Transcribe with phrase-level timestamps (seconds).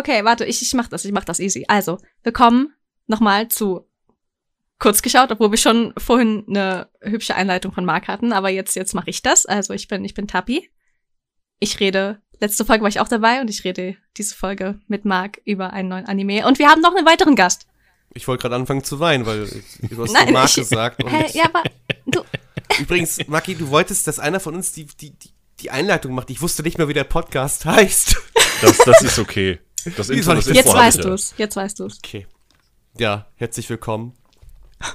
[0.00, 1.64] Okay, warte, ich, ich mach das, ich mach das easy.
[1.68, 2.72] Also, wir kommen
[3.06, 3.86] nochmal zu
[4.78, 8.94] kurz geschaut, obwohl wir schon vorhin eine hübsche Einleitung von Marc hatten, aber jetzt, jetzt
[8.94, 9.46] mache ich das.
[9.46, 10.70] Also, ich bin, ich bin Tapi.
[11.58, 15.40] Ich rede, letzte Folge war ich auch dabei und ich rede diese Folge mit Marc
[15.44, 16.46] über einen neuen Anime.
[16.46, 17.66] Und wir haben noch einen weiteren Gast.
[18.14, 19.46] Ich wollte gerade anfangen zu weinen, weil
[19.82, 21.04] du hast Nein, so Marc ich- gesagt.
[21.04, 21.62] Und ja, aber
[22.06, 22.22] du,
[22.80, 25.30] Übrigens, Maki, du wolltest, dass einer von uns die, die, die,
[25.60, 26.30] die Einleitung macht.
[26.30, 28.16] Ich wusste nicht mehr, wie der Podcast heißt.
[28.62, 29.58] Das, das ist okay.
[29.96, 31.04] Das Wie Intro, das jetzt Intro hab weißt ja.
[31.04, 31.98] du's, jetzt weißt du's.
[32.04, 32.26] Okay.
[32.98, 34.14] Ja, herzlich willkommen.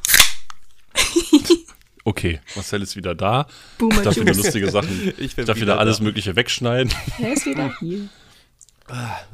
[2.07, 3.47] Okay, Marcel ist wieder da.
[3.79, 5.11] Boomer Ich darf wieder lustige Sachen.
[5.17, 6.03] Ich Ich darf wieder wieder alles da.
[6.03, 6.93] Mögliche wegschneiden.
[7.19, 8.07] Er ist wieder hier.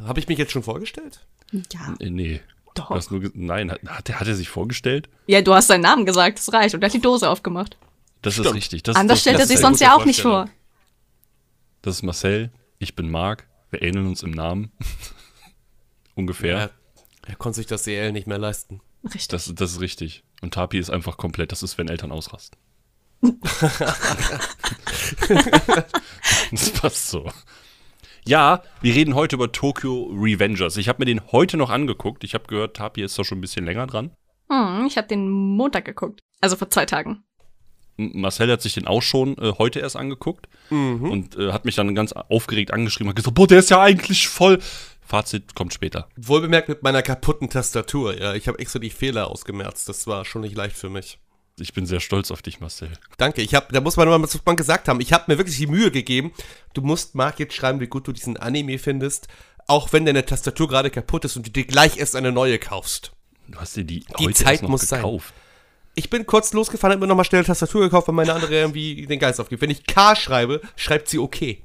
[0.05, 1.19] Habe ich mich jetzt schon vorgestellt?
[1.51, 2.39] Ja, Äh, nee.
[2.73, 2.87] doch.
[2.87, 5.09] Du hast nur ge- Nein, hat, hat, er, hat er sich vorgestellt?
[5.27, 6.73] Ja, du hast seinen Namen gesagt, das reicht.
[6.73, 7.75] Und er hat die Dose aufgemacht.
[8.21, 8.55] Das ist Stimmt.
[8.55, 8.83] richtig.
[8.83, 10.47] Das, Anders das, stellt er sich ist sonst ja auch nicht vor.
[11.81, 13.47] Das ist Marcel, ich bin Marc.
[13.69, 14.71] Wir ähneln uns im Namen.
[16.15, 16.57] Ungefähr.
[16.57, 16.69] Er,
[17.27, 18.81] er konnte sich das CL nicht mehr leisten.
[19.03, 19.27] Richtig.
[19.29, 20.23] Das, das ist richtig.
[20.41, 21.51] Und Tapi ist einfach komplett.
[21.51, 22.57] Das ist, wenn Eltern ausrasten.
[26.51, 27.29] das passt so.
[28.25, 30.77] Ja, wir reden heute über Tokyo Revengers.
[30.77, 32.23] Ich habe mir den heute noch angeguckt.
[32.23, 34.11] Ich habe gehört, Tapi ist doch schon ein bisschen länger dran.
[34.49, 36.21] Hm, ich habe den Montag geguckt.
[36.39, 37.23] Also vor zwei Tagen.
[37.97, 41.93] Marcel hat sich den auch schon äh, heute erst angeguckt und äh, hat mich dann
[41.93, 44.59] ganz aufgeregt angeschrieben und gesagt, boah, der ist ja eigentlich voll.
[45.11, 46.07] Fazit kommt später.
[46.15, 48.17] Wohlbemerkt mit meiner kaputten Tastatur.
[48.17, 49.89] Ja, ich habe extra die Fehler ausgemerzt.
[49.89, 51.19] Das war schon nicht leicht für mich.
[51.59, 52.89] Ich bin sehr stolz auf dich, Marcel.
[53.17, 53.41] Danke.
[53.41, 55.01] Ich habe, da muss man mal was man gesagt haben.
[55.01, 56.31] Ich habe mir wirklich die Mühe gegeben.
[56.73, 59.27] Du musst Marc jetzt schreiben, wie gut du diesen Anime findest,
[59.67, 63.11] auch wenn deine Tastatur gerade kaputt ist und du dir gleich erst eine neue kaufst.
[63.49, 65.01] Du hast dir die, Die Zeit muss sein.
[65.01, 65.33] gekauft.
[65.93, 69.05] Ich bin kurz losgefahren, habe mir nochmal schnell eine Tastatur gekauft, weil meine andere irgendwie
[69.05, 69.61] den Geist aufgibt.
[69.61, 71.63] Wenn ich K schreibe, schreibt sie okay.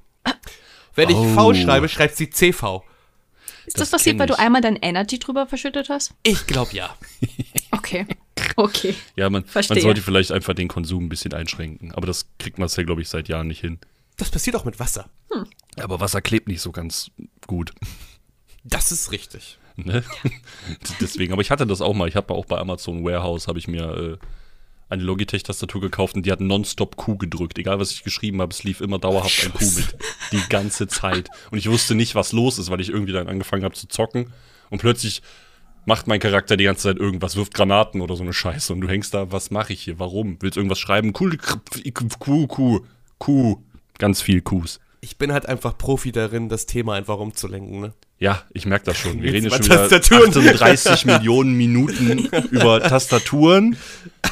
[0.97, 1.29] Wenn ich Oh.
[1.33, 2.83] V schreibe, schreibt sie CV.
[3.67, 6.15] Ist das, Das passiert, weil du einmal dein Energy drüber verschüttet hast?
[6.23, 6.97] Ich glaube ja.
[7.73, 8.07] Okay.
[8.57, 8.95] Okay.
[9.17, 11.93] Ja, man, man sollte vielleicht einfach den Konsum ein bisschen einschränken.
[11.93, 13.79] Aber das kriegt Marcel, glaube ich, seit Jahren nicht hin.
[14.17, 15.11] Das passiert auch mit Wasser.
[15.77, 17.11] Aber Wasser klebt nicht so ganz
[17.47, 17.73] gut.
[18.65, 19.59] Das ist richtig.
[19.77, 20.03] Ne?
[21.01, 22.09] Deswegen, aber ich hatte das auch mal.
[22.09, 24.27] Ich habe auch bei Amazon Warehouse habe ich mir äh,
[24.89, 27.59] eine Logitech-Tastatur gekauft und die hat nonstop Q gedrückt.
[27.59, 29.97] Egal was ich geschrieben habe, es lief immer dauerhaft ein Q mit.
[30.33, 31.29] Die ganze Zeit.
[31.51, 34.33] Und ich wusste nicht, was los ist, weil ich irgendwie dann angefangen habe zu zocken.
[34.71, 35.23] Und plötzlich
[35.87, 38.73] macht mein Charakter die ganze Zeit irgendwas, wirft Granaten oder so eine Scheiße.
[38.73, 39.99] Und du hängst da, was mache ich hier?
[39.99, 40.37] Warum?
[40.41, 41.13] Willst du irgendwas schreiben?
[41.19, 42.81] Cool, Q, Q,
[43.19, 43.63] Q.
[43.99, 44.79] Ganz viel Qs.
[45.01, 47.93] Ich bin halt einfach Profi darin, das Thema einfach umzulenken, ne?
[48.19, 49.23] Ja, ich merke das schon.
[49.23, 50.31] Wir reden jetzt schon wieder Tastaturen.
[50.31, 53.77] 38 Millionen Minuten über Tastaturen,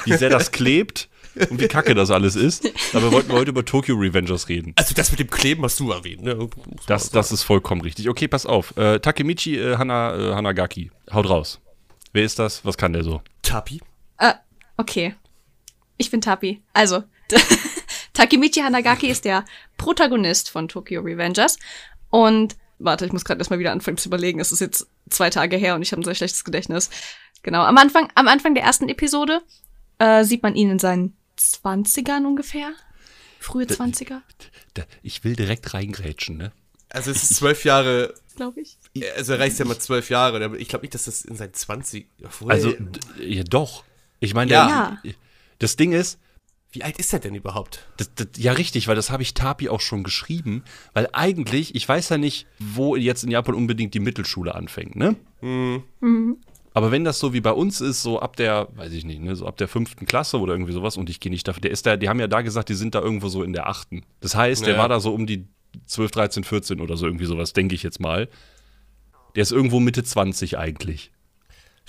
[0.04, 1.08] wie sehr das klebt
[1.50, 2.66] und wie kacke das alles ist.
[2.94, 4.72] Aber wollten wir heute über Tokyo Revengers reden.
[4.76, 6.48] Also das mit dem Kleben hast du erwähnt, ne?
[6.86, 8.08] Das, das ist vollkommen richtig.
[8.08, 8.76] Okay, pass auf.
[8.76, 10.91] Äh, Takemichi äh, Hana, äh, Hanagaki.
[11.12, 11.60] Haut raus.
[12.12, 12.64] Wer ist das?
[12.64, 13.22] Was kann der so?
[13.42, 13.80] Tapi?
[14.19, 14.34] Äh,
[14.76, 15.14] okay.
[15.98, 16.62] Ich bin Tapi.
[16.72, 17.03] Also,
[18.14, 19.44] Takemichi Hanagaki ist der
[19.76, 21.58] Protagonist von Tokyo Revengers.
[22.10, 24.41] Und, warte, ich muss gerade erstmal wieder anfangen zu überlegen.
[24.41, 26.91] Es ist jetzt zwei Tage her und ich habe ein sehr schlechtes Gedächtnis.
[27.42, 29.42] Genau, am Anfang, am Anfang der ersten Episode
[29.98, 32.72] äh, sieht man ihn in seinen Zwanzigern ungefähr.
[33.41, 34.22] Frühe Zwanziger,
[35.03, 36.53] ich will direkt reingrätschen, ne?
[36.88, 38.78] Also es ist zwölf Jahre, glaube ich.
[39.16, 40.42] also er reicht ja mal zwölf Jahre.
[40.42, 42.08] aber Ich glaube nicht, dass das in seinen 20.
[42.24, 42.72] Obwohl, Also,
[43.20, 43.84] ja, doch.
[44.20, 44.98] Ich meine, Ja.
[45.58, 46.19] das Ding ist,
[46.74, 47.86] wie alt ist er denn überhaupt?
[47.96, 50.64] Das, das, ja, richtig, weil das habe ich Tapi auch schon geschrieben.
[50.92, 55.16] Weil eigentlich, ich weiß ja nicht, wo jetzt in Japan unbedingt die Mittelschule anfängt, ne?
[56.76, 59.36] Aber wenn das so wie bei uns ist, so ab der, weiß ich nicht, ne,
[59.36, 61.86] so ab der fünften Klasse oder irgendwie sowas, und ich gehe nicht dafür, der ist
[61.86, 64.02] da, die haben ja da gesagt, die sind da irgendwo so in der achten.
[64.20, 64.78] Das heißt, der Ja.
[64.80, 65.46] war da so um die
[65.86, 68.28] 12, 13, 14 oder so irgendwie sowas, denke ich jetzt mal.
[69.36, 71.12] Der ist irgendwo Mitte 20 eigentlich.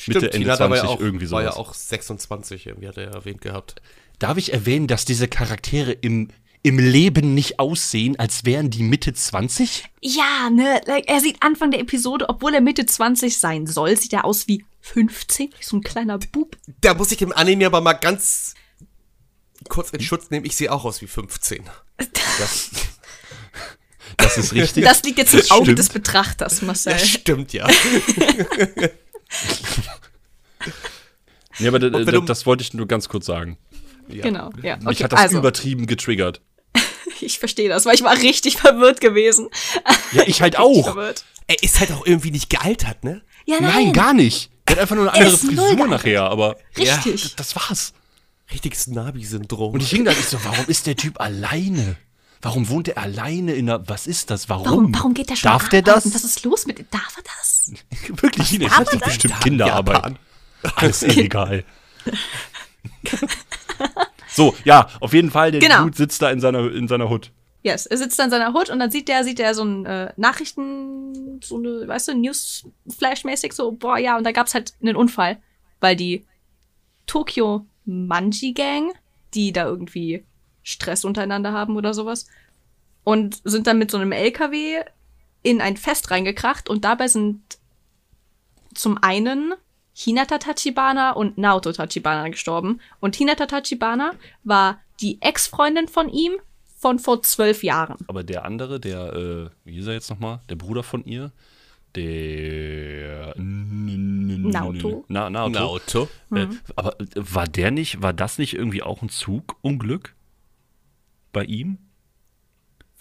[0.08, 1.68] Mitte, Ende Tina, da war ja 20, auch, irgendwie war ja sowas.
[1.70, 3.82] auch 26, irgendwie hat er erwähnt gehabt.
[4.20, 6.30] Darf ich erwähnen, dass diese Charaktere im,
[6.64, 9.86] im Leben nicht aussehen, als wären die Mitte 20?
[10.02, 14.14] Ja, ne, like, er sieht Anfang der Episode, obwohl er Mitte 20 sein soll, sieht
[14.14, 16.58] er aus wie 15, wie so ein kleiner Bub.
[16.82, 18.54] Da muss ich im Anime aber mal ganz
[19.70, 20.46] kurz in Schutz nehmen.
[20.46, 21.64] Ich sehe auch aus wie 15.
[21.98, 22.70] Das,
[24.18, 24.84] das ist richtig.
[24.86, 25.80] Das liegt jetzt im Das Auge stimmt.
[25.80, 26.94] des Betrachters, Marcel.
[26.94, 27.68] Das stimmt ja.
[31.60, 33.58] Ja, aber d- wenn d- du- das wollte ich nur ganz kurz sagen.
[34.08, 34.24] Ja.
[34.24, 34.78] Genau, ja.
[34.78, 36.42] Mich Okay, hat das also, übertrieben getriggert.
[37.22, 39.50] ich verstehe das, weil ich war richtig verwirrt gewesen.
[40.12, 40.84] Ja, ich halt auch.
[40.84, 41.26] Verwirrt.
[41.48, 43.22] Er ist halt auch irgendwie nicht gealtert, ne?
[43.46, 44.50] Ja, Nein, gar nicht.
[44.68, 47.36] Der hat einfach nur eine andere Frisur nachher, aber Richtig.
[47.36, 47.94] das war's.
[48.52, 49.74] Richtiges Nabi-Syndrom.
[49.74, 51.98] Und ich hing da, ich so, warum ist der Typ alleine?
[52.42, 53.88] Warum wohnt er alleine in einer.
[53.90, 54.50] Was ist das?
[54.50, 54.66] Warum?
[54.66, 56.14] Warum, warum geht der schon Darf der das?
[56.14, 57.72] Was ist los mit Darf er das?
[58.22, 60.16] Wirklich, Ines, das ist bestimmt Kinderarbeit.
[60.76, 61.64] Alles illegal.
[64.36, 65.84] So, ja, auf jeden Fall, der Genau.
[65.84, 67.32] Dude sitzt da in seiner, in seiner Hut.
[67.64, 69.86] Yes, er sitzt da in seiner Hut und dann sieht der, sieht er so ein
[69.86, 74.96] äh, Nachrichten, so eine, weißt du, Newsflash-mäßig so, boah, ja, und da gab's halt einen
[74.96, 75.38] Unfall,
[75.80, 76.26] weil die
[77.08, 78.94] Tokyo Manji Gang,
[79.34, 80.26] die da irgendwie
[80.64, 82.28] Stress untereinander haben oder sowas,
[83.04, 84.82] und sind dann mit so einem LKW
[85.42, 87.42] in ein Fest reingekracht und dabei sind
[88.74, 89.54] zum einen
[89.98, 92.82] Hinata Tachibana und Naoto Tachibana gestorben.
[93.00, 94.12] Und Hinata Tachibana
[94.44, 96.34] war die Ex-Freundin von ihm
[96.78, 97.96] von vor zwölf Jahren.
[98.08, 100.42] Aber der andere, der, äh, wie hieß er jetzt nochmal?
[100.50, 101.32] Der Bruder von ihr,
[101.96, 105.06] der Naoto.
[105.08, 105.50] Na, Naoto.
[105.60, 106.04] Naoto.
[106.34, 106.60] Äh, Mhm.
[106.76, 110.14] aber äh, war der nicht, war das nicht irgendwie auch ein Zugunglück
[111.32, 111.78] bei ihm?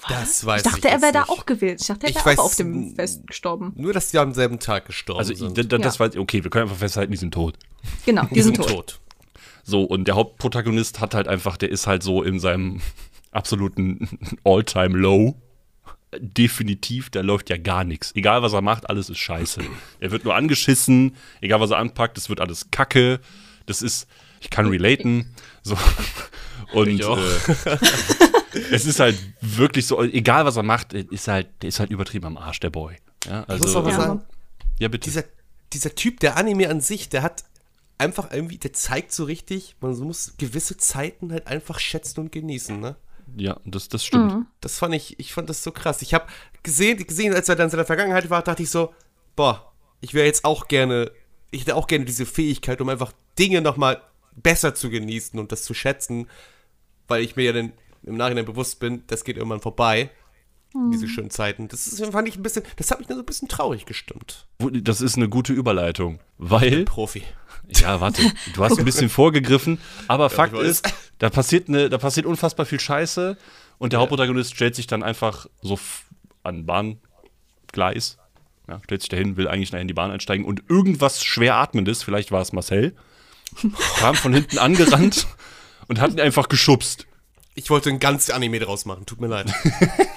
[0.09, 1.81] Das weiß ich dachte, ich er jetzt wäre da auch gewählt.
[1.81, 3.73] Ich dachte, er wäre auch auf dem Fest gestorben.
[3.77, 5.57] Nur, dass die am selben Tag gestorben Also, sind.
[5.57, 6.01] d- das Ja.
[6.01, 7.57] war, okay, wir können einfach festhalten, die sind tot.
[8.05, 8.75] Genau, die, die sind sind tot.
[8.89, 9.01] tot.
[9.63, 12.81] So, und der Hauptprotagonist hat halt einfach, der ist halt so in seinem
[13.31, 14.09] absoluten
[14.45, 15.37] All-Time-Low.
[16.21, 18.13] Definitiv, da läuft ja gar nichts.
[18.15, 19.63] Egal, was er macht, alles ist scheiße.
[19.99, 23.19] Er wird nur angeschissen, egal, was er anpackt, es wird alles kacke.
[23.67, 24.07] Das ist,
[24.41, 25.35] ich kann relaten.
[25.63, 25.77] So.
[26.73, 27.19] Und Ich auch.
[27.19, 27.79] Äh,
[28.71, 32.27] es ist halt wirklich so, egal, was er macht, ist halt, der ist halt übertrieben
[32.27, 32.97] am Arsch, der Boy.
[33.27, 33.97] Ja, Ich muss also, aber Ja.
[33.97, 34.23] sagen,
[34.79, 35.09] ja, bitte.
[35.09, 35.25] dieser,
[35.73, 37.45] dieser Typ, der Anime an sich, der hat
[37.99, 42.79] einfach irgendwie, der zeigt so richtig, man muss gewisse Zeiten halt einfach schätzen und genießen,
[42.81, 42.97] ne?
[43.37, 44.47] ja, das, das stimmt.
[44.61, 46.03] Das fand ich, ich fand das so krass.
[46.03, 46.27] Ich habe
[46.63, 48.93] gesehen, gesehen, als er dann in seiner Vergangenheit war, dachte ich so,
[49.37, 51.11] boah, ich wäre jetzt auch gerne,
[51.51, 54.03] ich hätte auch gerne diese Fähigkeit, um einfach Dinge nochmal
[54.37, 56.29] besser zu genießen und das zu schätzen,
[57.09, 57.73] weil ich mir ja dann
[58.05, 60.11] im Nachhinein bewusst bin, das geht irgendwann vorbei.
[60.93, 61.69] Diese schönen Zeiten.
[61.69, 64.49] Das ist, fand ich ein bisschen, das hat mich dann so ein bisschen traurig gestimmt.
[64.59, 67.23] Das ist eine gute Überleitung, weil Profi.
[67.69, 68.23] Ja, warte,
[68.55, 69.79] du hast ein bisschen vorgegriffen,
[70.09, 70.67] aber Fakt ich weiß.
[70.67, 73.39] ist, da passiert, eine, da passiert unfassbar viel Scheiße
[73.79, 75.79] und der Hauptprotagonist stellt sich dann einfach so
[76.43, 78.19] an Bahngleis,
[78.69, 82.03] ja, stellt sich dahin, will eigentlich nachher in die Bahn einsteigen und irgendwas schwer atmendes,
[82.03, 82.97] vielleicht war es Marcel,
[83.99, 85.29] kam von hinten angerannt
[85.87, 87.07] und hat ihn einfach geschubst.
[87.55, 89.53] Ich wollte ein ganz Anime draus machen, tut mir leid.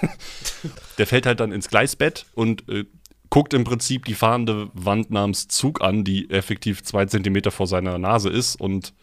[0.97, 2.85] Der fällt halt dann ins Gleisbett und äh,
[3.29, 7.97] guckt im Prinzip die fahrende Wand namens Zug an, die effektiv zwei Zentimeter vor seiner
[7.99, 8.93] Nase ist und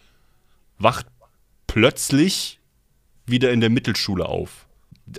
[0.77, 1.05] wacht
[1.67, 2.59] plötzlich
[3.25, 4.67] wieder in der Mittelschule auf.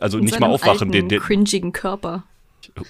[0.00, 0.92] Also In nicht mal aufwachen.
[0.92, 2.24] Alten, der, cringigen Körper.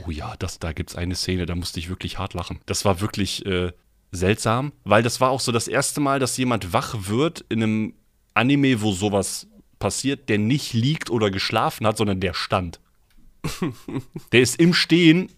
[0.05, 2.61] oh ja, das, da gibt's eine Szene, da musste ich wirklich hart lachen.
[2.67, 3.73] Das war wirklich äh,
[4.13, 7.95] seltsam, weil das war auch so das erste Mal, dass jemand wach wird in einem
[8.35, 9.47] Anime, wo sowas
[9.79, 12.81] passiert, der nicht liegt oder geschlafen hat, sondern der stand.
[14.33, 15.31] der ist im Stehen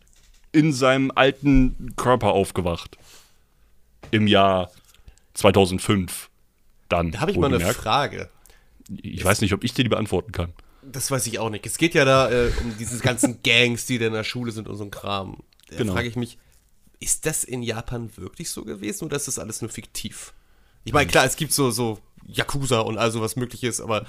[0.52, 2.96] in seinem alten Körper aufgewacht.
[4.10, 4.70] Im Jahr
[5.34, 6.30] 2005.
[6.88, 7.12] Dann.
[7.12, 7.74] Da habe ich mal eine.
[7.74, 8.30] Frage.
[9.02, 10.52] Ich weiß nicht, ob ich dir die beantworten kann.
[10.82, 11.66] Das weiß ich auch nicht.
[11.66, 14.68] Es geht ja da äh, um diese ganzen Gangs, die da in der Schule sind
[14.68, 15.42] und so ein Kram.
[15.68, 15.92] Da Genau.
[15.92, 16.38] frage ich mich,
[16.98, 20.32] ist das in Japan wirklich so gewesen oder ist das alles nur fiktiv?
[20.84, 24.06] Ich meine, klar, es gibt so, so Yakuza und all sowas mögliches, aber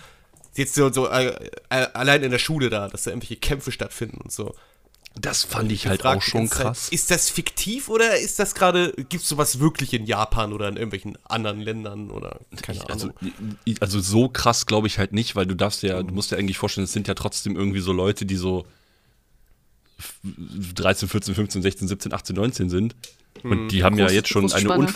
[0.55, 1.27] jetzt so, so äh,
[1.69, 4.55] äh, allein in der Schule da, dass da irgendwelche Kämpfe stattfinden und so.
[5.19, 6.89] Das fand ich halt auch schon ganze Zeit, krass.
[6.89, 10.75] Ist das fiktiv oder ist das gerade, gibt es sowas wirklich in Japan oder in
[10.75, 13.33] irgendwelchen anderen Ländern oder keine Also, Ahnung?
[13.65, 16.37] i- also so krass glaube ich halt nicht, weil du darfst ja, du musst dir
[16.37, 18.65] eigentlich vorstellen, es sind ja trotzdem irgendwie so Leute, die so
[19.97, 20.19] f-
[20.75, 22.95] 13, 14, 15, 16, 17, 18, 19 sind.
[23.43, 24.87] Und die haben ja jetzt schon eine Großspanne.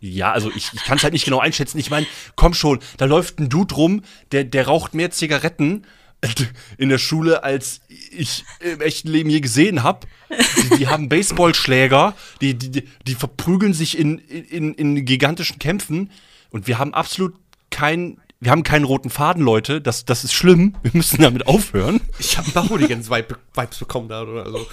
[0.00, 1.78] Ja, also ich, ich kann es halt nicht genau einschätzen.
[1.78, 5.86] Ich meine, komm schon, da läuft ein Dude rum, der, der raucht mehr Zigaretten
[6.78, 10.06] in der Schule, als ich im echten Leben je gesehen habe.
[10.30, 16.10] Die, die haben Baseballschläger, die, die, die, verprügeln sich in, in, in gigantischen Kämpfen
[16.50, 17.34] und wir haben absolut
[17.70, 19.80] keinen, wir haben keinen roten Faden, Leute.
[19.80, 20.76] Das, das ist schlimm.
[20.82, 22.00] Wir müssen damit aufhören.
[22.18, 24.66] Ich habe ein paar Hooligans-Vibes bekommen da oder so.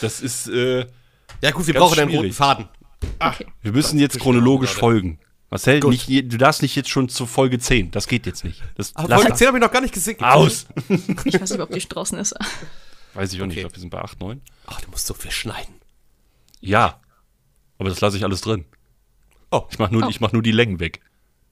[0.00, 0.86] Das ist, äh,
[1.42, 2.32] Ja gut, wir brauchen einen roten
[3.02, 3.16] schwierig.
[3.18, 3.46] Faden.
[3.62, 5.18] wir müssen jetzt chronologisch folgen.
[5.50, 7.92] Marcel, nicht, du darfst nicht jetzt schon zur Folge 10.
[7.92, 8.62] Das geht jetzt nicht.
[8.76, 9.38] Das, Aber Folge das.
[9.38, 10.20] 10 habe ich noch gar nicht gesehen.
[10.20, 10.66] Aus!
[11.24, 12.34] Ich weiß nicht, ob die draußen ist.
[13.14, 13.52] Weiß ich auch nicht.
[13.54, 13.60] Okay.
[13.60, 14.40] Ich glaube, wir sind bei 8, 9.
[14.66, 15.74] Ach, du musst so viel schneiden.
[16.60, 17.00] Ja.
[17.78, 18.64] Aber das lasse ich alles drin.
[19.52, 19.62] Oh.
[19.70, 20.08] Ich mache nur, Oh.
[20.08, 21.00] ich mach nur die Längen weg.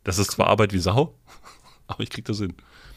[0.03, 1.15] Das ist zwar Arbeit wie Sau,
[1.87, 2.55] aber ich krieg das hin.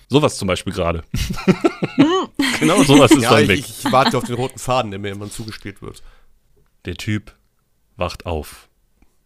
[0.10, 1.04] Sowas zum Beispiel gerade.
[2.60, 3.60] genau sowas ist Ja, dann ich, weg.
[3.60, 6.02] ich warte auf den roten Faden, der mir immer zugespielt wird.
[6.86, 7.36] Der Typ
[7.98, 8.70] wacht auf.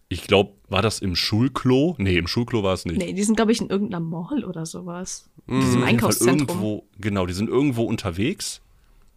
[0.09, 1.95] Ich glaube, war das im Schulklo?
[1.97, 2.97] Nee, im Schulklo war es nicht.
[2.97, 5.29] Nee, die sind, glaube ich, in irgendeiner Mall oder sowas.
[5.47, 6.47] Die Im sind auf jeden Fall Einkaufszentrum.
[6.47, 8.61] Irgendwo, genau, die sind irgendwo unterwegs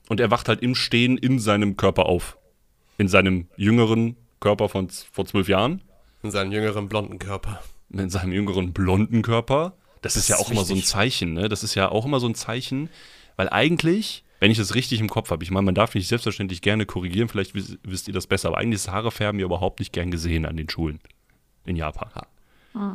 [0.09, 2.39] und er wacht halt im Stehen in seinem Körper auf.
[2.99, 5.81] In seinem jüngeren Körper von vor zwölf Jahren.
[6.23, 7.63] In seinem jüngeren blonden Körper.
[7.91, 9.75] in seinem jüngeren blonden Körper.
[10.03, 10.83] Das, ist ja ist auch immer so ein.
[10.83, 11.49] Zeichen, ne?
[11.49, 12.91] Das ist ja auch immer so ein Zeichen,
[13.37, 16.61] weil eigentlich, wenn ich das richtig im Kopf habe, ich meine, man darf mich selbstverständlich
[16.61, 19.93] gerne korrigieren, vielleicht wisst, wisst ihr das besser, aber eigentlich ist Haarefärben ja überhaupt nicht
[19.93, 21.01] gern gesehen an den Schulen
[21.65, 22.11] in Japan.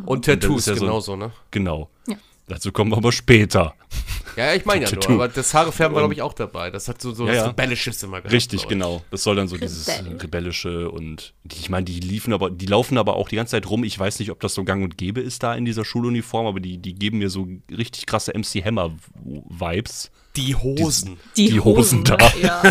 [0.06, 1.32] Und das Tattoos ist ja so- genauso, ne?
[1.52, 1.90] Genau.
[2.08, 2.16] Ja.
[2.48, 3.76] Dazu kommen wir aber später.
[4.36, 5.12] Ja, ich meine ja Tattoo.
[5.14, 6.72] nur, aber das Haarefärben war, glaube ich, auch dabei.
[6.72, 7.46] Das hat so, so Ja, ja.
[7.48, 8.34] Rebellisches immer gehabt.
[8.34, 9.04] Richtig, genau.
[9.12, 10.18] Das soll dann so dieses Rebell.
[10.18, 13.70] rebellische und die, ich meine, die liefen aber, die laufen aber auch die ganze Zeit
[13.70, 13.84] rum.
[13.84, 16.60] Ich weiß nicht, ob das so gang und gäbe ist da in dieser Schuluniform, aber
[16.60, 18.92] die, die geben mir so richtig krasse MC Hammer
[19.24, 20.10] Vibes.
[20.36, 21.18] Die Hosen.
[21.36, 22.16] Die, die Hosen da.
[22.18, 22.32] ne?
[22.42, 22.64] Ja.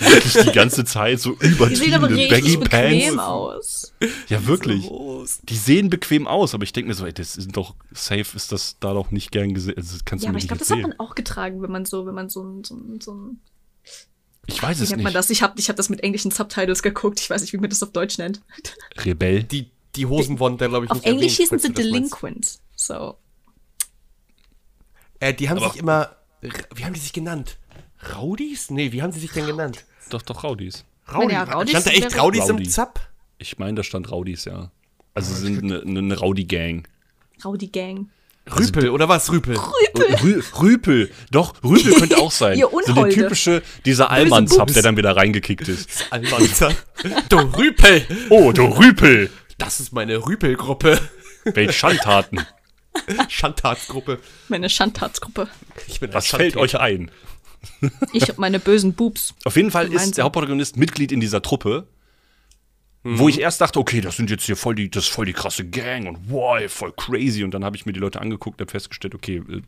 [0.00, 3.18] Wirklich die ganze Zeit so Die sehen aber übertriebene richtig Baggy bequem Pants.
[3.18, 3.94] aus.
[4.28, 4.84] Ja, wirklich.
[4.90, 5.40] Hosen.
[5.48, 8.50] Die sehen bequem aus, aber ich denke mir so, ey, das ist doch safe, ist
[8.52, 9.74] das da doch nicht gern gesehen.
[9.76, 11.84] Also, kannst Ja, du aber ich nicht glaube, das hat man auch getragen, wenn man
[11.84, 13.40] so, wenn man so ein, so ein, so ein
[14.46, 15.16] Ich weiß wie es nennt man nicht.
[15.16, 15.30] das?
[15.30, 17.20] Ich habe ich hab das mit englischen Subtitles geguckt.
[17.20, 18.40] Ich weiß nicht, wie man das auf Deutsch nennt.
[18.98, 19.44] Rebell.
[19.44, 21.72] Die, die Hosen wurden da, glaube ich, Auf nicht Englisch hießen sie.
[21.72, 22.60] Delinquents.
[22.74, 23.16] So.
[25.22, 26.16] Äh, die haben Aber- sich immer.
[26.74, 27.56] Wie haben die sich genannt?
[28.16, 28.70] Raudis?
[28.70, 29.84] Nee, wie haben sie sich denn genannt?
[30.10, 30.84] Doch, doch, Raudis.
[31.12, 31.32] Raudi.
[31.34, 32.68] ja Raudis Stand da echt wäre- Raudis im.
[32.68, 33.00] Zapp?
[33.38, 34.72] Ich meine, da stand Raudis, ja.
[35.14, 36.88] Also sie sind eine, eine Rowdy-Gang.
[37.44, 38.08] Rowdy Gang.
[38.58, 39.30] Rüpel, oder was?
[39.30, 39.56] Rüpel.
[40.22, 41.10] Rü Rüpel.
[41.30, 42.58] Doch, Rüpel könnte auch sein.
[42.58, 46.06] Ihr so der typische, dieser Allmann-Zap, der dann wieder reingekickt ist.
[46.10, 46.70] Almanza.
[47.28, 48.04] du Rüpel.
[48.30, 49.30] Oh, du Rüpel.
[49.58, 50.98] Das ist meine Rüpelgruppe.
[51.44, 52.40] Welch Schandtaten.
[53.28, 54.20] Schandtatsgruppe.
[54.48, 55.48] Meine Schandtatsgruppe.
[55.88, 57.10] Ich bin ein Was fällt euch ein?
[58.12, 59.34] Ich und meine bösen Boobs.
[59.44, 61.86] Auf jeden Fall ist der Hauptprotagonist Mitglied in dieser Truppe,
[63.04, 65.32] wo ich erst dachte, okay, das sind jetzt hier voll die, das ist voll die
[65.32, 67.42] krasse Gang und wow, voll crazy.
[67.42, 69.62] Und dann habe ich mir die Leute angeguckt und habe festgestellt, okay, äh,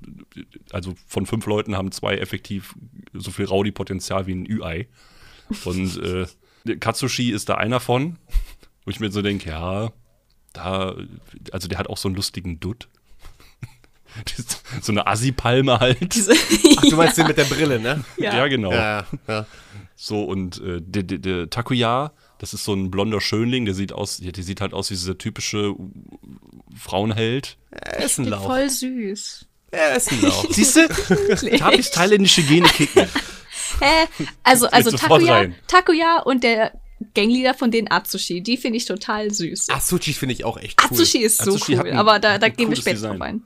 [0.71, 2.75] also von fünf Leuten haben zwei effektiv
[3.13, 4.87] so viel Rowdy-Potenzial wie ein Ü-Ei.
[5.65, 8.19] Und äh, Katsushi ist da einer von,
[8.85, 9.93] wo ich mir so denke, ja,
[10.53, 10.95] da,
[11.51, 12.89] also der hat auch so einen lustigen Dutt.
[14.83, 16.15] so eine Assi-Palme halt.
[16.15, 18.05] Diese Ach, du meinst den mit der Brille, ne?
[18.17, 18.73] Ja, genau.
[18.73, 19.47] Ja, ja.
[19.97, 23.93] So, und äh, der, der, der Takuya, das ist so ein blonder Schönling, der sieht
[23.93, 25.75] aus, ja, der sieht halt aus wie dieser typische
[26.77, 27.57] Frauenheld.
[27.71, 28.45] Er ist ein Lauch.
[28.47, 29.47] voll süß.
[29.71, 30.47] Er ist ein Lauch.
[30.51, 30.89] Siehst du?
[31.59, 33.07] Tapis thailändische Gene kicken.
[33.81, 34.25] Hä?
[34.43, 35.47] Also, also sofort Takuya.
[35.67, 36.73] Takuya und der
[37.15, 39.69] Gangleader von den Atsushi, die finde ich total süß.
[39.71, 40.91] Atsushi finde ich auch echt cool.
[40.93, 43.11] Atsushi ist so Atsushi cool, ein- aber da, da gehen wir später Design.
[43.19, 43.43] drauf ein.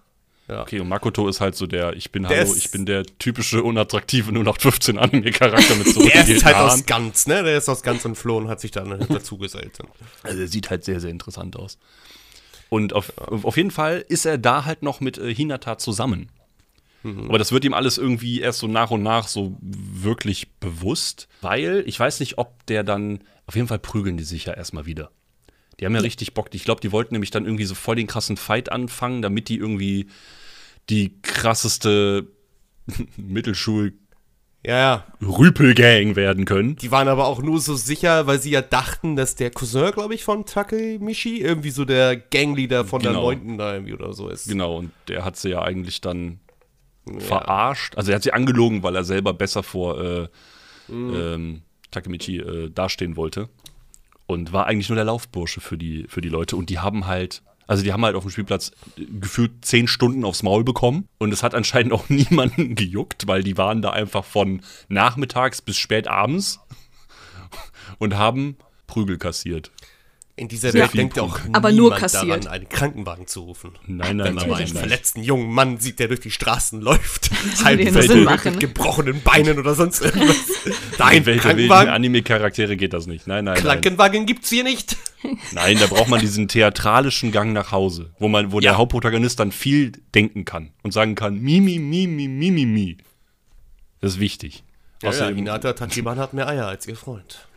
[0.49, 3.63] Okay, und Makoto ist halt so der, ich bin Der hallo, ich bin der typische,
[3.63, 6.71] unattraktive 0815 Anime-Charakter mit so Der ist halt Haaren.
[6.71, 7.43] aus Ganz, ne?
[7.43, 9.79] Der ist aus Ganz entflohen und hat sich dann dazu gesellt.
[10.23, 11.79] Also er sieht halt sehr, sehr interessant aus.
[12.71, 16.31] Und auf, auf jeden Fall ist er da halt noch mit äh, Hinata zusammen.
[17.05, 21.85] Aber das wird ihm alles irgendwie erst so nach und nach so wirklich bewusst, weil
[21.87, 25.11] ich weiß nicht, ob der dann, auf jeden Fall prügeln die sich ja erstmal wieder.
[25.81, 26.49] Die haben ja richtig Bock.
[26.53, 29.57] Ich glaube, die wollten nämlich dann irgendwie so voll den krassen Fight anfangen, damit die
[29.59, 30.09] irgendwie
[30.91, 32.27] die krasseste
[33.17, 33.93] Mittelschul-
[34.67, 35.07] Ja, ja.
[35.23, 36.77] Rüpelgang werden können.
[36.77, 40.15] Die waren aber auch nur so sicher, weil sie ja dachten, dass der Cousin, glaube
[40.15, 43.23] ich, von Takemichi irgendwie so der Gangleader von der Genau.
[43.23, 44.49] Neunten da irgendwie oder so ist.
[44.49, 46.41] Genau, und der hat sie ja eigentlich dann
[47.19, 47.97] verarscht.
[47.97, 50.29] Also er hat sie angelogen, weil er selber besser vor äh,
[50.91, 53.49] ähm, Takemichi äh, dastehen wollte.
[54.29, 56.55] Und war eigentlich nur der Laufbursche für die, für die Leute.
[56.57, 60.43] Und die haben halt, also die haben halt auf dem Spielplatz gefühlt zehn Stunden aufs
[60.43, 61.09] Maul bekommen.
[61.19, 65.79] Und es hat anscheinend auch niemanden gejuckt, weil die waren da einfach von nachmittags bis
[65.79, 66.61] spät abends
[67.99, 69.73] und haben Prügel kassiert.
[70.39, 71.39] In dieser Sehr Welt denkt auch.
[71.53, 72.45] Aber nur niemand kassiert.
[72.45, 73.73] daran, einen Krankenwagen zu rufen.
[73.87, 74.81] Nein, nein, Wenn man nein, mal nein, einen nein.
[74.81, 78.19] verletzten jungen Mann sieht, der durch die Straßen läuft, würde halb ja nur verrückt Sinn
[78.21, 78.59] mit machen.
[78.59, 80.37] gebrochenen Beinen oder sonst irgendwas.
[80.99, 83.27] Nein, In welcher wilden Anime-Charaktere geht das nicht?
[83.27, 83.63] Nein, nein, nein.
[83.65, 84.97] Krankenwagen gibt's hier nicht.
[85.53, 88.71] Nein, da braucht man diesen theatralischen Gang nach Hause, wo man, wo Ja.
[88.71, 92.67] der Hauptprotagonist dann viel denken kann und sagen kann, mi, mi, mi, mi, mi, mi,
[92.67, 92.97] mi.
[94.01, 94.63] Das ist wichtig.
[95.03, 97.48] Ja, ja, Außerdem, Hinata Tachiban hat mehr Eier als ihr Freund.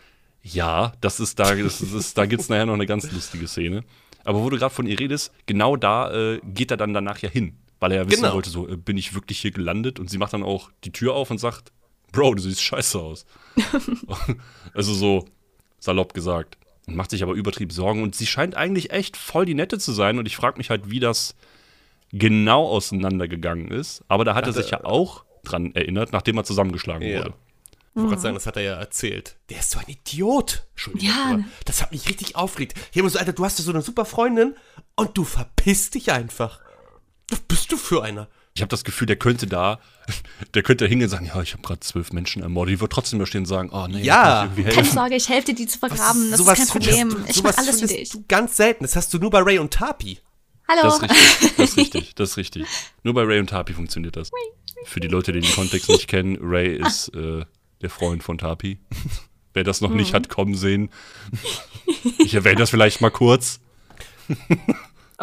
[0.44, 3.84] Ja, das ist da, das ist, da gibt's nachher noch eine ganz lustige Szene.
[4.24, 7.30] Aber wo du gerade von ihr redest, genau da äh, geht er dann danach ja
[7.30, 8.36] hin, weil er ja wissen Genau.
[8.36, 10.00] wollte, so, äh, bin ich wirklich hier gelandet?
[10.00, 11.72] Und sie macht dann auch die Tür auf und sagt,
[12.12, 13.26] Bro, du siehst scheiße aus.
[14.74, 15.26] also so
[15.80, 16.58] salopp gesagt.
[16.88, 18.04] Und macht sich aber übertrieben Sorgen.
[18.04, 20.18] Und sie scheint eigentlich echt voll die Nette zu sein.
[20.20, 21.36] Und ich frage mich halt, wie das
[22.12, 24.04] genau auseinandergegangen ist.
[24.08, 27.20] Aber da hat er sich ja auch dran erinnert, nachdem er zusammengeschlagen Ja.
[27.20, 27.34] wurde.
[27.94, 29.36] Ich wollte gerade sagen, das hat er ja erzählt.
[29.50, 30.66] Der ist so ein Idiot.
[30.72, 31.10] Entschuldigung.
[31.10, 31.26] Ja.
[31.34, 32.74] aber Das hat mich richtig aufgeregt.
[32.98, 34.56] Habe so, Alter, du hast ja so eine super Freundin
[34.96, 36.62] und du verpisst dich einfach.
[37.30, 38.28] Was bist du für einer?
[38.54, 39.80] Ich habe das Gefühl, der könnte da,
[40.54, 42.74] der könnte da hingehen und sagen, ja, ich habe gerade zwölf Menschen ermordet.
[42.76, 44.48] Die wird trotzdem da stehen und sagen, oh nee, Ja.
[44.56, 44.88] kann ich Keine.
[44.88, 46.32] Sorge, ich helfe dir, die zu vergraben.
[46.32, 47.10] Das Sowas ist kein Problem.
[47.10, 48.10] du- Ich sowas mach alles für dich.
[48.10, 48.84] du ganz selten.
[48.86, 50.20] Das hast du nur bei Ray und Tapi.
[50.68, 50.82] Hallo.
[50.84, 52.66] Das ist richtig, das ist richtig, das ist richtig.
[53.04, 54.32] Nur bei Ray und Tapi funktioniert das.
[54.86, 57.44] Für die Leute, die den Kontext nicht kennen, Ray ist äh,
[57.82, 58.80] der Freund von Tapi.
[59.54, 59.98] Wer das noch Mhm.
[59.98, 60.90] nicht hat kommen sehen,
[62.20, 63.60] ich erwähne das vielleicht mal kurz.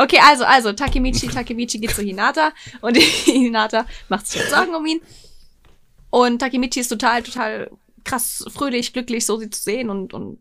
[0.00, 5.00] Okay, also, also, Takemichi, Takemichi geht zu Hinata und Hinata macht sich Sorgen um ihn.
[6.10, 7.68] Und Takemichi ist total, total
[8.04, 10.38] krass fröhlich, glücklich, so sie zu sehen und, und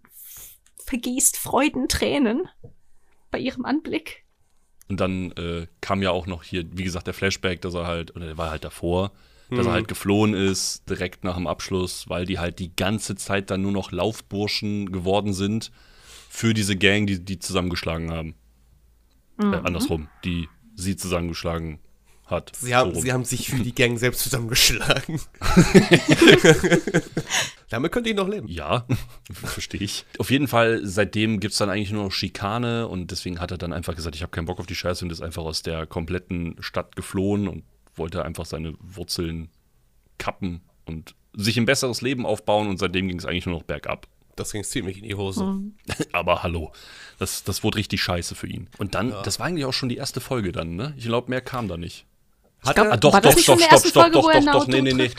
[0.86, 2.48] vergießt Freudentränen
[3.32, 4.26] bei ihrem Anblick.
[4.90, 8.16] Und dann äh, kam ja auch noch hier, wie gesagt, der Flashback, dass er halt,
[8.16, 9.12] oder der war halt davor,
[9.50, 9.68] dass Mhm.
[9.68, 13.62] er halt geflohen ist, direkt nach dem Abschluss, weil die halt die ganze Zeit dann
[13.62, 15.72] nur noch Laufburschen geworden sind
[16.30, 18.36] für diese Gang, die die zusammengeschlagen haben.
[19.38, 19.54] Mhm.
[19.54, 21.80] Äh, andersrum, die sie zusammengeschlagen
[22.26, 22.52] hat.
[22.58, 25.22] Sie haben, So sie haben sich für die Gang selbst zusammengeschlagen.
[27.70, 28.48] Damit könnt ihr noch leben.
[28.48, 28.86] Ja,
[29.32, 30.06] verstehe ich.
[30.20, 33.58] Auf jeden Fall, seitdem gibt es dann eigentlich nur noch Schikane und deswegen hat er
[33.58, 35.86] dann einfach gesagt, ich habe keinen Bock auf die Scheiße und ist einfach aus der
[35.86, 37.64] kompletten Stadt geflohen und
[37.98, 39.50] wollte einfach seine Wurzeln
[40.18, 44.08] kappen und sich ein besseres Leben aufbauen und seitdem ging es eigentlich nur noch bergab.
[44.36, 45.60] Das ging ziemlich in die Hose.
[46.12, 46.72] Aber hallo,
[47.20, 48.70] das, das wurde richtig scheiße für ihn.
[48.78, 50.94] Und dann, das war eigentlich auch schon die erste Folge dann, ne?
[50.98, 52.06] Ich glaube, mehr kam da nicht.
[52.64, 54.24] Hat glaub, er, Ah, doch, War das doch, nicht stopp, schon in der stopp, stopp,
[54.24, 55.12] Folge, doch, doch, doch, nee, nee, nee.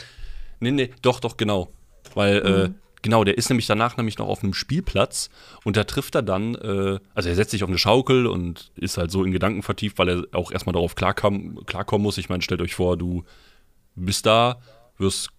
[0.61, 1.69] Nee, nee, doch, doch, genau.
[2.13, 2.69] Weil, äh,
[3.01, 5.29] genau, der ist nämlich danach nämlich noch auf einem Spielplatz
[5.63, 8.97] und da trifft er dann, äh, also er setzt sich auf eine Schaukel und ist
[8.97, 12.17] halt so in Gedanken vertieft, weil er auch erstmal darauf klarkam, klarkommen muss.
[12.17, 13.23] Ich meine, stellt euch vor, du
[13.95, 14.59] bist da,
[14.97, 15.29] wirst,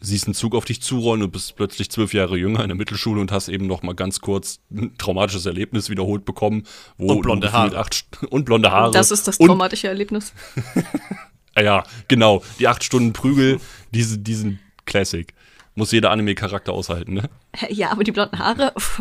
[0.00, 3.20] siehst einen Zug auf dich zurollen und bist plötzlich zwölf Jahre jünger in der Mittelschule
[3.20, 6.64] und hast eben noch mal ganz kurz ein traumatisches Erlebnis wiederholt bekommen.
[6.96, 7.84] Wo Und blonde Haare.
[8.30, 8.92] Und blonde Haare.
[8.92, 10.32] Das ist das und traumatische Erlebnis.
[11.54, 12.42] Ah ja, genau.
[12.58, 13.60] Die acht Stunden Prügel,
[13.92, 15.32] diese, diesen Classic.
[15.78, 17.30] Muss jeder Anime-Charakter aushalten, ne?
[17.70, 18.72] Ja, aber die blonden Haare.
[18.74, 18.96] uff.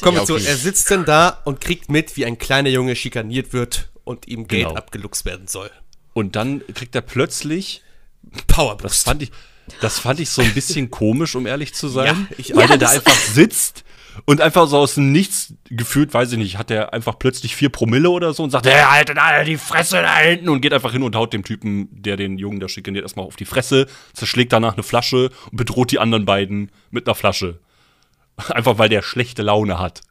[0.00, 0.44] Kommen wir Ja, zu, okay.
[0.46, 4.48] er sitzt dann da und kriegt mit, wie ein kleiner Junge schikaniert wird und ihm
[4.48, 4.74] Geld Genau.
[4.76, 5.70] abgeluchst werden soll.
[6.14, 7.82] Und dann kriegt er plötzlich,
[8.24, 9.04] das Powerboost.
[9.04, 9.30] fand ich,
[9.80, 12.06] das fand ich so ein bisschen komisch, um ehrlich zu sein.
[12.06, 12.70] Ja, ich weil auch.
[12.70, 13.84] er da Ja, das- einfach sitzt
[14.24, 17.68] und einfach so aus dem Nichts gefühlt, weiß ich nicht, hat er einfach plötzlich vier
[17.68, 20.92] Promille oder so und sagt, hey, haltet alle die Fresse da hinten und geht einfach
[20.92, 24.52] hin und haut dem Typen, der den Jungen da schikaniert, erstmal auf die Fresse, zerschlägt
[24.52, 27.60] danach eine Flasche und bedroht die anderen beiden mit einer Flasche.
[28.48, 30.02] Einfach weil der schlechte Laune hat.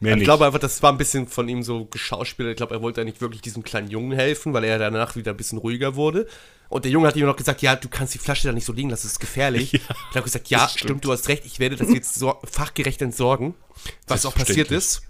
[0.00, 0.24] Mehr Ich nicht.
[0.24, 2.52] glaube einfach, das war ein bisschen von ihm so geschauspielert.
[2.52, 5.36] Ich glaube, er wollte eigentlich wirklich diesem kleinen Jungen helfen, weil er danach wieder ein
[5.36, 6.26] bisschen ruhiger wurde.
[6.70, 8.72] Und der Junge hat ihm noch gesagt, ja, du kannst die Flasche da nicht so
[8.72, 9.74] liegen lassen, das ist gefährlich.
[9.74, 9.82] ich
[10.14, 10.80] habe gesagt, ja, stimmt.
[10.80, 11.04] stimmt.
[11.04, 13.54] du hast recht, ich werde das jetzt so fachgerecht entsorgen.
[14.06, 15.02] Was auch passiert ist.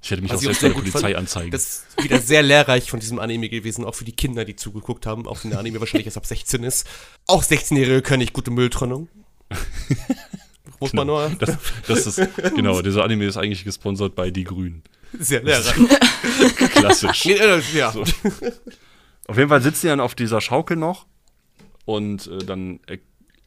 [0.00, 1.50] ich hätte mich auch Was ich selbst der Polizei anzeigen.
[1.50, 5.04] Das ist wieder sehr lehrreich von diesem Anime gewesen, auch für die Kinder, die zugeguckt
[5.04, 6.88] haben, auch wenn der Anime wahrscheinlich erst ab 16 ist.
[7.26, 9.08] Auch 16-Jährige können nicht gute Mülltrennung.
[10.80, 11.30] Muss man nur.
[11.38, 14.82] das, das ist, genau, dieser Anime ist eigentlich gesponsert bei Die Grünen.
[15.18, 15.74] Sehr lehrreich.
[16.56, 17.26] Klassisch.
[17.74, 17.92] Ja.
[19.28, 21.06] Auf jeden Fall sitzt sie dann auf dieser Schaukel noch
[21.84, 22.98] und äh, dann er,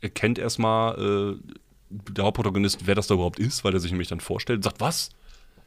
[0.02, 1.54] erkennt erstmal äh,
[1.90, 4.80] der Hauptprotagonist, wer das da überhaupt ist, weil er sich nämlich dann vorstellt und sagt,
[4.82, 5.10] was?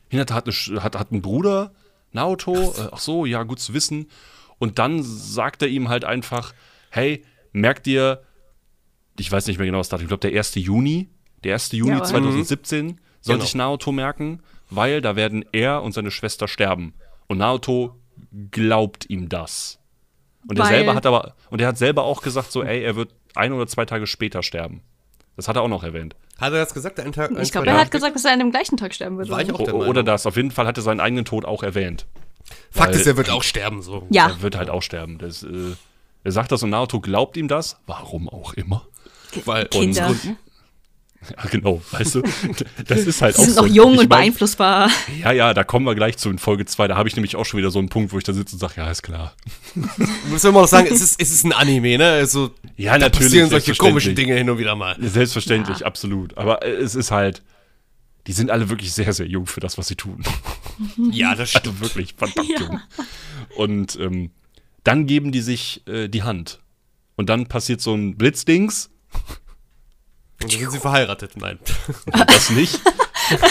[0.08, 1.72] Hinata hat, eine, hat, hat einen Bruder,
[2.12, 4.06] Naoto, äh, ach so, ja, gut zu wissen.
[4.58, 6.52] Und dann sagt er ihm halt einfach,
[6.90, 8.22] hey, merk dir,
[9.18, 10.54] ich weiß nicht mehr genau das Datum, ich glaube der 1.
[10.56, 11.08] Juni,
[11.44, 11.72] der 1.
[11.72, 12.06] Juni Jawohl.
[12.06, 13.44] 2017 soll Genau.
[13.44, 14.40] sich Naoto merken,
[14.70, 16.94] weil da werden er und seine Schwester sterben.
[17.26, 17.94] Und Naoto
[18.50, 19.77] glaubt ihm das.
[20.48, 23.10] Und er selber hat aber, und er hat selber auch gesagt, so, ey, er wird
[23.34, 24.82] ein oder zwei Tage später sterben.
[25.36, 26.16] Das hat er auch noch erwähnt.
[26.38, 26.98] Hat er das gesagt?
[26.98, 29.18] Einen Tag, ein, Ich glaube, er hat gesagt, dass er an dem gleichen Tag sterben
[29.18, 29.28] wird.
[29.30, 29.54] War ich oder?
[29.60, 29.88] auch der Meinung.
[29.88, 30.26] oder das.
[30.26, 32.06] Auf jeden Fall hat er seinen eigenen Tod auch erwähnt.
[32.70, 34.06] Fakt weil- ist, er wird auch sterben, so.
[34.10, 35.18] Ja, Er wird halt auch sterben.
[35.18, 35.74] Das, äh,
[36.24, 37.78] er sagt das und Naruto glaubt ihm das.
[37.86, 38.86] Warum auch immer.
[39.44, 40.08] Weil Kinder.
[40.08, 40.36] Und,
[41.36, 41.82] Ja, genau.
[41.90, 42.22] Weißt du,
[42.86, 43.62] das ist halt Sie auch sind so.
[43.62, 44.88] noch jung Ich und mein, beeinflussbar.
[45.20, 46.88] Ja, ja, da kommen wir gleich zu in Folge 2.
[46.88, 48.60] Da habe ich nämlich auch schon wieder so einen Punkt, wo ich da sitze und
[48.60, 49.34] sage, ja, ist klar.
[50.30, 52.10] muss man mal noch sagen, es ist, es ist ein Anime, ne?
[52.12, 54.96] Also, Ja, da natürlich, passieren solche komischen Dinge hin und wieder mal.
[55.00, 56.38] Selbstverständlich, absolut.
[56.38, 57.42] Aber äh, es ist halt,
[58.28, 60.22] die sind alle wirklich sehr, sehr jung für das, was sie tun.
[61.10, 61.66] Ja, das stimmt.
[61.66, 62.60] Also wirklich verdammt Ja.
[62.60, 62.80] jung.
[63.56, 64.30] Und ähm,
[64.84, 66.60] dann geben die sich äh, die Hand.
[67.16, 68.90] Und dann passiert so ein Blitzdings.
[70.42, 71.36] Und dann sind sie verheiratet.
[71.36, 71.58] Nein.
[72.26, 72.80] Das nicht.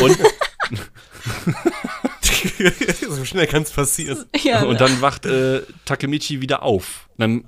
[0.02, 0.18] Und,
[3.10, 4.26] so schnell kann es passieren.
[4.42, 7.08] Ja, und dann wacht äh, Takemichi wieder auf.
[7.18, 7.44] Dann,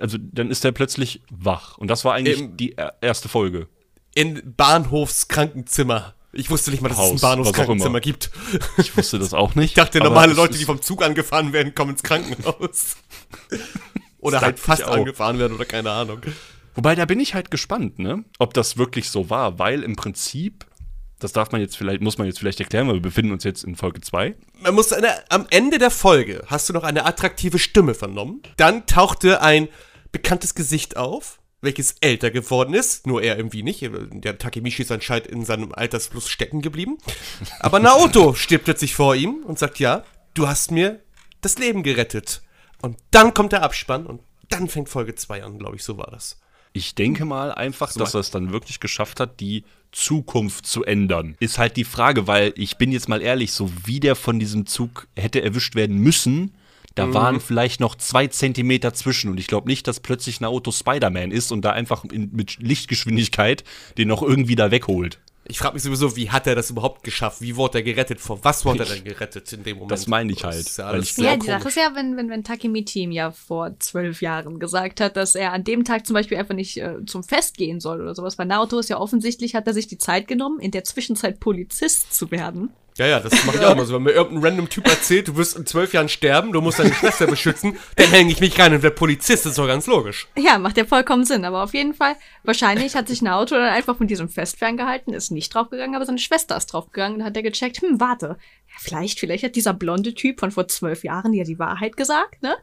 [0.00, 1.78] also dann ist er plötzlich wach.
[1.78, 3.68] Und das war eigentlich Ähm, die er- erste Folge.
[4.14, 6.14] in Bahnhofskrankenzimmer.
[6.32, 8.00] Ich wusste nicht mal, dass es ein Haus, was auch Bahnhofskrankenzimmer immer.
[8.00, 8.30] gibt.
[8.78, 9.70] Ich wusste das auch nicht.
[9.70, 12.96] Ich dachte, normale es Leute, die vom Zug angefahren werden, kommen ins Krankenhaus.
[14.20, 16.20] oder halt fast angefahren werden oder keine Ahnung.
[16.74, 18.24] Wobei, da bin ich halt gespannt, ne?
[18.38, 20.66] Ob das wirklich so war, weil im Prinzip,
[21.18, 23.64] das darf man jetzt vielleicht, muss man jetzt vielleicht erklären, weil wir befinden uns jetzt
[23.64, 24.34] in Folge 2.
[24.60, 28.42] Man muss eine, am Ende der Folge hast du noch eine attraktive Stimme vernommen.
[28.56, 29.68] Dann tauchte ein
[30.12, 33.06] bekanntes Gesicht auf, welches älter geworden ist.
[33.06, 33.82] Nur er irgendwie nicht.
[33.92, 36.98] Der Takemichi ist anscheinend in seinem Altersfluss stecken geblieben.
[37.58, 40.04] Aber Naoto stirbt plötzlich vor ihm und sagt, ja,
[40.34, 41.00] du hast mir
[41.40, 42.42] das Leben gerettet.
[42.80, 46.10] Und dann kommt der Abspann und dann fängt Folge 2 an, glaube ich, so war
[46.10, 46.39] das.
[46.72, 51.36] Ich denke mal einfach, dass er es dann wirklich geschafft hat, die Zukunft zu ändern.
[51.40, 54.66] Ist halt die Frage, weil ich bin jetzt mal ehrlich, so wie der von diesem
[54.66, 56.52] Zug hätte erwischt werden müssen,
[56.96, 61.30] da waren vielleicht noch zwei Zentimeter zwischen und ich glaube nicht, dass plötzlich Naoto Spider-Man
[61.30, 63.64] ist und da einfach in, mit Lichtgeschwindigkeit
[63.96, 65.18] den noch irgendwie da wegholt.
[65.50, 67.40] Ich frage mich sowieso, wie hat er das überhaupt geschafft?
[67.40, 68.20] Wie wurde er gerettet?
[68.20, 69.90] Vor was wurde er denn gerettet in dem Moment?
[69.90, 73.00] Das meine ich halt, ja ich Ja, die Sache ist ja, wenn, wenn, wenn Takemichi
[73.00, 76.54] ihm ja vor zwölf Jahren gesagt hat, dass er an dem Tag zum Beispiel einfach
[76.54, 78.36] nicht äh, zum Fest gehen soll oder sowas.
[78.36, 82.14] Bei Naoto ist ja offensichtlich, hat er sich die Zeit genommen, in der Zwischenzeit Polizist
[82.14, 82.70] zu werden.
[83.00, 83.94] Ja, ja, das mache ich auch mal so.
[83.94, 86.92] Wenn mir irgendein random Typ erzählt, du wirst in zwölf Jahren sterben, du musst deine
[86.92, 90.28] Schwester beschützen, dann hänge ich mich rein und werde Polizist, das ist doch ganz logisch.
[90.36, 91.46] Ja, macht ja vollkommen Sinn.
[91.46, 95.30] Aber auf jeden Fall, wahrscheinlich hat sich Naoto dann einfach von diesem Fest ferngehalten, ist
[95.30, 98.36] nicht draufgegangen, aber seine Schwester ist draufgegangen und hat er gecheckt, hm, warte,
[98.78, 102.54] vielleicht, vielleicht hat dieser blonde Typ von vor zwölf Jahren ja die Wahrheit gesagt, ne?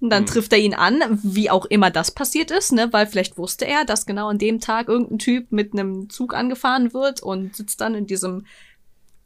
[0.00, 2.92] Und dann trifft er ihn an, wie auch immer das passiert ist, ne?
[2.92, 6.92] Weil vielleicht wusste er, dass genau an dem Tag irgendein Typ mit einem Zug angefahren
[6.92, 8.44] wird und sitzt dann in diesem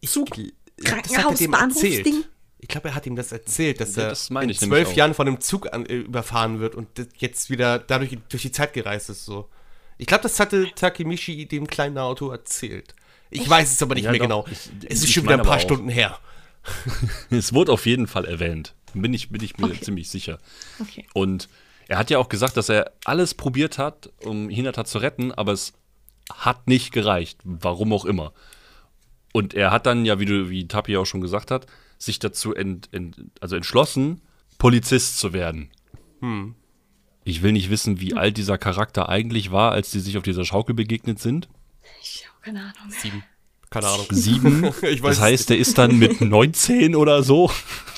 [0.07, 1.93] Zug, Das hat Krankenhaus, dem Bahnhofsding.
[1.99, 2.29] erzählt.
[2.59, 4.95] Ich glaube, er hat ihm das erzählt, dass Ja, er das in zwölf.
[4.95, 6.89] Jahren von einem Zug an, äh, überfahren wird und
[7.19, 9.25] jetzt wieder dadurch durch die Zeit gereist ist.
[9.25, 9.49] So.
[9.99, 12.95] Ich glaube, das hatte Takemichi dem kleinen Auto erzählt.
[13.31, 14.25] Ich weiß es aber nicht Ja, mehr doch.
[14.27, 14.45] genau.
[14.51, 15.61] Ich- es ist ich schon wieder ein paar.
[15.61, 16.19] Stunden her.
[17.31, 18.75] Es wurde auf jeden Fall erwähnt.
[18.95, 19.81] Bin ich, bin ich mir Okay.
[19.81, 20.39] ziemlich sicher.
[20.81, 21.07] Okay.
[21.15, 21.49] Und
[21.89, 25.53] er hat ja auch gesagt, dass er alles probiert hat, um Hinata zu retten, aber
[25.53, 25.73] es
[26.33, 27.39] hat nicht gereicht.
[27.45, 28.33] Warum auch immer.
[29.37, 31.67] Und er hat dann ja, wie, du, wie Tapi auch schon gesagt hat,
[31.99, 34.23] sich dazu ent, ent, also entschlossen,
[34.59, 35.71] Polizist zu werden.
[37.25, 40.45] Ich will nicht wissen, wie alt dieser Charakter eigentlich war, als die sich auf dieser
[40.45, 41.49] Schaukel begegnet sind.
[42.03, 42.91] Ich habe keine Ahnung.
[42.91, 43.23] Sieben.
[43.71, 44.07] Keine Ahnung.
[44.11, 44.65] Sieben.
[44.83, 47.51] Ich weiß das heißt, der ist dann mit 19 oder so.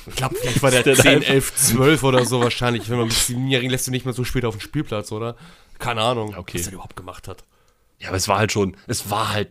[0.06, 2.88] Ich glaube, vielleicht war der Der da 10, einfach- 11, 12 oder so wahrscheinlich.
[2.90, 5.36] Wenn man mit Siebenjährigen lässt du nicht mehr so spät auf den Spielplatz, oder?
[5.78, 6.58] Keine Ahnung, Okay.
[6.58, 7.44] was er überhaupt gemacht hat.
[8.00, 9.50] Ja, aber es war halt schon, es war halt,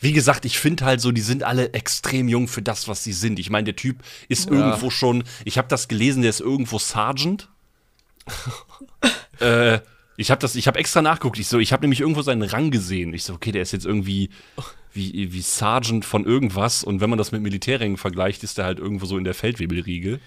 [0.00, 3.12] wie gesagt, ich finde halt so, die sind alle extrem jung für das, was sie
[3.12, 3.38] sind.
[3.38, 7.48] Ich meine, der Typ ist irgendwo schon, ich habe das gelesen, der ist irgendwo Sergeant.
[9.40, 9.80] äh,
[10.16, 11.38] ich habe das, ich habe extra nachgeguckt.
[11.38, 13.12] Ich so, ich habe nämlich irgendwo seinen Rang gesehen.
[13.12, 14.30] Ich so, okay, der ist jetzt irgendwie
[14.92, 16.82] wie, wie Sergeant von irgendwas.
[16.82, 20.20] Und wenn man das mit Militärrängen vergleicht, ist der halt irgendwo so in der Feldwebelriege.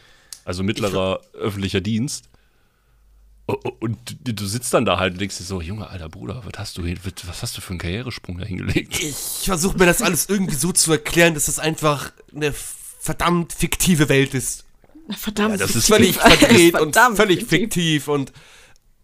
[0.45, 2.29] Also mittlerer öffentlicher Dienst.
[3.49, 6.41] O- o- Und du sitzt dann da halt und denkst dir so, Junge, alter Bruder,
[6.45, 8.99] was hast du, was- hast du für einen Karrieresprung da hingelegt?
[9.01, 12.53] Ich versuche mir das alles irgendwie so zu erklären, dass das einfach eine
[12.99, 14.65] verdammt fiktive Welt ist.
[15.17, 15.59] Verdammt.
[15.59, 17.49] das ist Völlig verdreht und völlig fiktiv.
[17.49, 18.31] fiktiv und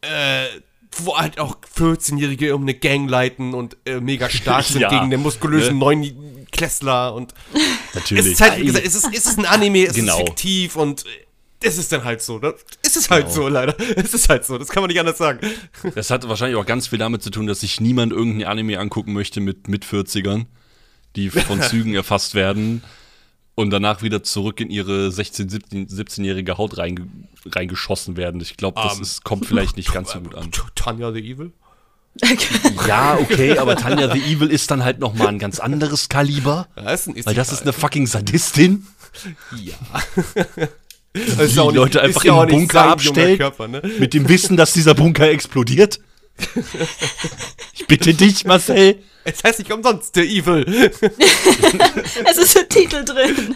[0.01, 0.45] äh,
[0.97, 5.10] wo halt auch 14-Jährige um eine Gang leiten und äh, mega stark sind Ja, gegen
[5.10, 5.79] den muskulösen ne?
[5.79, 7.34] neuen Klässler und
[7.89, 8.25] es Natürlich.
[8.27, 10.19] ist halt, wie gesagt, es ist, es ist ein Anime, es Genau.
[10.19, 11.03] ist fiktiv und
[11.65, 12.54] äh, es ist dann halt so, ne?
[12.84, 13.36] Es ist halt Genau.
[13.36, 13.75] so, leider.
[13.97, 15.39] Es ist halt so, das kann man nicht anders sagen.
[15.95, 19.13] Das hat wahrscheinlich auch ganz viel damit zu tun, dass sich niemand irgendein Anime angucken
[19.13, 20.45] möchte mit mit 40ern,
[21.15, 22.84] die von Zügen erfasst werden
[23.56, 27.08] und danach wieder zurück in ihre 16, 17, 17-jährige Haut reinge
[27.47, 28.41] reingeschossen werden.
[28.41, 29.01] Ich glaube, das Ähm.
[29.04, 30.51] ist, kommt vielleicht nicht ganz so gut an.
[30.75, 31.51] Tanja the Evil?
[32.88, 36.67] Ja, okay, aber Tanja the Evil ist dann halt noch mal ein ganz anderes Kaliber,
[36.78, 38.88] Ja, ist ein, ist weil das ist eine fucking Sadistin.
[39.62, 39.73] Ja.
[41.15, 43.39] Die auch nicht- Leute einfach im auch nicht Bunker abstellt.
[43.39, 43.82] Körper, ne?
[43.99, 45.99] Mit dem Wissen, dass dieser Bunker explodiert.
[47.73, 48.99] Ich bitte dich, Marcel.
[49.23, 50.65] Es heißt nicht umsonst The Evil.
[52.30, 53.56] Es ist der Titel drin.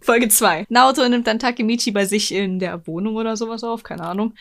[0.00, 0.66] Folge 2.
[0.68, 4.34] Naoto nimmt dann Takemichi bei sich in der Wohnung oder sowas auf, keine Ahnung.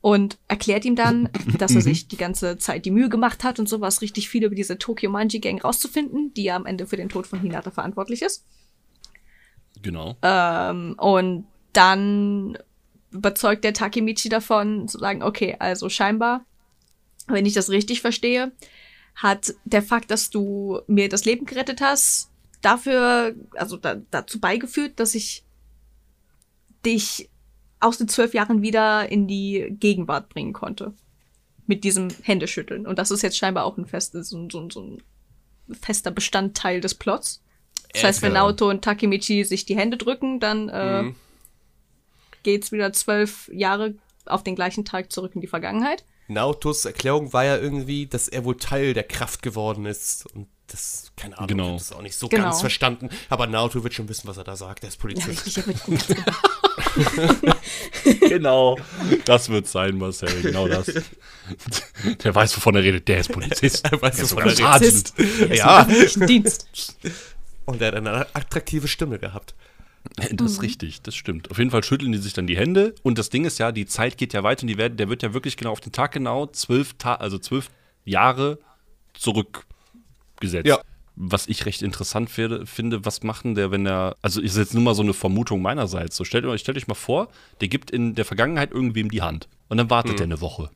[0.00, 3.68] Und erklärt ihm dann, dass er sich die ganze Zeit die Mühe gemacht hat und
[3.68, 7.08] sowas richtig viel über diese Tokyo Manji Gang rauszufinden, die ja am Ende für den
[7.08, 8.44] Tod von Hinata verantwortlich ist.
[9.82, 10.16] Genau.
[10.22, 12.56] Ähm, und dann
[13.10, 16.44] überzeugt der Takemichi davon, zu sagen, okay, also scheinbar,
[17.26, 18.52] wenn ich das richtig verstehe,
[19.14, 22.30] hat der Fakt, dass du mir das Leben gerettet hast,
[22.62, 25.44] dafür, also da, dazu beigeführt, dass ich
[26.84, 27.28] dich
[27.80, 30.94] aus den zwölf Jahren wieder in die Gegenwart bringen konnte.
[31.66, 32.86] mit diesem Händeschütteln.
[32.86, 35.02] Und das ist jetzt scheinbar auch ein, festes, so, so, so ein
[35.74, 37.41] fester Bestandteil des Plots.
[37.92, 41.14] Das heißt, wenn Naoto und Takemichi sich die Hände drücken, dann äh, Mhm.
[42.42, 43.94] geht's wieder zwölf Jahre
[44.26, 46.04] auf den gleichen Tag zurück in die Vergangenheit.
[46.28, 50.26] Naotos Erklärung war ja irgendwie, dass er wohl Teil der Kraft geworden ist.
[50.34, 51.64] Und das, keine Ahnung, Genau.
[51.64, 52.44] ich hab das auch nicht so Genau.
[52.44, 53.10] ganz verstanden.
[53.28, 54.84] Aber Naoto wird schon wissen, was er da sagt.
[54.84, 55.46] Er ist Ja, Polizist.
[55.46, 56.06] richtig, ganz
[58.20, 58.78] genau.
[59.24, 60.40] Das wird sein, Marcel.
[60.42, 60.90] Genau das.
[62.24, 63.08] Der weiß, wovon er redet.
[63.08, 63.84] Der ist Polizist.
[63.92, 65.12] Er weiß, Der ist wovon er redet.
[65.56, 65.84] Ja.
[66.26, 66.68] Dienst.
[67.64, 69.54] Und er hat eine attraktive Stimme gehabt.
[70.32, 71.50] Das ist richtig, das stimmt.
[71.50, 73.86] Auf jeden Fall schütteln die sich dann die Hände und das Ding ist ja, die
[73.86, 76.12] Zeit geht ja weiter und die werden, der wird ja wirklich genau auf den Tag
[76.12, 77.70] genau zwölf, Ta also zwölf
[78.04, 78.58] Jahre
[79.14, 80.66] zurückgesetzt.
[80.66, 80.80] Ja.
[81.14, 84.74] Was ich recht interessant werde, finde, was macht denn der, wenn er, also ist jetzt
[84.74, 86.16] nur mal so eine Vermutung meinerseits.
[86.16, 87.28] So stellt euch, stellt euch mal vor,
[87.60, 90.70] der gibt in der Vergangenheit irgendwem die Hand und dann wartet er eine Woche.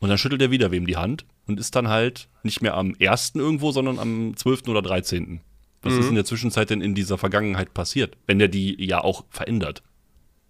[0.00, 2.96] Und dann schüttelt er wieder wem die Hand und ist dann halt nicht mehr am
[2.98, 3.32] 1.
[3.36, 4.66] irgendwo, sondern am 12.
[4.68, 5.40] oder 13.
[5.82, 9.24] Was ist in der Zwischenzeit denn in dieser Vergangenheit passiert, wenn der die ja auch
[9.30, 9.82] verändert?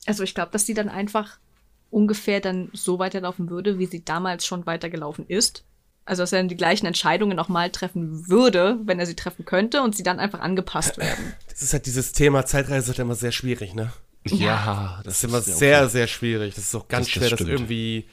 [0.07, 1.38] Also ich glaube, dass die dann einfach
[1.90, 5.64] ungefähr dann so weiterlaufen würde, wie sie damals schon weitergelaufen ist.
[6.05, 9.83] Also dass er dann die gleichen Entscheidungen nochmal treffen würde, wenn er sie treffen könnte
[9.83, 11.33] und sie dann einfach angepasst werden.
[11.49, 13.92] Das ist halt dieses Thema Zeitreise ist halt immer sehr schwierig, ne?
[14.27, 16.55] Ja, Das ist immer sehr, sehr schwierig.
[16.55, 17.51] Das ist auch ganz Das- das schwer, das stimmt.
[17.51, 18.07] irgendwie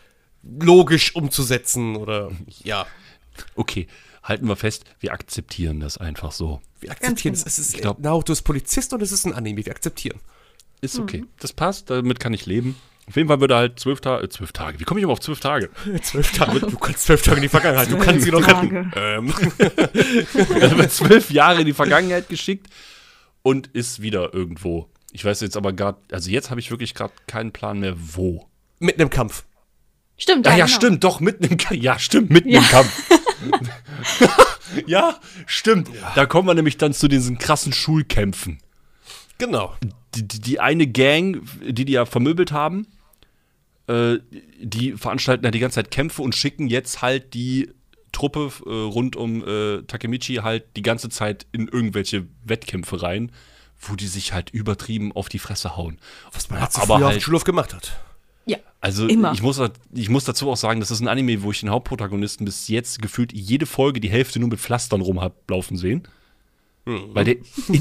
[0.43, 2.32] logisch umzusetzen oder
[2.63, 2.86] ja.
[3.55, 3.88] Okay,
[4.30, 6.62] halten wir fest, wir akzeptieren das einfach so.
[6.80, 7.46] Wir akzeptieren genau.
[7.46, 7.58] es.
[7.58, 9.65] Es ist Ich glaub- Naruto ist Polizist und es ist ein Anime.
[9.65, 10.20] Wir akzeptieren.
[10.82, 11.26] Ist okay.
[11.39, 12.76] Das passt, damit kann ich leben.
[13.08, 15.13] Auf jeden Fall würde er halt zwölf Tage, äh, zwölf Tage, wie komme ich immer
[15.13, 15.70] auf zwölf Tage?
[16.04, 16.60] Zwölf Tage.
[16.60, 17.92] Du kannst zwölf Tage in die Vergangenheit.
[17.92, 18.92] Du kannst sie noch retten.
[18.96, 19.34] Ähm,
[20.62, 22.68] Er wird zwölf Jahre in die Vergangenheit geschickt
[23.42, 24.89] und ist wieder irgendwo.
[25.12, 28.46] Ich weiß jetzt aber gerade, also jetzt habe ich wirklich gerade keinen Plan mehr, wo.
[28.80, 29.44] mitten im Kampf.
[30.18, 30.78] Stimmt, Ah ja, genau.
[30.78, 31.82] stimmt, doch, mitten im Kampf.
[31.82, 32.60] Ja, stimmt, mitten Ja.
[32.60, 33.10] im Kampf.
[34.88, 35.89] ja, stimmt.
[36.15, 38.60] Da kommen wir nämlich dann zu diesen krassen Schulkämpfen.
[39.38, 39.75] Genau.
[40.15, 42.88] Die, die, die eine Gang, die die ja vermöbelt haben,
[43.88, 44.17] äh,
[44.62, 47.71] die veranstalten ja die ganze Zeit Kämpfe und schicken jetzt halt die
[48.12, 53.32] Truppe äh, rund um äh, Takemichi halt die ganze Zeit in irgendwelche Wettkämpfe rein,
[53.80, 55.99] wo die sich halt übertrieben auf die Fresse hauen.
[56.34, 57.99] Was man halt so Aber früher auf halt- der Schule gemacht hat.
[58.49, 58.57] Ja.
[58.81, 59.33] Also Immer.
[59.33, 59.62] Ich, muss,
[59.93, 63.01] ich muss dazu auch sagen, das ist ein Anime, wo ich den Hauptprotagonisten bis jetzt
[63.01, 66.07] gefühlt jede Folge die Hälfte nur mit Pflastern rum hab laufen sehen.
[66.85, 67.35] Weil der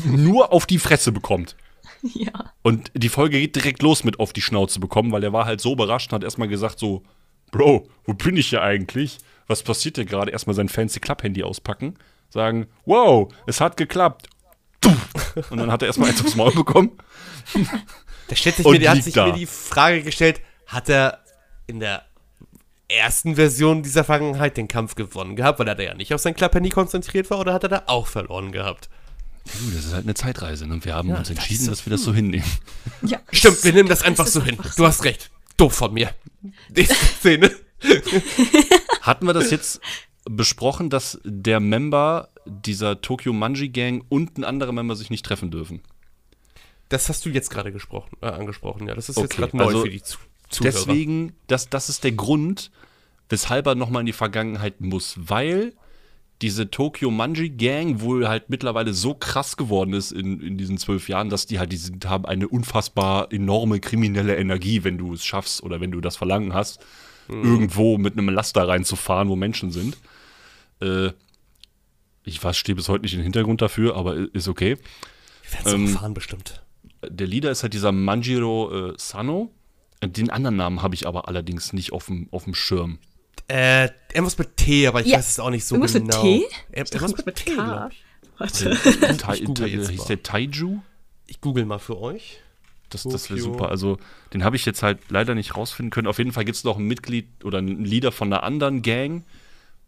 [0.04, 1.56] nur auf die Fresse bekommt.
[2.14, 2.52] Ja.
[2.62, 5.60] Und die Folge geht direkt los mit auf die Schnauze bekommen, weil er war halt
[5.60, 7.02] so überrascht und hat erstmal gesagt so,
[7.50, 9.18] Bro, wo bin ich hier eigentlich?
[9.48, 10.30] Was passiert hier gerade?
[10.30, 11.94] Erstmal sein fancy Klapphandy auspacken,
[12.28, 14.28] sagen, wow, es hat geklappt.
[15.50, 16.92] Und dann hat er erstmal eins aufs Maul bekommen.
[18.28, 19.26] Da stellt sich Und mir, der hat sich da.
[19.26, 21.18] mir die Frage gestellt, hat er
[21.66, 22.04] in der
[22.88, 26.34] ersten Version dieser Vergangenheit den Kampf gewonnen gehabt, weil er da ja nicht auf sein
[26.34, 28.88] Klapphandy konzentriert war, oder hat er da auch verloren gehabt?
[29.44, 30.74] Du, das ist halt eine Zeitreise ne?
[30.74, 32.44] und wir haben Ja, uns das entschieden, so- dass wir das so hinnehmen.
[33.02, 33.18] ja.
[33.32, 34.58] Stimmt, wir nehmen das einfach so hin.
[34.58, 35.30] einfach Du hast recht.
[35.56, 36.10] Doof von mir.
[36.74, 37.50] Nächste Szene.
[39.02, 39.80] Hatten wir das jetzt
[40.24, 45.50] besprochen, dass der Member dieser Tokyo Manji Gang und ein anderer Member sich nicht treffen
[45.50, 45.80] dürfen?
[46.90, 48.94] Das hast du jetzt gerade gesprochen, äh, angesprochen, ja.
[48.94, 50.18] Das ist jetzt Okay, gerade neu also für die Zu
[50.48, 50.72] Zuhörer.
[50.72, 52.70] Deswegen, das, das ist der Grund,
[53.28, 55.72] weshalb er nochmal in die Vergangenheit muss, weil
[56.40, 61.08] diese Tokyo Manji Gang wohl halt mittlerweile so krass geworden ist in, in diesen zwölf
[61.08, 65.24] Jahren, dass die halt, die sind, haben eine unfassbar enorme kriminelle Energie, wenn du es
[65.24, 66.80] schaffst oder wenn du das Verlangen hast,
[67.28, 69.98] irgendwo mit einem Laster reinzufahren, wo Menschen sind.
[70.80, 71.10] Äh,
[72.24, 74.76] ich weiß, stehe bis heute nicht im Hintergrund dafür, aber ist okay.
[75.50, 76.62] Wir werden ähm, fahren bestimmt.
[77.06, 79.50] Der Leader ist halt dieser Manjiro äh, Sano.
[80.04, 82.98] Den anderen Namen habe ich aber allerdings nicht auf dem auf dem Schirm.
[83.48, 85.18] Äh, irgendwas mit T, aber ich Ja.
[85.18, 86.22] weiß es auch nicht so Irgendwas mit genau.
[86.22, 86.44] T?
[86.70, 87.64] Er, Ich irgendwas mit mit T, K.
[87.64, 88.04] glaube ich.
[88.38, 88.70] Warte.
[89.34, 90.06] Ich google Tai, jetzt hieß mal.
[90.06, 90.78] der Taiju?
[91.26, 92.38] Ich google mal für euch.
[92.90, 93.68] Das, das wäre super.
[93.70, 93.98] Also,
[94.32, 96.06] den habe ich jetzt halt leider nicht rausfinden können.
[96.06, 99.24] Auf jeden Fall gibt es noch ein Mitglied oder einen Leader von einer anderen Gang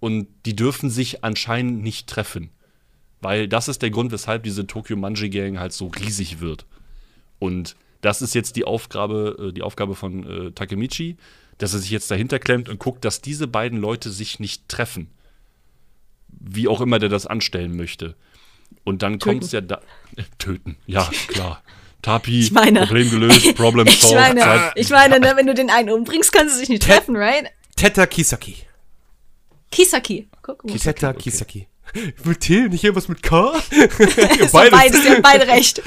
[0.01, 2.51] und die dürfen sich anscheinend nicht treffen.
[3.23, 6.66] Weil das ist der Grund, weshalb diese Tokyo Manji Gang halt so riesig wird.
[7.38, 11.16] Und das ist jetzt die Aufgabe, äh, die Aufgabe von äh, Takemichi,
[11.58, 15.10] dass er sich jetzt dahinter klemmt und guckt, dass diese beiden Leute sich nicht treffen.
[16.28, 18.14] Wie auch immer der das anstellen möchte.
[18.84, 19.80] Und dann kommt es ja da.
[20.16, 21.62] Äh, töten, ja, klar.
[22.02, 24.16] Tapi, Ich meine- Problem gelöst, Problem Ich solved.
[24.16, 27.14] meine, Zeit- ich meine, ne, wenn du den einen umbringst, kannst du dich nicht treffen,
[27.14, 27.46] right?
[27.76, 28.56] Teta Kisaki.
[29.70, 30.28] Kisaki.
[30.40, 30.78] Guck mal.
[30.78, 31.66] Teta Kisaki.
[32.24, 33.52] Mit T, nicht irgendwas mit K?
[33.52, 35.82] Doch beides, beide recht.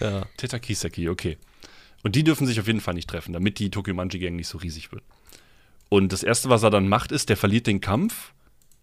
[0.00, 0.26] Ja.
[0.36, 1.38] Teta Kisaki, okay.
[2.02, 4.48] Und die dürfen sich auf jeden Fall nicht treffen, damit die Tokyo Manji Gang nicht
[4.48, 5.02] so riesig wird.
[5.88, 8.32] Und das Erste, was er dann macht, ist, der verliert den Kampf,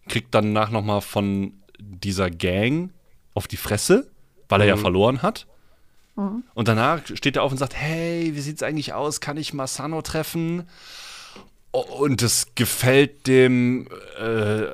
[0.08, 2.90] kriegt dann nach nochmal von dieser Gang
[3.34, 4.10] auf die Fresse,
[4.48, 5.46] weil er ja verloren hat.
[6.54, 9.20] Und danach steht er auf und sagt, hey, wie sieht's eigentlich aus?
[9.20, 10.68] Kann ich Masano treffen?
[11.72, 14.66] Und es gefällt dem, äh,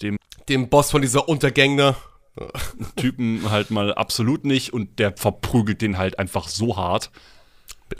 [0.00, 0.16] dem
[0.48, 1.96] Dem Boss von dieser Untergängner.
[2.96, 7.10] Typen halt mal absolut nicht und der verprügelt den halt einfach so hart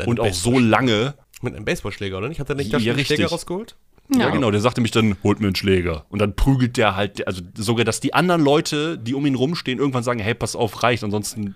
[0.07, 1.15] und auch so lange.
[1.43, 2.41] Mit einem Baseballschläger, oder nicht?
[2.41, 3.77] Hat er nicht Ja, einen Schläger rausgeholt?
[4.15, 4.31] Ja.
[4.31, 6.05] genau, der sagte mich dann, holt mir einen Schläger.
[6.09, 9.79] Und dann prügelt der halt, also sogar, dass die anderen Leute, die um ihn rumstehen,
[9.79, 11.55] irgendwann sagen, hey, pass auf, reicht, ansonsten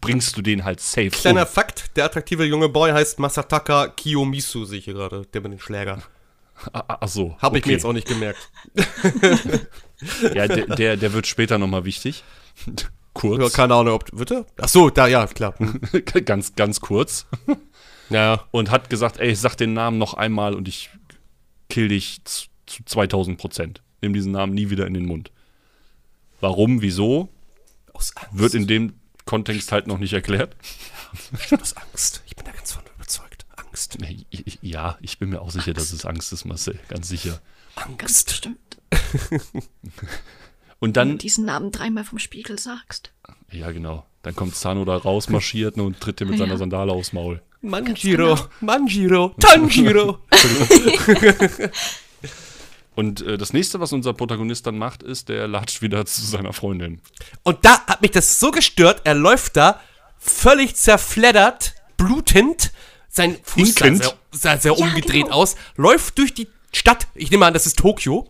[0.00, 1.46] bringst du den halt safe Kleiner um.
[1.46, 5.60] Fakt, der attraktive junge Boy heißt Masataka Kiyomizu, sehe ich hier gerade, der mit den
[5.60, 6.02] Schläger.
[6.72, 7.36] Ah, Ach so.
[7.38, 7.72] Habe ich mir okay.
[7.72, 8.50] jetzt auch nicht gemerkt.
[10.34, 12.24] Ja, der, der, der wird später nochmal wichtig.
[13.22, 13.52] Ja, kurz.
[13.52, 14.08] keine Ahnung, ob.
[14.12, 14.44] Wird er?
[14.60, 15.54] Ach so, da, ja, klar.
[15.58, 15.80] Hm.
[16.24, 17.26] ganz, ganz kurz.
[18.10, 20.90] Ja, Und hat gesagt, ey, sag den Namen noch einmal und ich
[21.70, 23.82] kill dich zu, zu 2000 Prozent.
[24.02, 25.30] Nimm diesen Namen nie wieder in den Mund.
[26.40, 27.28] Warum, wieso,
[27.92, 28.36] aus Angst.
[28.36, 28.94] wird in dem
[29.26, 30.56] Kontext halt noch nicht erklärt.
[31.60, 32.24] aus Angst.
[32.26, 33.46] Ich bin da ganz von überzeugt.
[33.56, 33.96] Angst.
[34.60, 36.80] Ja, ich bin mir auch sicher, dass es Angst ist, Marcel.
[36.88, 37.40] Ganz sicher.
[37.76, 38.26] Ganz Angst.
[38.26, 38.58] bestimmt.
[40.80, 43.12] Und Wenn du dann, diesen Namen dreimal vom Spiegel sagst.
[43.50, 46.44] ja genau, dann kommt Zano da rausmarschiert ne, und tritt dir mit Ja.
[46.44, 47.40] seiner Sandale aufs Maul.
[47.62, 50.18] Manjiro, Manjiro, Tanjiro.
[52.94, 56.52] Und äh, das nächste, was unser Protagonist dann macht, ist, der latscht wieder zu seiner
[56.52, 57.00] Freundin.
[57.42, 59.80] Und da hat mich das so gestört, er läuft da
[60.18, 62.72] völlig zerfleddert, blutend,
[63.08, 65.36] sein Fuß sah sehr, sah sehr umgedreht genau.
[65.36, 68.28] aus, läuft durch die Stadt, ich nehme an, das ist Tokio,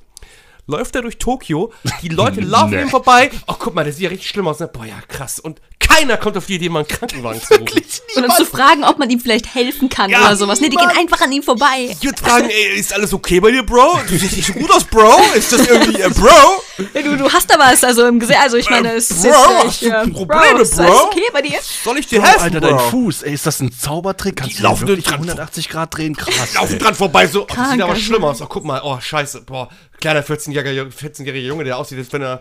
[0.66, 1.72] läuft er durch Tokio,
[2.02, 2.82] die Leute laufen Nee.
[2.82, 4.68] ihm vorbei, oh guck mal, der sieht ja richtig schlimm aus, ne?
[4.68, 5.60] boah ja, krass, und
[5.94, 7.82] keiner kommt auf die Idee, mal einen Krankenwagen zu rufen.
[8.16, 10.60] Und dann zu fragen, ob man ihm vielleicht helfen kann Ja, oder sowas.
[10.60, 11.88] Nee, die gehen einfach an ihm vorbei.
[11.90, 14.00] Ich würde fragen, ey, ist alles okay bei dir, Bro?
[14.08, 15.20] Du siehst nicht so gut aus, Bro?
[15.34, 16.62] Ist das irgendwie, äh, Bro?
[16.94, 18.38] Ja, du, du hast da was, also im Gesicht.
[18.40, 21.06] Also ich meine, es ist Bro, jetzt hast nicht, du äh, Probleme, ist alles Bro?
[21.06, 21.58] okay bei dir?
[21.84, 22.78] Soll ich dir helfen, Bro?
[22.90, 24.36] Fuß, ey, ist das ein Zaubertrick?
[24.36, 26.16] Kannst Die laufen wirklich dran 180 Grad drehen?
[26.16, 26.54] Krass.
[26.54, 28.40] laufen dran vorbei, so, oh, das sieht aber schlimm aus.
[28.42, 29.68] Oh, guck mal, oh, scheiße, boah,
[30.00, 32.40] kleiner 14-jähriger 14 Junge, der aussieht, als wenn er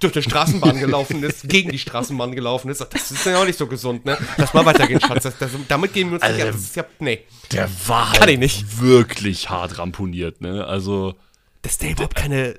[0.00, 2.80] durch die Straßenbahn gelaufen ist, gegen die Straßenbahn gelaufen ist.
[2.80, 4.16] Das ist ja auch nicht so gesund, ne?
[4.38, 5.24] Lass mal weitergehen, Schatz.
[5.24, 6.56] Das, das, damit gehen wir uns Also nicht der- an.
[6.58, 7.20] Das ist ja, nee.
[7.52, 8.80] Der war Kann halt ich nicht.
[8.80, 10.64] wirklich hart ramponiert, ne?
[10.66, 11.14] Also,
[11.62, 12.58] Dass der überhaupt keine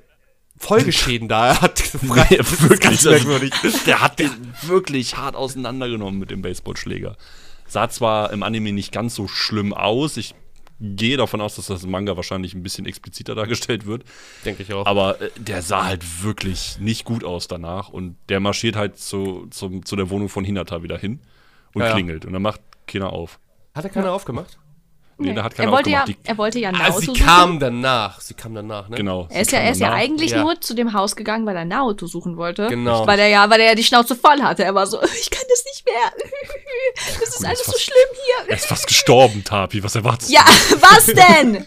[0.56, 1.82] Folgeschäden da hat.
[2.02, 2.88] nee, Das ist wirklich.
[2.88, 3.52] Also, merkwürdig.
[3.86, 4.30] der hat den
[4.62, 7.16] wirklich hart auseinandergenommen mit dem Baseballschläger.
[7.66, 10.16] Sah zwar im Anime nicht ganz so schlimm aus.
[10.16, 10.34] Ich
[10.82, 14.04] gehe davon aus, dass das im Manga wahrscheinlich ein bisschen expliziter dargestellt wird.
[14.44, 14.84] Denke ich auch.
[14.84, 17.88] Aber äh, der sah halt wirklich nicht gut aus danach.
[17.88, 21.20] Und der marschiert halt zu, zum, zu der Wohnung von Hinata wieder hin
[21.72, 21.94] und Ja, ja.
[21.94, 22.24] klingelt.
[22.26, 23.38] Und dann macht keiner auf.
[23.74, 24.58] Hat er keiner aufgemacht?
[25.22, 26.04] Nee, da hat er keiner wollte ja.
[26.04, 27.24] Die- er wollte ja Ah, Naoto sie suchen.
[27.26, 28.20] kam danach.
[28.20, 28.96] Sie kam danach, ne?
[28.96, 29.26] Genau.
[29.30, 30.42] Er ist ja, er ist ja eigentlich Ja.
[30.42, 32.66] nur zu dem Haus gegangen, weil er Naoto suchen wollte.
[32.68, 33.06] Genau.
[33.06, 34.64] Weil er ja, weil er ja die Schnauze voll hatte.
[34.64, 36.12] Er war so, ich kann das nicht mehr.
[37.20, 37.94] Das ist Und alles ist so fast- schlimm
[38.40, 38.54] Er hier.
[38.56, 39.82] ist fast gestorben, Tapi.
[39.84, 40.34] Was erwartest du?
[40.34, 40.44] Ja,
[40.80, 41.64] was denn?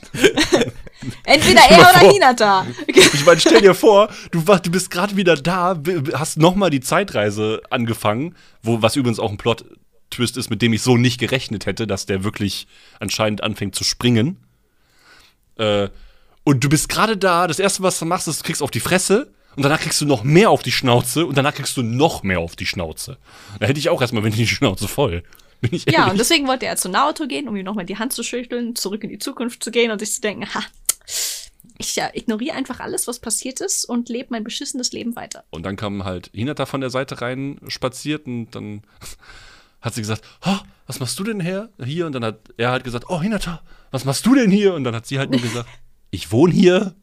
[1.23, 2.11] Entweder er oder vor.
[2.11, 2.65] Hinata.
[2.87, 5.77] Ich meine, stell dir vor, du, du bist gerade wieder da,
[6.13, 9.37] hast nochmal die Zeitreise angefangen, wo, was übrigens auch ein
[10.15, 12.67] Plot-Twist ist, mit dem ich so nicht gerechnet hätte, dass der wirklich
[12.99, 14.37] anscheinend anfängt zu springen.
[15.57, 15.89] Äh,
[16.43, 18.79] und du bist gerade da, das erste, was du machst, ist, du kriegst auf die
[18.79, 22.23] Fresse und danach kriegst du noch mehr auf die Schnauze und danach kriegst du noch
[22.23, 23.17] mehr auf die Schnauze.
[23.59, 25.23] Da hätte ich auch erstmal, wenn ich die Schnauze voll.
[25.87, 28.75] Ja, und deswegen wollte er zu Naoto gehen, um ihm nochmal die Hand zu schütteln,
[28.75, 30.61] zurück in die Zukunft zu gehen und sich zu denken, ha,
[31.79, 35.43] ich ja, ignoriere einfach alles, was passiert ist und lebe mein beschissenes Leben weiter.
[35.49, 38.83] Und dann kam halt Hinata von der Seite rein spaziert und dann
[39.85, 42.05] hat sie gesagt, "Ha, was machst du denn her hier?
[42.05, 44.73] Und dann hat er halt gesagt, oh Hinata, was machst du denn hier?
[44.73, 45.69] Und dann hat sie halt nur gesagt,
[46.11, 46.95] ich wohne hier.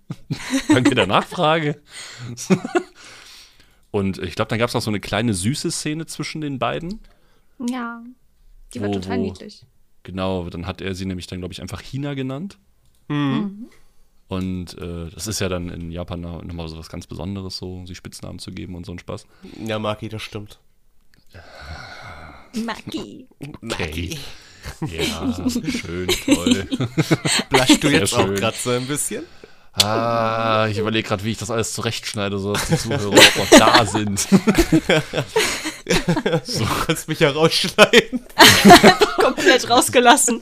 [0.69, 1.81] Danke der Nachfrage.
[3.91, 7.01] und ich glaube, dann gab es noch so eine kleine süße Szene zwischen den beiden.
[7.59, 8.03] Ja,
[8.75, 9.65] die war Wo- total wo- niedlich.
[10.05, 12.59] Genau, dann hat er sie nämlich dann, glaube ich, einfach China genannt.
[13.09, 13.67] Mhm.
[14.29, 17.85] Und äh, das ist ja dann in Japan noch- nochmal so was ganz Besonderes, so
[17.87, 19.27] sie Spitznamen zu geben und so ein Spaß.
[19.65, 20.59] Ja, Maki, das stimmt.
[22.55, 23.27] Maki.
[23.63, 24.19] Okay.
[24.83, 26.69] Ja, schön, toll.
[27.51, 29.25] Blaschst du Sehr jetzt auch gerade so ein bisschen?
[29.75, 33.59] Ah, ich überlege gerade, wie ich das alles zurechtschneide, so dass die Zuhörer auch noch
[33.59, 34.29] da sind.
[35.85, 38.25] Du kannst mich ja rausschneiden.
[39.17, 40.41] Komplett rausgelassen.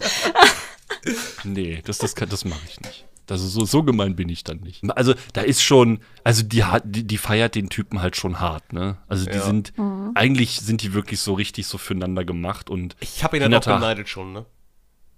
[1.44, 3.04] Nee, das, das, kann- das mache ich nicht.
[3.31, 4.83] Also so, so gemein bin ich dann nicht.
[4.97, 8.72] Also da ist schon, also die, hat- die, die feiert den Typen halt schon hart,
[8.72, 8.97] ne?
[9.09, 9.41] Also die Ja.
[9.43, 9.72] sind,
[10.14, 13.64] eigentlich sind die wirklich so richtig so füreinander gemacht und Ich habe ihn halt auch
[13.74, 14.47] beneidet schon, ne?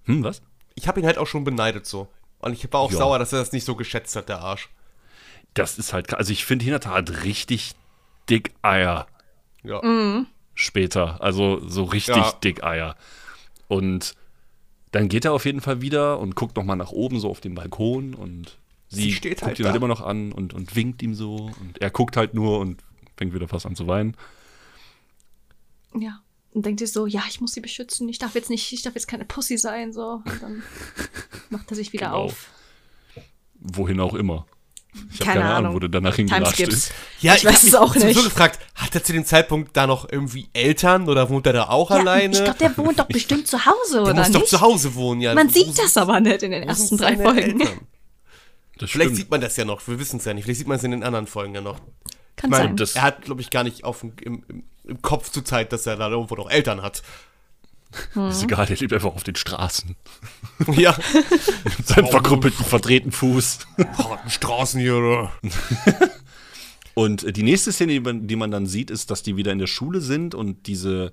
[0.05, 0.43] Hm, was?
[0.75, 2.09] Ich habe ihn halt auch schon beneidet so.
[2.41, 2.99] Und ich war auch Ja.
[2.99, 4.69] sauer, dass er das nicht so geschätzt hat, der Arsch.
[5.55, 7.75] Das ist halt, also ich finde, Hinata hat richtig
[8.29, 9.07] dick Eier
[9.63, 9.81] Ja.
[10.55, 11.23] später.
[11.23, 12.33] Also so richtig Ja.
[12.43, 12.97] dick Eier.
[13.69, 14.15] Und
[14.93, 17.55] dann geht er auf jeden Fall wieder und guckt nochmal nach oben, so auf den
[17.55, 19.69] Balkon und sie, Sie steht guckt halt ihn da.
[19.71, 21.51] halt immer noch an und, und winkt ihm so.
[21.61, 22.83] Und er guckt halt nur und
[23.17, 24.17] fängt wieder fast an zu weinen.
[25.99, 26.21] Ja.
[26.55, 28.95] Und denkt sich so, ja, ich muss sie beschützen, ich darf jetzt nicht, ich darf
[28.95, 30.23] jetzt keine Pussy sein, so.
[30.25, 30.63] Und dann
[31.51, 32.25] macht er sich wieder Genau.
[32.25, 32.51] auf.
[33.55, 34.47] Wohin auch immer.
[34.95, 35.75] Ich habe Keine keine, Ahnung, Ahnung.
[35.75, 36.93] wo der danach hingelatscht ist.
[37.21, 38.23] Ja, Ich weiß hab es auch nicht.
[38.23, 41.91] gefragt, hat er zu dem Zeitpunkt da noch irgendwie Eltern oder wohnt er da auch
[41.91, 42.35] Ja, alleine?
[42.37, 44.35] ich glaube, der wohnt doch bestimmt zu Hause, der oder muss nicht?
[44.41, 45.35] doch zu Hause wohnen, ja.
[45.35, 47.63] Man Wo sieht das aber nicht in den ersten drei Folgen.
[48.79, 49.17] Vielleicht stimmt.
[49.17, 50.45] sieht man das ja noch, wir wissen es ja nicht.
[50.45, 51.79] Vielleicht sieht man es in den anderen Folgen ja noch.
[52.37, 52.97] Kann Ich meine, sein.
[52.97, 55.97] er hat, glaube ich, gar nicht auf im, im, im Kopf zur Zeit, dass er
[55.97, 57.03] da irgendwo noch Eltern hat.
[58.29, 59.97] Ist egal, der lebt einfach auf den Straßen.
[60.77, 60.97] ja.
[61.79, 63.61] Mit seinem verkrüppelten, verdrehten Fuß.
[63.99, 65.33] Harten Straßen hier, oder?
[66.95, 69.53] Und äh, die nächste Szene, die man, die man dann sieht, ist, dass die wieder
[69.53, 71.13] in der Schule sind und diese,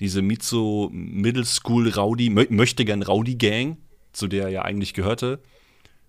[0.00, 3.78] diese Mizo Middle School Rowdy, mö möchte gern Rowdy Gang,
[4.12, 5.40] zu der er ja eigentlich gehörte,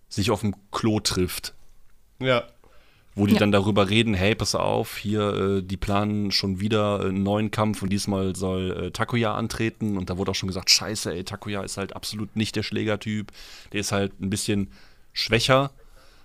[0.10, 1.54] sich auf dem Klo trifft.
[2.20, 2.44] Ja.
[3.18, 3.40] Wo die Ja.
[3.40, 7.82] dann darüber reden, hey, pass auf, hier, äh, die planen schon wieder einen neuen Kampf
[7.82, 9.98] und diesmal soll äh, Takuya antreten.
[9.98, 13.32] Und da wurde auch schon gesagt, scheiße, ey, Takuya ist halt absolut nicht der Schlägertyp.
[13.74, 14.70] Der ist halt ein bisschen
[15.14, 15.72] schwächer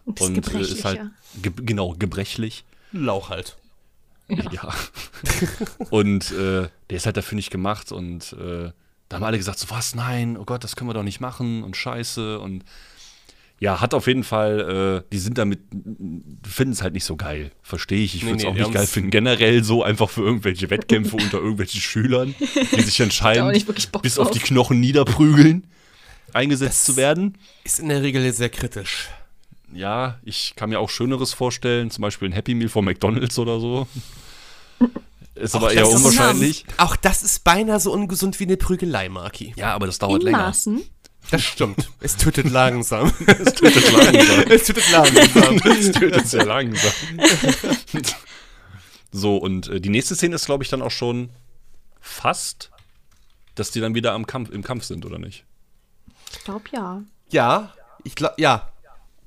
[0.06, 1.00] Ein bisschen und äh, ist halt,
[1.40, 2.64] ge genau, gebrechlich.
[2.92, 3.56] Lauch halt.
[4.28, 4.74] Ja.
[5.90, 8.70] und äh, der ist halt dafür nicht gemacht und äh,
[9.08, 11.62] da haben alle gesagt, so was, nein, oh Gott, das können wir doch nicht machen
[11.64, 12.64] und scheiße und
[13.62, 15.60] ja, hat auf jeden Fall, äh, die sind damit,
[16.42, 17.52] finden es halt nicht so geil.
[17.62, 18.16] Verstehe ich.
[18.16, 19.10] Ich Nee, würde es nee, auch die nicht geil finden.
[19.12, 23.64] Generell so einfach für irgendwelche Wettkämpfe unter irgendwelchen Schülern, die sich auch entscheiden,
[24.02, 25.68] bis auf die Knochen niederprügeln,
[26.32, 27.38] eingesetzt zu werden.
[27.62, 29.10] Ist in der Regel sehr kritisch.
[29.72, 33.60] Ja, ich kann mir auch Schöneres vorstellen, zum Beispiel ein Happy Meal von McDonalds oder
[33.60, 33.86] so.
[35.36, 36.66] Ist aber Auch eher das ist unwahrscheinlich.
[36.76, 39.54] Auch das ist beinahe so ungesund wie eine Prügelei, Marki.
[39.56, 40.38] Ja, aber das dauert In länger.
[40.38, 40.82] Maßen.
[41.32, 41.90] Das stimmt.
[42.00, 43.12] Es tötet langsam.
[43.26, 44.44] Es tötet langsam.
[44.50, 45.56] es tötet langsam.
[45.56, 46.92] Es tötet sehr langsam.
[49.12, 51.30] so, und äh, die nächste Szene ist, glaube ich, dann auch schon
[52.00, 52.70] fast,
[53.54, 55.44] dass die dann wieder am Kampf, im Kampf sind, oder nicht?
[56.32, 57.02] Ich glaube ja.
[57.30, 57.72] Ja,
[58.04, 58.68] ich glaube, ja.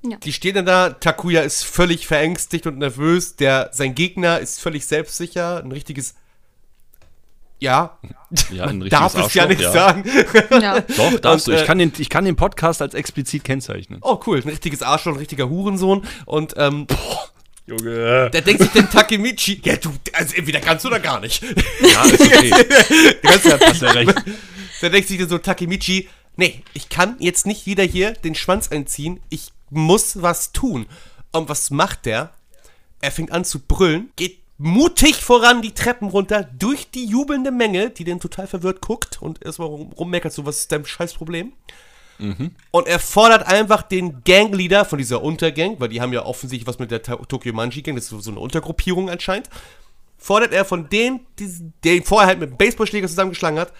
[0.03, 0.17] Ja.
[0.17, 4.85] Die stehen dann da, Takuya ist völlig verängstigt und nervös, der, sein Gegner ist völlig
[4.85, 6.13] selbstsicher, ein richtiges,
[7.65, 7.97] ja,
[8.51, 10.03] Ja, ein darf es ja nicht sagen.
[10.61, 10.79] Ja.
[10.81, 11.57] Doch, darfst Und, du.
[11.57, 13.99] äh, Ich kann, den, ich kann den Podcast als explizit kennzeichnen.
[14.01, 16.87] Oh cool, ein richtiges Arschloch, ein richtiger Hurensohn und ähm,
[17.67, 18.29] Junge.
[18.31, 21.41] da denkt sich dann Takemichi, ja du, also entweder kannst du oder gar nicht.
[21.81, 22.51] Ja, ist okay.
[23.21, 24.13] Du kannst ja, Hast ja recht.
[24.81, 28.69] Da denkt sich dann so Takemichi, nee, ich kann jetzt nicht wieder hier den Schwanz
[28.71, 30.85] einziehen, ich muss was tun.
[31.31, 32.31] Und was macht der?
[33.01, 37.89] Er fängt an zu brüllen, geht mutig voran die Treppen runter, durch die jubelnde Menge,
[37.89, 41.53] die den total verwirrt guckt und erstmal rum, rummeckert, so, was ist dein Scheißproblem?
[42.71, 46.79] Und er fordert einfach den Gangleader von dieser Untergang, weil die haben ja offensichtlich was
[46.79, 49.49] mit der Tokyo Manji Gang, das ist so eine Untergruppierung anscheinend,
[50.17, 51.27] fordert er von denen,
[51.83, 53.73] ihn vorher halt mit einem Baseballschläger zusammengeschlagen hat,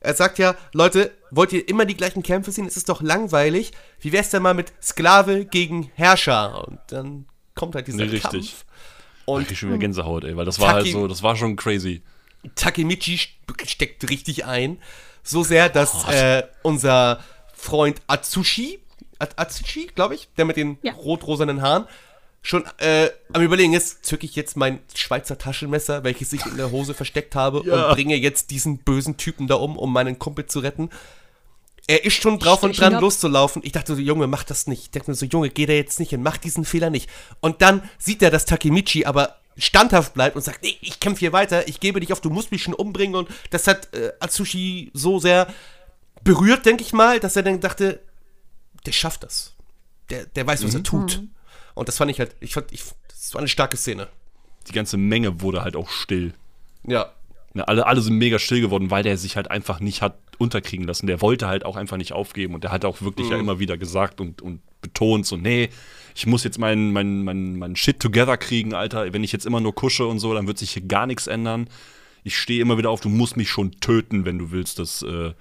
[0.00, 2.66] er sagt ja, Leute, wollt ihr immer die gleichen Kämpfe sehen?
[2.66, 3.72] Es ist doch langweilig.
[4.00, 6.66] Wie wär's denn mal mit Sklave gegen Herrscher?
[6.66, 8.56] Und dann kommt halt dieser Nee, richtig.
[9.30, 11.56] Und Und ich schon wieder Gänsehaut, ey, weil das war halt so, das war schon
[11.56, 12.02] crazy.
[12.54, 14.78] Takemichi st- steckt richtig ein.
[15.22, 17.20] So sehr, dass Oh, äh, unser
[17.54, 18.78] Freund Atsushi,
[19.18, 20.92] At Atsushi, glaube ich, der mit den Ja.
[20.94, 21.84] rot-rosanen Haaren,
[22.42, 26.70] schon äh, am Überlegen ist, zücke ich jetzt mein Schweizer Taschenmesser, welches ich in der
[26.70, 27.88] Hose versteckt habe, Ja.
[27.88, 30.88] und bringe jetzt diesen bösen Typen da um, um meinen Kumpel zu retten.
[31.86, 33.62] Er ist schon drauf und dran, loszulaufen.
[33.64, 34.82] Ich dachte so, Junge, mach das nicht.
[34.82, 37.10] Ich dachte mir so, Junge, geh da jetzt nicht hin, mach diesen Fehler nicht.
[37.40, 41.32] Und dann sieht er, dass Takemichi aber standhaft bleibt und sagt, nee, ich kämpfe hier
[41.32, 43.16] weiter, ich gebe dich auf, du musst mich schon umbringen.
[43.16, 45.52] Und das hat äh, Atsushi so sehr
[46.22, 48.00] berührt, denke ich mal, dass er dann dachte,
[48.86, 49.54] der schafft das.
[50.10, 51.22] Der, der weiß, was er tut.
[51.74, 54.08] Und das fand ich halt, ich fand, ich, das war eine starke Szene.
[54.68, 56.34] Die ganze Menge wurde halt auch still.
[56.86, 57.12] Ja.
[57.52, 60.86] Ne, alle, alle sind mega still geworden, weil der sich halt einfach nicht hat unterkriegen
[60.86, 61.06] lassen.
[61.06, 63.76] Der wollte halt auch einfach nicht aufgeben und der hat auch wirklich ja immer wieder
[63.76, 65.68] gesagt und, und betont so, nee,
[66.14, 69.12] ich muss jetzt meinen mein, mein, mein Shit together kriegen, Alter.
[69.12, 71.68] Wenn ich jetzt immer nur kusche und so, dann wird sich hier gar nichts ändern.
[72.22, 74.78] Ich stehe immer wieder auf, du musst mich schon töten, wenn du willst.
[74.78, 75.34] Das, äh, ne,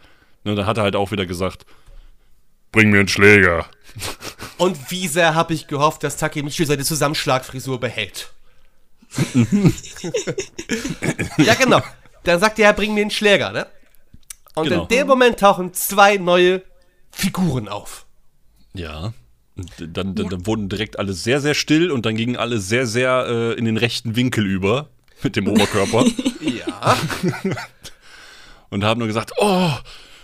[0.44, 1.66] dann hat er halt auch wieder gesagt,
[2.72, 3.68] bring mir einen Schläger.
[4.58, 8.32] Und wie sehr habe ich gehofft, dass Takemichi seine Zusammenschlagfrisur behält.
[11.38, 11.82] ja, genau.
[12.30, 13.66] Dann sagt er, bring mir einen Schläger, ne?
[14.54, 14.84] Und Genau.
[14.84, 16.62] in dem Moment tauchen zwei neue
[17.10, 18.06] Figuren auf.
[18.76, 19.14] Ja.
[19.80, 23.26] Dann, dann, dann wurden direkt alle sehr, sehr still und dann gingen alle sehr, sehr
[23.28, 24.90] äh, in den rechten Winkel über
[25.24, 26.06] mit dem Oberkörper
[26.40, 26.96] Ja.
[28.70, 29.72] und haben nur gesagt, oh,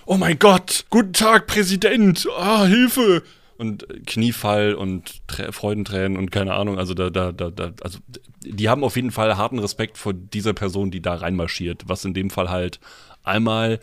[0.05, 3.23] oh mein Gott, guten Tag, Präsident, ah, Hilfe.
[3.57, 7.99] Und Kniefall und Trä Freudentränen und keine Ahnung, also da, da, da, da, also
[8.41, 12.13] die haben auf jeden Fall harten Respekt vor dieser Person, die da reinmarschiert, was in
[12.13, 12.81] dem Fall halt
[13.23, 13.79] einmal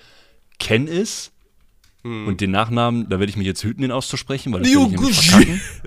[0.58, 1.32] Ken ist
[2.26, 5.00] und den Nachnamen, da werde ich mich jetzt hüten, den auszusprechen, weil das nämlich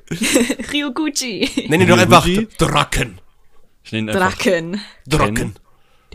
[0.73, 1.67] Ryuguchi.
[1.67, 2.47] Nenn ihn doch einfach Ryuguchi?
[2.57, 3.19] Draken.
[3.83, 4.81] Ich nenne ihn einfach Draken.
[5.07, 5.55] Draken.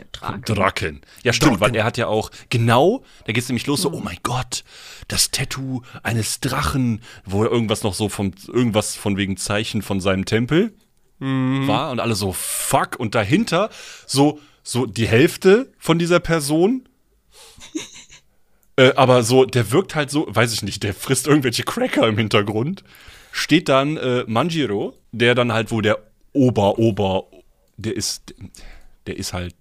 [0.01, 0.55] Der Draken.
[0.55, 1.01] Draken.
[1.23, 1.61] Ja, stimmt, Draken.
[1.61, 4.65] weil er hat ja auch, genau, da geht's nämlich los, so, oh mein Gott,
[5.09, 10.01] das Tattoo eines Drachen, wo er irgendwas noch so vom, irgendwas von wegen Zeichen von
[10.01, 10.73] seinem Tempel
[11.23, 13.69] war und alle so, fuck, und dahinter
[14.07, 16.89] so, so die Hälfte von dieser Person.
[18.77, 22.17] äh, aber so, der wirkt halt so, weiß ich nicht, der frisst irgendwelche Cracker im
[22.17, 22.85] Hintergrund.
[23.33, 25.99] Steht dann äh, Manjiro, der dann halt wohl der
[26.33, 27.27] Ober, Ober,
[27.77, 28.35] der ist,
[29.07, 29.55] der ist halt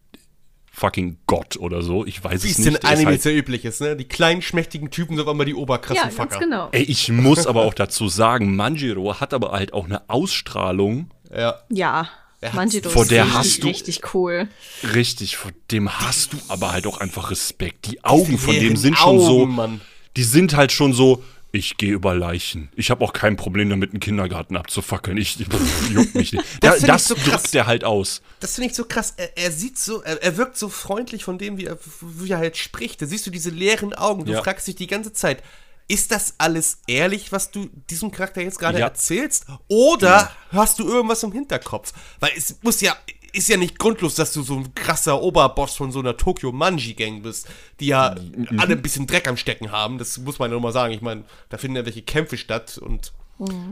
[0.80, 2.06] fucking Gott oder so.
[2.06, 2.84] Ich weiß Wie es es in nicht.
[2.84, 3.96] Der ist Animes halt, ja üblich ist, ne?
[3.96, 6.30] Die kleinen, schmächtigen Typen sind auf einmal die oberkrassen Ja, Fucker.
[6.30, 6.70] ganz genau.
[6.72, 11.12] ey, ich muss aber auch dazu sagen, Manjiro hat aber halt auch eine Ausstrahlung.
[11.36, 11.60] Ja.
[11.70, 12.10] Ja.
[12.42, 14.48] Hat- Manjiro Vor ist der richtig, hast du- richtig cool.
[14.96, 17.88] Richtig, vor dem hast du aber halt auch einfach Respekt.
[17.92, 19.42] Die Augen von dem sind schon so.
[19.42, 19.82] Augen, Mann.
[20.16, 21.22] Die sind halt schon so.
[21.52, 22.70] Ich gehe über Leichen.
[22.76, 25.18] Ich habe auch kein Problem damit, einen Kindergarten abzufackeln.
[25.18, 26.46] Ich pff, juckt mich nicht.
[26.62, 28.22] Das ich das so drückt er halt aus.
[28.40, 29.16] Das finde ich so krass.
[29.18, 32.38] Er, er sieht so, er, er wirkt so freundlich von dem, wie er, wie er
[32.38, 33.02] halt spricht.
[33.02, 34.26] Da siehst du diese leeren Augen.
[34.26, 34.44] Du Ja.
[34.44, 35.42] fragst dich die ganze Zeit,
[35.88, 38.86] ist das alles ehrlich, was du diesem Charakter jetzt gerade Ja.
[38.86, 39.48] erzählst?
[39.70, 41.94] Oder hast du irgendwas im Hinterkopf?
[42.20, 42.96] Weil es muss ja,
[43.34, 46.94] ist ja nicht grundlos, dass du so ein krasser Oberboss von so einer Tokyo Manji
[46.94, 47.48] Gang bist,
[47.80, 48.60] die ja Mhm.
[48.60, 49.98] alle ein bisschen Dreck am Stecken haben.
[49.98, 50.94] Das muss man ja nur mal sagen.
[50.94, 53.14] Ich meine, da finden ja welche Kämpfe statt und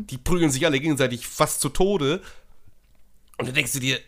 [0.09, 2.21] die prügeln sich alle gegenseitig fast zu Tode.
[3.37, 3.99] Und dann denkst du dir,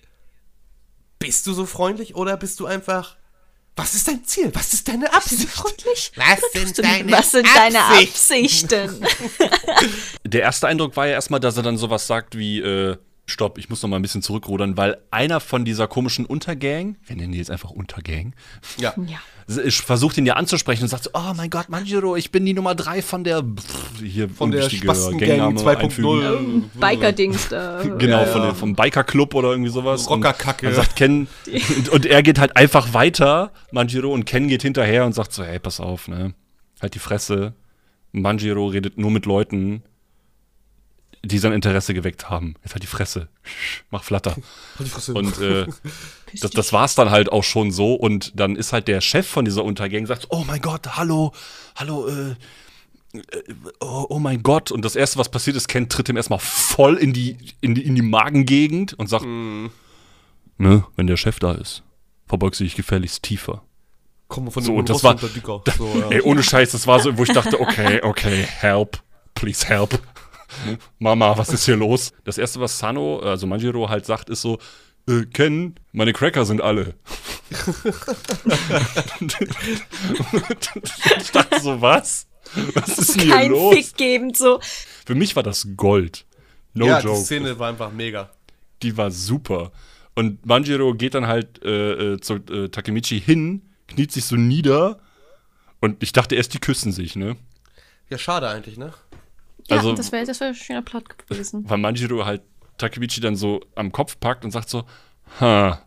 [1.20, 3.18] bist du so freundlich oder bist du einfach.
[3.76, 4.52] Was ist dein Ziel?
[4.56, 5.48] Was ist deine Absicht?
[5.50, 6.12] Freundlich?
[6.16, 8.74] Was Oder sind deine Was sind deine Absichten?
[8.90, 9.06] Absichten?
[10.26, 12.98] Der erste Eindruck war ja erstmal, dass er dann sowas sagt wie, äh,
[13.30, 17.16] stopp, ich muss noch mal ein bisschen zurückrudern, weil einer von dieser komischen Untergang, wir
[17.16, 18.34] nennen die jetzt einfach Untergang,
[18.78, 18.94] Ja.
[19.08, 19.20] ja.
[19.64, 22.54] ich versucht ihn ja anzusprechen und sagt so, oh mein Gott, Manjiro, ich bin die
[22.54, 23.44] Nummer drei von der
[24.04, 25.78] hier Von der Spastengang Gangname 2.0.
[25.78, 26.72] einfügen.
[26.76, 27.84] Biker-Dings da.
[27.98, 30.08] Genau, von der, vom Biker-Club oder irgendwie sowas.
[30.08, 30.68] Und Rockerkacke.
[30.68, 31.28] Dann sagt Ken,
[31.78, 35.44] und, und er geht halt einfach weiter, Manjiro, und Ken geht hinterher und sagt so,
[35.44, 36.34] hey, pass auf, ne,
[36.82, 37.54] halt die Fresse.
[38.12, 39.84] Manjiro redet nur mit Leuten,
[41.24, 42.56] die sein Interesse geweckt haben.
[42.64, 43.28] Jetzt halt die Fresse.
[43.92, 44.36] Mach Flatter.
[45.14, 45.66] Und äh,
[46.42, 47.94] das, das war's dann halt auch schon so.
[47.96, 51.34] Und dann ist halt der Chef von dieser Untergang, sagt, oh mein Gott, hallo,
[51.76, 52.36] hallo, äh,
[53.14, 53.44] äh,
[53.80, 54.72] oh, oh mein Gott.
[54.72, 57.86] Und das Erste, was passiert ist, Ken tritt ihm erstmal voll in die, in die,
[57.86, 59.72] in die Magengegend und sagt, ne,
[60.96, 61.84] wenn der Chef da ist,
[62.28, 63.64] verbeugst du dich gefährlichst tiefer.
[64.28, 65.18] Komm von So, dem das war.
[65.78, 66.10] So, ja.
[66.12, 69.02] ey, ohne Scheiß, das war so, wo ich dachte, okay, okay, help,
[69.34, 70.00] please help.
[71.00, 72.12] Mama, was ist hier los?
[72.24, 74.60] Das erste, was Sano, also Manjiro halt sagt, ist so,
[75.08, 76.96] äh, Ken, meine Cracker sind alle.
[81.18, 82.28] ich dachte so, was?
[82.74, 83.76] Was ist denn hier Kein los?
[83.76, 84.60] Fick gebend so.
[85.06, 86.26] Für mich war das Gold.
[86.74, 87.20] No ja, die joke.
[87.22, 88.30] Szene war einfach mega.
[88.82, 89.72] Die war super.
[90.16, 95.00] Und Manjiro geht dann halt äh, äh, zu äh, Takemichi hin, kniet sich so nieder
[95.80, 97.38] und ich dachte erst, die küssen sich, ne?
[98.10, 98.94] Ja, schade eigentlich, ne?
[99.70, 101.64] Ja, Also- das wäre das wär ein schöner Plot gewesen.
[101.70, 102.42] Weil Manjiro halt
[102.78, 104.86] Takemichi dann so am Kopf packt und sagt so,
[105.40, 105.82] ha,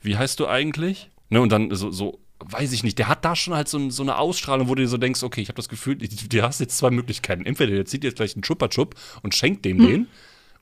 [0.00, 1.10] wie heißt du eigentlich?
[1.28, 4.02] Ne, und dann so, so, weiß ich nicht, der hat da schon halt so, so
[4.02, 6.76] eine Ausstrahlung, wo du dir so denkst, okay, ich habe das Gefühl, du hast jetzt
[6.78, 7.44] zwei Möglichkeiten.
[7.46, 10.08] Entweder der zieht jetzt gleich einen Chupa Chup und schenkt dem den,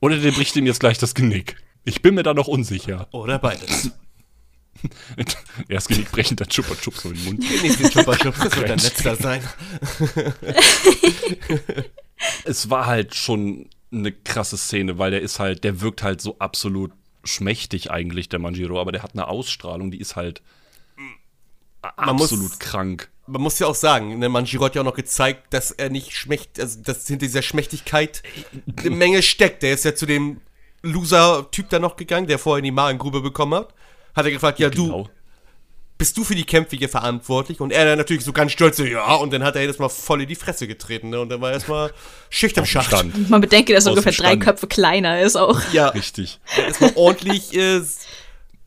[0.00, 1.56] oder der bricht ihm jetzt gleich das Genick.
[1.84, 3.06] Ich bin mir da noch unsicher.
[3.12, 3.92] Oder beides.
[5.68, 7.40] Erst Genick brechen, dann Chupa Chup so in den Mund.
[7.40, 9.40] Genieß den Chupa Chup, das wird dein letzter sein.
[12.44, 16.36] es war halt schon eine krasse Szene, weil der ist halt, der wirkt halt so
[16.38, 16.92] absolut
[17.24, 20.42] schmächtig eigentlich, der Manjiro, aber der hat eine Ausstrahlung, die ist halt
[21.96, 23.10] Man muss- absolut krank.
[23.26, 26.12] Man muss ja auch sagen, ne, Manjiro hat ja auch noch gezeigt, dass er nicht
[26.12, 28.22] schmächt, also dass hinter dieser Schmächtigkeit
[28.78, 29.62] eine Menge steckt.
[29.62, 30.40] Der ist ja zu dem
[30.82, 33.74] Loser-Typ da noch gegangen, der vorher in die Magengrube bekommen hat.
[34.14, 35.10] Hat er gefragt, ja du, Genau.
[35.98, 37.60] Bist du für die Kämpfe hier verantwortlich?
[37.60, 39.88] Und er dann natürlich so ganz stolz, so, ja, und dann hat er jedes Mal
[39.88, 41.20] voll in die Fresse getreten, ne?
[41.20, 41.92] Und dann war erstmal
[42.30, 42.86] Schicht im Schacht.
[42.86, 43.28] Stand.
[43.28, 44.36] Man bedenke, dass er ungefähr drei.
[44.36, 45.60] Köpfe kleiner ist auch.
[45.72, 46.38] Ja, Richtig.
[46.56, 47.80] erstmal ordentlich äh,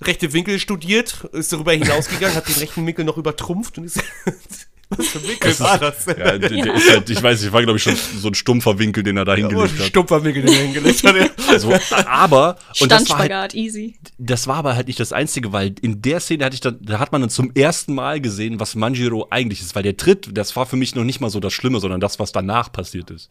[0.01, 4.03] rechte Winkel studiert, ist darüber hinausgegangen, hat den rechten Winkel noch übertrumpft und ist
[4.96, 6.06] Was für ein Winkel war das?
[6.06, 8.78] Ja, der, der ist halt, ich weiß, ich war glaube ich schon so ein stumpfer
[8.78, 9.86] Winkel, den er da hingelegt ein hat.
[9.88, 11.16] stumpfer Winkel, den er hingelegt hat.
[11.16, 11.28] ja.
[11.48, 11.74] Also,
[12.06, 13.96] aber und das war halt, Standspagat, easy.
[14.18, 17.00] das war aber halt nicht das einzige, weil in der Szene hatte ich dann, da
[17.00, 20.56] hat man dann zum ersten Mal gesehen, was Manjiro eigentlich ist, weil der Tritt, das
[20.56, 23.30] war für mich noch nicht mal so das Schlimme, sondern das, was danach passiert ist.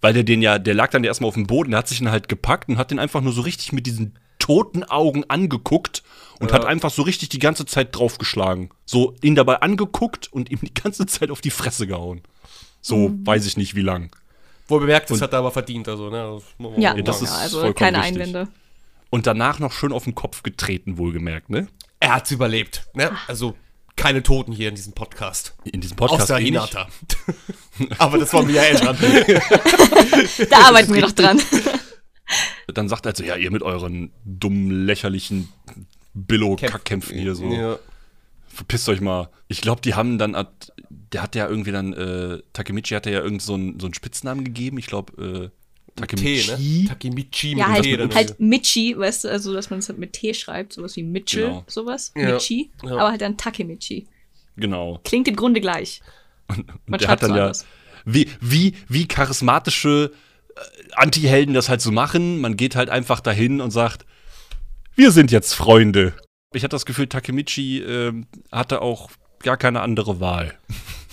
[0.00, 2.10] Weil der den ja, der lag dann erstmal auf dem Boden, der hat sich dann
[2.10, 6.02] halt gepackt und hat den einfach nur so richtig mit diesen toten Augen angeguckt
[6.40, 8.70] und hat einfach so richtig die ganze Zeit draufgeschlagen.
[8.84, 12.22] So ihn dabei angeguckt und ihm die ganze Zeit auf die Fresse gehauen.
[12.80, 14.10] So weiß ich nicht wie lang.
[14.66, 15.88] Wohl bemerkt, das hat er aber verdient.
[15.88, 16.40] Also, ne?
[16.58, 18.22] das Ja, das ist ja, also vollkommen keine richtig.
[18.22, 18.48] Einwände.
[19.10, 21.66] Und danach noch schön auf den Kopf getreten, wohlgemerkt, ne?
[21.98, 22.86] Er hat's überlebt.
[22.94, 23.10] Ne?
[23.26, 23.56] Also,
[23.96, 25.54] keine Toten hier in diesem Podcast.
[25.64, 26.22] In diesem Podcast.
[26.22, 26.44] Außer eh.
[26.44, 26.88] Hinata.
[27.98, 28.96] aber das wollen wir ja eh dran.
[30.48, 31.42] Da arbeiten wir noch dran.
[32.72, 35.48] Dann sagt er so, ja, ihr mit euren dummen, lächerlichen
[36.14, 37.44] Billo-Kackkämpfen hier so.
[37.52, 37.78] Ja.
[38.48, 39.28] Verpisst euch mal.
[39.48, 40.72] Ich glaube, die haben dann, at-
[41.12, 44.44] der hat ja irgendwie dann, äh, Takemichi hat ja irgend so einen, so einen Spitznamen
[44.44, 44.78] gegeben.
[44.78, 45.50] Ich glaube, äh,
[45.96, 46.82] T, Takemichi.
[46.82, 46.88] ne?
[46.88, 47.98] Takemichi Ja, halt, T.
[48.14, 51.46] halt Michi, weißt du, also dass man es halt mit T schreibt, sowas wie Mitchell,
[51.48, 51.64] Genau.
[51.66, 52.12] sowas.
[52.16, 52.32] Ja.
[52.34, 52.92] Michi, Ja.
[52.92, 54.06] aber halt dann Takemichi.
[54.56, 55.00] Genau.
[55.04, 56.00] Klingt im Grunde gleich.
[56.48, 57.66] Und Man der hat dann so ja, anders.
[58.04, 60.16] wie, wie, wie charismatische äh,
[60.92, 62.40] Anti-Helden das halt so machen.
[62.40, 64.04] Man geht halt einfach dahin und sagt,
[64.96, 66.12] wir sind jetzt Freunde.
[66.52, 69.10] Ich hatte das Gefühl, Takemichi ähm, hatte auch
[69.42, 70.58] gar keine andere Wahl.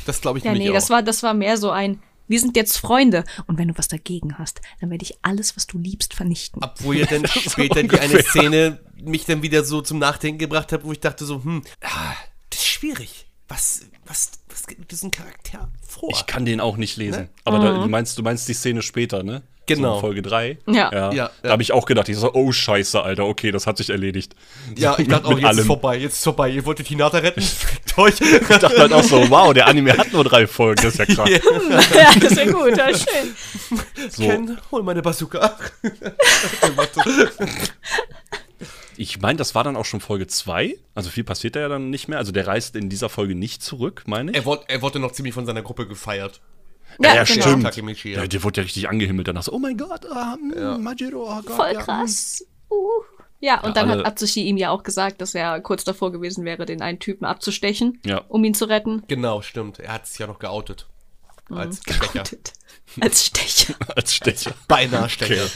[0.05, 0.73] Das glaube ich Ja, nee, auch.
[0.73, 3.23] das war, das war mehr so ein, wir sind jetzt Freunde.
[3.45, 6.63] Und wenn du was dagegen hast, dann werde ich alles, was du liebst, vernichten.
[6.63, 8.23] Obwohl ja dann später die eine.
[8.23, 12.15] Szene mich dann wieder so zum Nachdenken gebracht hat, wo ich dachte so, hm, ah,
[12.49, 13.27] das ist schwierig.
[13.47, 14.31] Was, was,
[14.77, 16.09] mit diesem Charakter vor?
[16.11, 17.29] Ich kann den auch nicht lesen.
[17.43, 19.43] Aber da, du, meinst, du meinst die Szene später, ne?
[19.67, 19.89] Genau.
[19.89, 20.57] So in Folge 3.
[20.67, 20.73] Ja.
[20.73, 20.89] ja.
[20.91, 21.51] Ja, Da ja.
[21.51, 24.33] habe ich auch gedacht, ich so, oh Scheiße, Alter, okay, das hat sich erledigt.
[24.75, 25.65] ja, ich dachte auch, jetzt ist allem.
[25.65, 26.49] vorbei, jetzt ist vorbei.
[26.49, 28.15] Ihr wolltet Hinata retten, fickt euch.
[28.21, 31.05] Ich dachte halt auch so, wow, der Anime hat nur drei Folgen, das ist ja
[31.15, 31.29] krass.
[31.29, 33.35] ja, das wäre gut, ja, schön.
[34.09, 35.57] So, Ken, hol meine Bazooka.
[38.97, 40.77] ich meine, das war dann auch schon Folge 2.
[40.95, 42.17] Also viel passiert da ja dann nicht mehr.
[42.17, 44.37] Also der reist in dieser Folge nicht zurück, meine ich.
[44.37, 46.41] er, wurde, er wurde noch ziemlich von seiner Gruppe gefeiert.
[46.99, 47.41] Ja, ja, genau.
[47.45, 47.63] stimmt.
[47.63, 48.19] Takemichi, ja.
[48.21, 51.41] Der, der wurde ja richtig angehimmelt danach so, oh mein Gott, ah, mm, Majiro, oh
[51.43, 51.55] Gott.
[51.55, 52.45] Voll ja, krass.
[52.71, 52.75] Uh.
[53.39, 56.43] Ja, und Ja, dann hat Atsushi ihm ja auch gesagt, dass er kurz davor gewesen
[56.43, 58.23] wäre, den einen Typen abzustechen, Ja.
[58.29, 59.03] um ihn zu retten.
[59.07, 59.79] Genau, stimmt.
[59.79, 60.87] Er hat sich ja noch geoutet.
[61.49, 62.07] Als Stecher.
[62.13, 62.53] Geoutet.
[62.99, 63.75] Als Stecher.
[63.95, 64.53] Als Stecher.
[64.67, 65.45] Beinahe Stecher.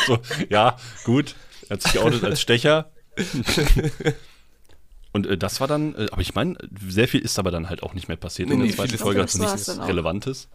[0.06, 1.34] So, ja, gut.
[1.68, 2.90] Er hat sich geoutet als Stecher.
[5.12, 6.56] Und äh, das war dann, äh, aber ich meine,
[6.88, 8.48] sehr viel ist aber dann halt auch nicht mehr passiert.
[8.48, 9.78] Nee, In der nee, zweiten Folge hat es nichts.
[9.80, 10.48] Relevantes.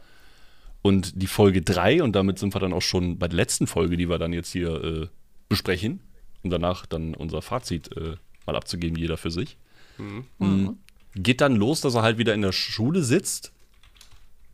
[0.82, 3.98] Und die Folge 3, und damit sind wir dann auch schon bei der letzten Folge,
[3.98, 5.08] die wir dann jetzt hier äh,
[5.50, 6.00] besprechen,
[6.44, 8.16] um danach dann unser Fazit äh,
[8.46, 9.58] mal abzugeben, jeder für sich.
[9.98, 10.78] Mhm.
[11.16, 13.52] Geht dann los, dass er halt wieder in der Schule sitzt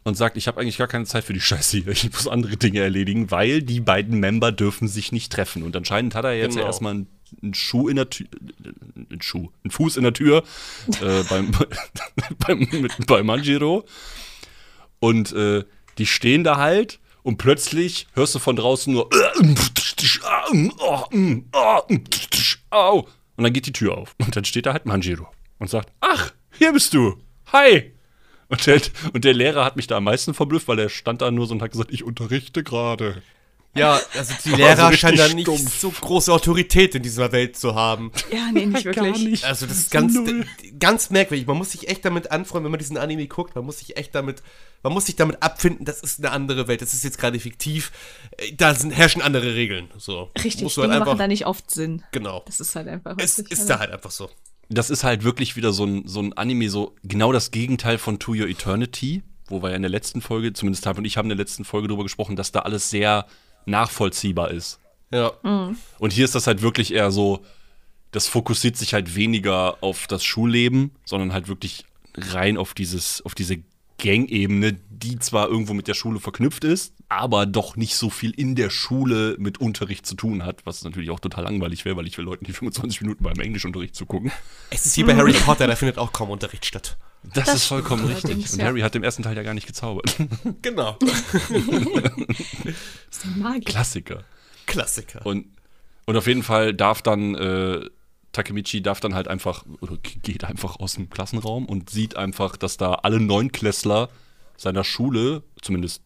[0.04, 1.88] und sagt, ich habe eigentlich gar keine Zeit für die Scheiße hier.
[1.90, 5.64] Ich muss andere Dinge erledigen, weil die beiden Member dürfen sich nicht treffen.
[5.64, 6.66] Und anscheinend hat er jetzt ja Genau.
[6.68, 7.08] erstmal einen,
[7.42, 8.28] einen Schuh in der Tür,
[9.10, 10.44] einen Schuh, einen Fuß in der Tür
[11.02, 11.52] äh, beim,
[12.40, 13.86] beim, mit, bei Manjiro.
[15.00, 15.64] Und äh,
[15.98, 19.08] die stehen da halt und plötzlich hörst du von draußen nur
[22.72, 23.08] Au.
[23.38, 24.16] Und dann geht die Tür auf.
[24.20, 25.28] Und dann steht da halt Manjiro
[25.60, 27.18] und sagt, ach, hier bist du.
[27.52, 27.92] Hi.
[28.52, 28.82] Und der,
[29.14, 31.54] und der Lehrer hat mich da am meisten verblüfft, weil er stand da nur so
[31.54, 33.24] und hat gesagt, ich unterrichte gerade.
[33.74, 35.80] Ja, also die Lehrer so scheinen da nicht stumpf.
[35.80, 38.12] so große Autorität in dieser Welt zu haben.
[38.30, 39.46] Ja, nee, nicht wirklich.
[39.46, 40.46] Also das ist ganz, Null.
[40.78, 41.48] ganz merkwürdig.
[41.48, 43.56] Man muss sich echt damit anfreunden, wenn man diesen Anime guckt.
[43.56, 44.44] Man muss sich echt damit,
[44.84, 46.82] man muss sich damit abfinden, das ist eine andere Welt.
[46.82, 47.94] Das ist jetzt gerade fiktiv.
[48.58, 49.90] Da sind, herrschen andere Regeln.
[49.98, 50.30] So.
[50.44, 52.04] Richtig, Musst du Dinge halt machen einfach, da nicht oft Sinn.
[52.12, 52.44] genau.
[52.46, 53.16] Das ist halt einfach.
[53.20, 53.76] Es ist ja.
[53.76, 54.30] da halt einfach so.
[54.74, 58.20] Das ist halt wirklich wieder so ein, so ein Anime, so genau das Gegenteil von
[58.20, 61.26] To Your Eternity, wo wir ja in der letzten Folge, zumindest Tab und ich haben
[61.26, 63.26] in der letzten Folge drüber gesprochen, dass da alles sehr
[63.66, 64.80] nachvollziehbar ist.
[65.12, 65.34] Ja.
[66.00, 67.42] Und hier ist das halt wirklich eher so,
[68.12, 73.36] das fokussiert sich halt weniger auf das Schulleben, sondern halt wirklich rein auf dieses, auf
[73.36, 73.58] diese
[74.02, 78.56] Gang-Ebene, die zwar irgendwo mit der Schule verknüpft ist, aber doch nicht so viel in
[78.56, 82.18] der Schule mit Unterricht zu tun hat, was natürlich auch total langweilig wäre, weil ich
[82.18, 84.32] will Leuten die 25 Minuten beim Englischunterricht zugucken.
[84.72, 86.98] Es ist wie bei Harry Potter, da findet auch kaum Unterricht statt.
[87.24, 88.52] Das, Das ist vollkommen richtig.
[88.52, 88.66] Und ja.
[88.66, 90.16] Harry hat im ersten Teil ja gar nicht gezaubert.
[90.64, 90.98] Genau.
[91.00, 91.12] Das
[93.12, 93.62] ist Magie.
[93.66, 94.24] Klassiker.
[94.66, 95.24] Klassiker.
[95.26, 95.46] Und,
[96.06, 97.82] und auf jeden Fall darf dann äh,
[98.32, 102.78] Takemichi darf dann halt einfach, oder geht einfach aus dem Klassenraum und sieht einfach, dass
[102.78, 104.10] da alle Neunklässler
[104.58, 106.02] seiner Schule, zumindest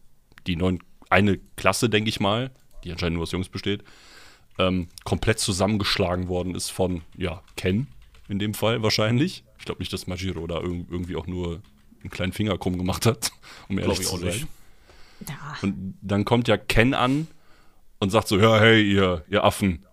[0.46, 2.50] die neun, eine Klasse, denke ich mal,
[2.84, 3.84] die anscheinend nur aus Jungs besteht,
[4.58, 7.88] ähm, komplett zusammengeschlagen worden ist von, ja, Ken.
[8.28, 9.44] in dem Fall wahrscheinlich.
[9.58, 11.60] Ich glaube nicht, dass Majiro da irg irgendwie auch nur
[12.00, 13.30] einen kleinen Finger krumm gemacht hat,
[13.68, 14.48] um ehrlich ich zu sein.
[15.28, 15.56] Ja.
[15.62, 17.26] Und dann kommt ja Ken an
[17.98, 19.84] und sagt so, ja, hey, ihr, ihr Affen,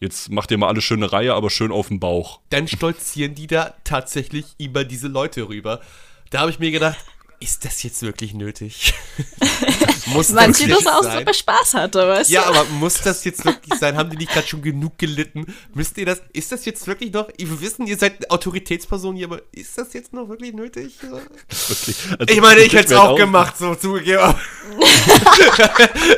[0.00, 2.40] jetzt macht ihr mal alle schöne Reihe, aber schön auf den Bauch.
[2.50, 5.80] Dann stolzieren die da tatsächlich über diese Leute rüber.
[6.30, 6.98] Da habe ich mir gedacht,
[7.38, 8.94] ist das jetzt wirklich nötig?
[10.06, 11.18] muss Manche das das auch sein?
[11.18, 12.48] super Spaß hatte, weißt Ja, du?
[12.48, 13.96] aber muss das jetzt wirklich sein?
[13.98, 15.54] Haben die nicht gerade schon genug gelitten?
[15.74, 19.42] Müsst ihr das, ist das jetzt wirklich noch, wir wissen, ihr seid Autoritätsperson hier, aber
[19.52, 20.94] ist das jetzt noch wirklich nötig?
[21.02, 21.96] Wirklich.
[22.18, 24.34] Also, Ich meine, ich das hätte es auch gemacht, so zugegeben.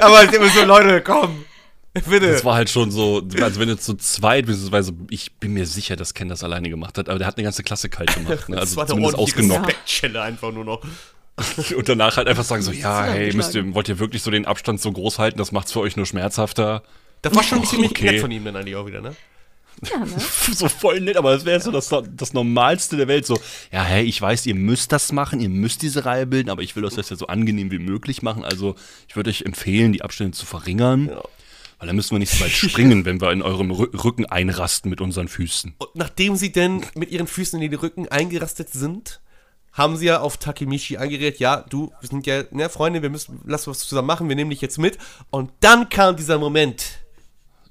[0.00, 1.44] aber es ist immer so, Leute, komm.
[2.06, 2.32] Bitte.
[2.32, 5.96] Das war halt schon so, also wenn du zu zweit, beziehungsweise ich bin mir sicher,
[5.96, 8.56] dass Ken das alleine gemacht hat, aber der hat eine ganze Klasse kalt gemacht, ne?
[8.56, 9.60] das also war eine zumindest ausgenockt.
[9.60, 10.82] Respektschelle einfach nur noch.
[11.76, 14.44] Und danach halt einfach sagen so, ja, hey, müsst ihr, wollt ihr wirklich so den
[14.44, 16.82] Abstand so groß halten, das macht's für euch nur schmerzhafter.
[17.22, 18.12] Das war schon ziemlich okay.
[18.12, 19.14] nett von ihm dann eigentlich auch wieder, ne?
[19.88, 20.06] Ja, ne?
[20.52, 23.26] so voll nett, aber das wäre so das, das Normalste der Welt.
[23.26, 23.38] So,
[23.72, 26.74] ja, hey, ich weiß, ihr müsst das machen, ihr müsst diese Reihe bilden, aber ich
[26.76, 28.44] will euch das ja so angenehm wie möglich machen.
[28.44, 28.74] Also
[29.08, 31.08] ich würde euch empfehlen, die Abstände zu verringern.
[31.08, 31.22] Ja.
[31.78, 34.90] Weil dann müssen wir nicht so weit springen, wenn wir in eurem Rü- Rücken einrasten
[34.90, 35.74] mit unseren Füßen.
[35.78, 39.20] Und nachdem sie denn mit ihren Füßen in den Rücken eingerastet sind,
[39.72, 43.40] haben sie ja auf Takemichi angeredet, ja, du, wir sind ja, ne, Freunde, wir müssen,
[43.44, 44.98] lass was zusammen machen, wir nehmen dich jetzt mit.
[45.30, 46.98] Und dann kam dieser Moment,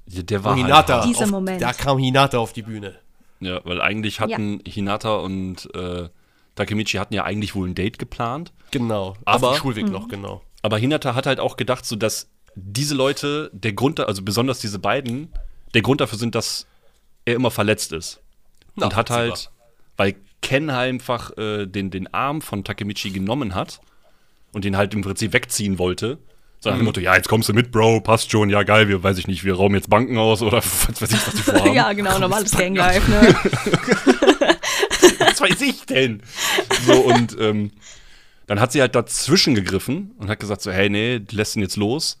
[0.06, 1.04] Ja, der war halt Hinata, hart.
[1.06, 1.60] Dieser auf, Moment.
[1.60, 2.94] da kam Hinata auf die Bühne.
[3.40, 6.08] Ja, weil eigentlich hatten Hinata und äh,
[6.54, 8.52] Takemichi hatten ja eigentlich wohl ein Date geplant.
[8.70, 10.40] Genau, Aber- auf dem Schulweg noch, genau.
[10.62, 12.30] Aber Hinata hat halt auch gedacht, so dass
[12.62, 15.32] diese Leute, der Grund, also besonders diese beiden,
[15.74, 16.66] der Grund dafür sind, dass
[17.24, 18.20] er immer verletzt ist.
[18.74, 19.52] Und hat halt, Nachvollziehbar.
[19.96, 23.80] weil Ken halt einfach äh, den, den Arm von Takemichi genommen hat
[24.52, 26.18] und den halt im Prinzip wegziehen wollte.
[26.60, 29.02] So nach dem Motto, ja, jetzt kommst du mit, Bro, passt schon, ja geil, wir,
[29.02, 30.56] weiß ich nicht, wir rauben jetzt Banken aus oder
[30.88, 31.72] was weiß ich, was die vorhaben.
[31.72, 33.20] ja, genau, normales Ganglife, ne?
[35.18, 36.22] was weiß ich denn?
[36.86, 37.70] So, und ähm,
[38.48, 41.62] dann hat sie halt dazwischen gegriffen und hat gesagt so, hey, nee, die lässt ihn
[41.62, 42.18] jetzt los.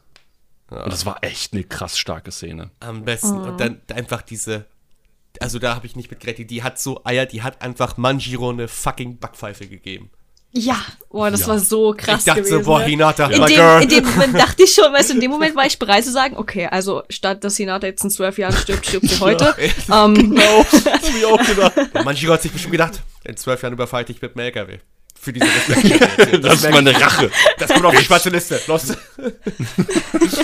[0.70, 2.70] Und das war echt eine krass starke Szene.
[2.80, 3.38] Am besten.
[3.40, 4.66] Und dann einfach diese.
[5.40, 6.50] Also da habe ich nicht mit gerettet.
[6.50, 10.10] Die hat so Eier, die hat einfach Manjiro eine fucking Backpfeife gegeben.
[10.50, 10.76] Ja,
[11.10, 11.48] boah, das Ja.
[11.48, 12.64] war so krass ich dachte gewesen.
[12.64, 12.86] so, boah, ne?
[12.86, 13.82] Hinata, in, my dem, girl.
[13.82, 16.10] in dem Moment dachte ich schon, weißt du, in dem Moment war ich bereit zu
[16.10, 19.54] sagen, okay, also statt dass Hinata jetzt in zwölf Jahren stirbt, stirbt sie heute.
[19.92, 22.04] ähm, Genau, hab ich auch gedacht.
[22.04, 24.78] Manjiro hat sich bestimmt gedacht, in zwölf Jahren überfall ich dich mit dem LKW.
[25.20, 26.40] Für diese Respektschelle.
[26.40, 27.30] Das ist meine Rache.
[27.58, 28.60] Das kommt auf die schwarze Liste.
[28.66, 28.96] Los.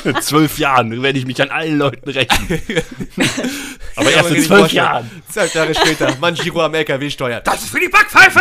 [0.05, 2.47] In zwölf Jahren werde ich mich an allen Leuten rächen.
[3.97, 4.73] Aber erst in zwölf.
[4.73, 5.11] Jahren.
[5.31, 7.47] Zwölf Jahre später, Manjiro am LKW steuert.
[7.47, 8.41] Das ist für die Backpfeife!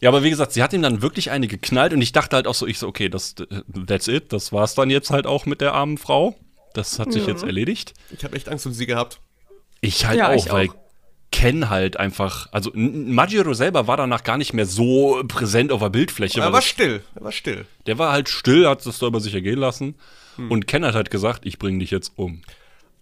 [0.00, 2.46] Ja, aber wie gesagt, sie hat ihm dann wirklich eine geknallt und ich dachte halt
[2.46, 3.34] auch so, ich so, okay, das,
[3.86, 6.36] that's it, das war's dann jetzt halt auch mit der armen Frau.
[6.72, 7.92] Das hat sich jetzt erledigt.
[8.16, 9.20] Ich habe echt Angst um sie gehabt.
[9.82, 10.74] Ich halt Ja, auch, ich weil auch.
[11.32, 15.90] Ken halt einfach, also Majiro selber war danach gar nicht mehr so präsent auf der
[15.90, 16.40] Bildfläche.
[16.40, 17.02] Er war still.
[17.14, 17.66] Er war still.
[17.86, 19.94] der war halt still, hat das da über sich ergehen lassen.
[20.36, 20.50] Hm.
[20.50, 22.42] Und Ken hat halt gesagt, ich bring dich jetzt um.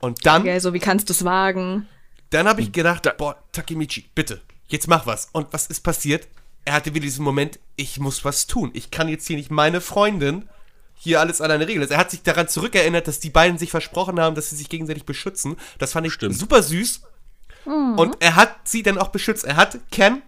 [0.01, 1.87] Und dann, okay, so wie kannst du es wagen?
[2.31, 5.29] dann habe ich gedacht, boah, Takemichi, bitte, jetzt mach was.
[5.33, 6.29] Und was ist passiert?
[6.65, 8.71] Er hatte wieder diesen Moment, ich muss was tun.
[8.75, 10.49] Ich kann jetzt hier nicht meine Freundin
[10.95, 11.83] hier alles alleine regeln.
[11.83, 14.69] Also er hat sich daran zurückerinnert, dass die beiden sich versprochen haben, dass sie sich
[14.69, 15.57] gegenseitig beschützen.
[15.79, 16.37] Das fand ich Stimmt.
[16.37, 17.03] super süß.
[17.69, 19.45] Und er hat sie dann auch beschützt.
[19.45, 20.23] Er hat Ken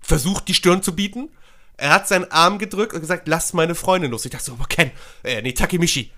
[0.00, 1.30] versucht, die Stirn zu bieten.
[1.76, 4.24] Er hat seinen Arm gedrückt und gesagt, lass meine Freundin los.
[4.24, 4.90] Ich dachte so, aber Ken,
[5.24, 6.10] äh, nee, Takemichi.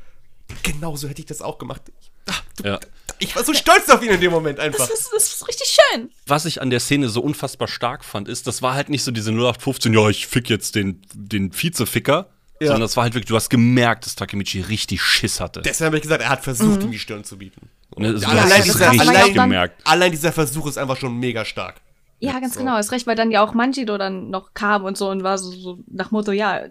[0.62, 1.82] Genauso hätte ich das auch gemacht.
[2.00, 2.80] Ich, ah, du, Ja.
[3.18, 4.86] ich war so stolz auf ihn in dem Moment einfach.
[4.86, 6.10] Das ist, das ist richtig schön.
[6.26, 9.10] Was ich an der Szene so unfassbar stark fand, ist, das war halt nicht so
[9.10, 12.28] diese 0815, ja, ich fick jetzt den, den Vizeficker,
[12.60, 12.66] Ja.
[12.68, 15.62] sondern das war halt wirklich, du hast gemerkt, dass Takemichi richtig Schiss hatte.
[15.62, 17.70] Deshalb habe ich gesagt, er hat versucht, ihm die Stirn zu bieten.
[17.94, 19.80] Und du allein es dieser- allein- gemerkt.
[19.86, 21.80] Allein dieser Versuch ist einfach schon mega stark.
[22.20, 22.60] Ja, ganz so.
[22.60, 25.36] genau, ist recht, weil dann ja auch Manjiro dann noch kam und so und war
[25.38, 26.62] so, so nach Motto, ja,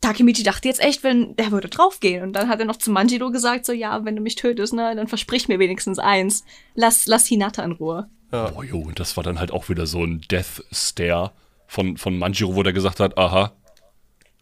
[0.00, 2.22] Takemichi dachte jetzt echt, wenn der würde draufgehen.
[2.22, 4.94] Und dann hat er noch zu Manjiro gesagt, so, ja, wenn du mich tötest, ne,
[4.94, 6.44] dann versprich mir wenigstens eins.
[6.74, 8.08] Lass, lass Hinata in Ruhe.
[8.30, 11.32] Boah, jo, und das war dann halt auch wieder so ein Death Stare
[11.66, 13.52] von, von Manjiro, wo der gesagt hat, aha,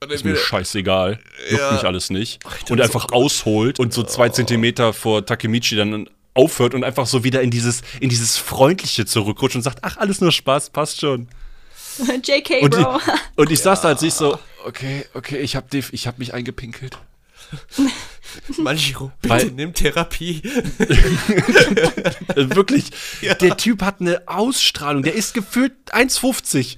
[0.09, 1.19] ist mir scheißegal,
[1.51, 1.73] juckt Ja.
[1.73, 2.43] mich alles nicht.
[2.45, 7.07] dachte Und so, einfach ausholt und so zwei Zentimeter vor Takemichi dann aufhört und einfach
[7.07, 11.01] so wieder in dieses, in dieses Freundliche zurückrutscht und sagt, ach, alles nur Spaß, passt
[11.01, 11.29] schon.
[12.25, 12.97] JK, Und, Bro.
[12.97, 16.19] ich, und ich saß da als ich so, okay, okay, ich hab, die- ich hab
[16.19, 16.97] mich eingepinkelt.
[18.59, 20.41] Manjiro, bitte Weil- nimm Therapie.
[22.37, 22.91] Wirklich,
[23.41, 26.77] der Typ hat eine Ausstrahlung, der ist gefühlt 1,50.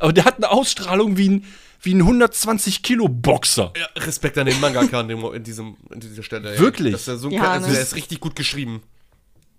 [0.00, 1.44] Aber der hat eine Ausstrahlung wie ein,
[1.84, 3.72] wie ein 120 Kilo Boxer.
[3.76, 6.52] Ja, Respekt an den Mangaka in, dem, in, diesem, in dieser Stelle.
[6.54, 6.58] ey.
[6.58, 6.92] Wirklich?
[6.92, 8.82] Dass er so Ja, also der ist richtig gut geschrieben.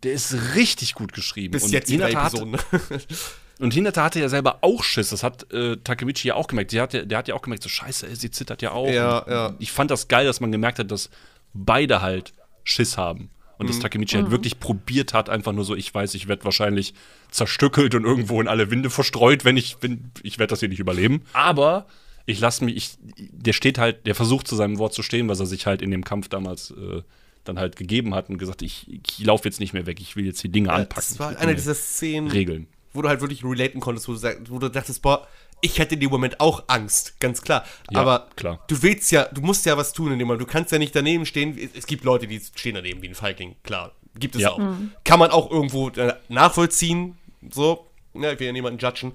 [0.03, 1.51] Der ist richtig gut geschrieben.
[1.53, 2.57] Bis Und jetzt die drei Episoden.
[3.59, 5.09] Und Hinata hatte ja selber auch Schiss.
[5.09, 6.71] Das hat äh, Takemichi ja auch gemerkt.
[6.71, 8.89] Sie hat, ja- der hat ja auch gemerkt, so scheiße, ey, sie zittert ja auch.
[8.89, 9.55] Ja, ja.
[9.59, 11.09] Ich fand das geil, dass man gemerkt hat, dass
[11.53, 12.34] beide halt
[12.65, 13.30] Schiss haben.
[13.57, 13.71] Und Mhm.
[13.71, 16.93] dass Takemichi halt wirklich probiert hat, einfach nur so, ich weiß, ich werde wahrscheinlich
[17.32, 20.80] zerstückelt und irgendwo in alle Winde verstreut, wenn ich, wenn, ich werde das hier nicht
[20.82, 21.21] überleben.
[21.32, 21.86] Aber
[22.26, 25.39] ich lasse mich, ich, der steht halt, der versucht zu seinem Wort zu stehen, was
[25.39, 27.01] er sich halt in dem Kampf damals äh,
[27.43, 30.26] dann halt gegeben hat und gesagt, ich, ich laufe jetzt nicht mehr weg, ich will
[30.26, 30.95] jetzt die Dinge anpacken.
[30.95, 32.67] Das war eine dieser Szenen, Regeln.
[32.93, 35.28] wo du halt wirklich relaten konntest, wo du, sag- wo du dachtest, boah,
[35.61, 37.63] ich hätte in dem Moment auch Angst, ganz klar.
[37.91, 38.63] Ja, Aber klar.
[38.67, 40.41] du willst ja, du musst ja was tun in dem Moment.
[40.41, 41.57] Du kannst ja nicht daneben stehen.
[41.76, 43.93] Es- gibt Leute, die stehen daneben wie ein Feigling, klar.
[44.17, 44.51] Gibt es Ja.
[44.51, 44.59] auch.
[45.03, 47.17] Kann man auch irgendwo äh, nachvollziehen,
[47.51, 47.86] so.
[48.13, 49.13] Ja, ich will ja niemanden judgen.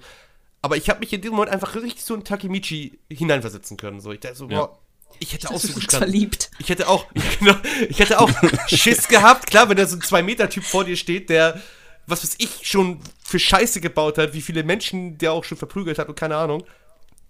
[0.61, 3.99] Aber ich habe mich in diesem Moment einfach richtig so in Takemichi hineinversetzen können.
[3.99, 4.65] So, ich dachte so, Ja.
[4.67, 4.79] boah,
[5.19, 6.09] ich hätte auch Hast du so gestanden.
[6.09, 6.51] verliebt.
[6.59, 7.05] Ich hätte auch,
[7.39, 7.55] genau,
[7.89, 8.29] ich hätte auch
[8.67, 11.59] Schiss gehabt, klar, wenn da so ein 2-Meter-Typ vor dir steht, der,
[12.07, 15.97] was weiß ich, schon für Scheiße gebaut hat, wie viele Menschen der auch schon verprügelt
[15.99, 16.63] hat und keine Ahnung.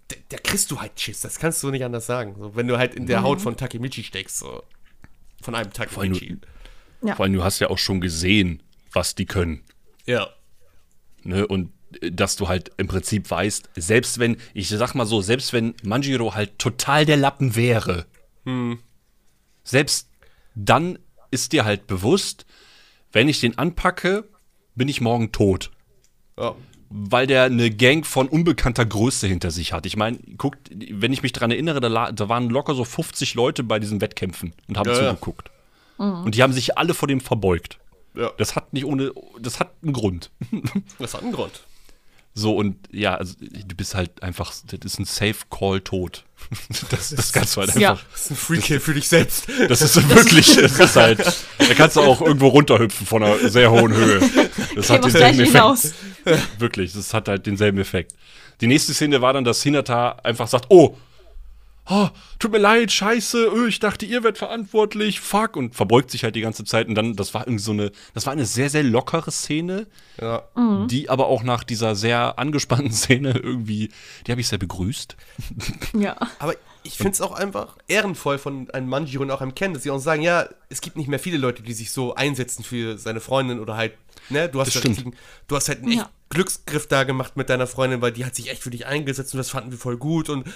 [0.08, 2.34] Da, da kriegst du halt Schiss, das kannst du nicht anders sagen.
[2.38, 4.62] So, wenn du halt in der Haut von Takemichi steckst, so.
[5.42, 6.36] Von einem allem Takemichi.
[7.02, 7.16] Ja.
[7.16, 8.62] Vor allem, du hast ja auch schon gesehen,
[8.92, 9.64] was die können.
[10.06, 10.28] Ja.
[11.24, 11.46] Ne?
[11.46, 15.74] Und dass du halt im Prinzip weißt, selbst wenn, ich sag mal so, selbst wenn
[15.82, 18.06] Manjiro halt total der Lappen wäre,
[19.64, 20.08] selbst
[20.54, 20.98] dann
[21.30, 22.44] ist dir halt bewusst,
[23.12, 24.28] wenn ich den anpacke,
[24.74, 25.70] bin ich morgen tot.
[26.38, 26.54] ja.
[26.94, 29.86] Weil der eine Gang von unbekannter Größe hinter sich hat.
[29.86, 33.62] Ich meine, guckt, wenn ich mich dran erinnere, da, da waren locker so 50 Leute
[33.64, 35.08] bei diesen Wettkämpfen und haben Ja, ja.
[35.08, 35.50] zugeguckt.
[35.96, 37.78] Und die haben sich alle vor dem verbeugt.
[38.14, 38.30] Ja.
[38.36, 40.30] Das hat nicht ohne, das hat einen Grund.
[40.98, 41.62] Das hat einen Grund.
[42.34, 46.24] So, und ja, also du bist halt einfach, das ist ein Safe Call tot.
[46.90, 47.92] Das, das kannst du halt Ja.
[47.92, 48.04] einfach.
[48.12, 49.44] Das ist ein Free-Kill für dich selbst.
[49.68, 51.18] Das ist wirklich, das ist halt,
[51.58, 54.20] da kannst du auch irgendwo runterhüpfen von einer sehr hohen Höhe.
[54.20, 55.50] Das Gehen hat denselben gleich Effekt.
[55.52, 55.92] hinaus.
[56.58, 58.14] Wirklich, das hat halt denselben Effekt.
[58.60, 60.96] Die nächste Szene war dann, dass Hinata einfach sagt, oh,
[61.88, 62.08] oh
[62.38, 66.36] tut mir leid, scheiße, öh, ich dachte, ihr werdet verantwortlich, fuck, und verbeugt sich halt
[66.36, 66.86] die ganze Zeit.
[66.88, 69.86] Und dann, das war irgendwie so eine, das war eine sehr, sehr lockere Szene,
[70.20, 70.42] Ja.
[70.86, 73.90] die aber auch nach dieser sehr angespannten Szene irgendwie,
[74.26, 75.16] die habe ich sehr begrüßt.
[75.98, 76.16] Ja.
[76.38, 76.54] Aber
[76.84, 79.90] ich finde es auch einfach ehrenvoll von einem Manjiro und auch einem Ken, dass sie
[79.90, 83.20] auch sagen, ja, es gibt nicht mehr viele Leute, die sich so einsetzen für seine
[83.20, 83.92] Freundin oder halt,
[84.30, 85.14] ne, du hast, richtigen,
[85.46, 86.10] du hast halt einen echt Ja.
[86.30, 89.38] Glücksgriff da gemacht mit deiner Freundin, weil die hat sich echt für dich eingesetzt und
[89.38, 90.46] das fanden wir voll gut und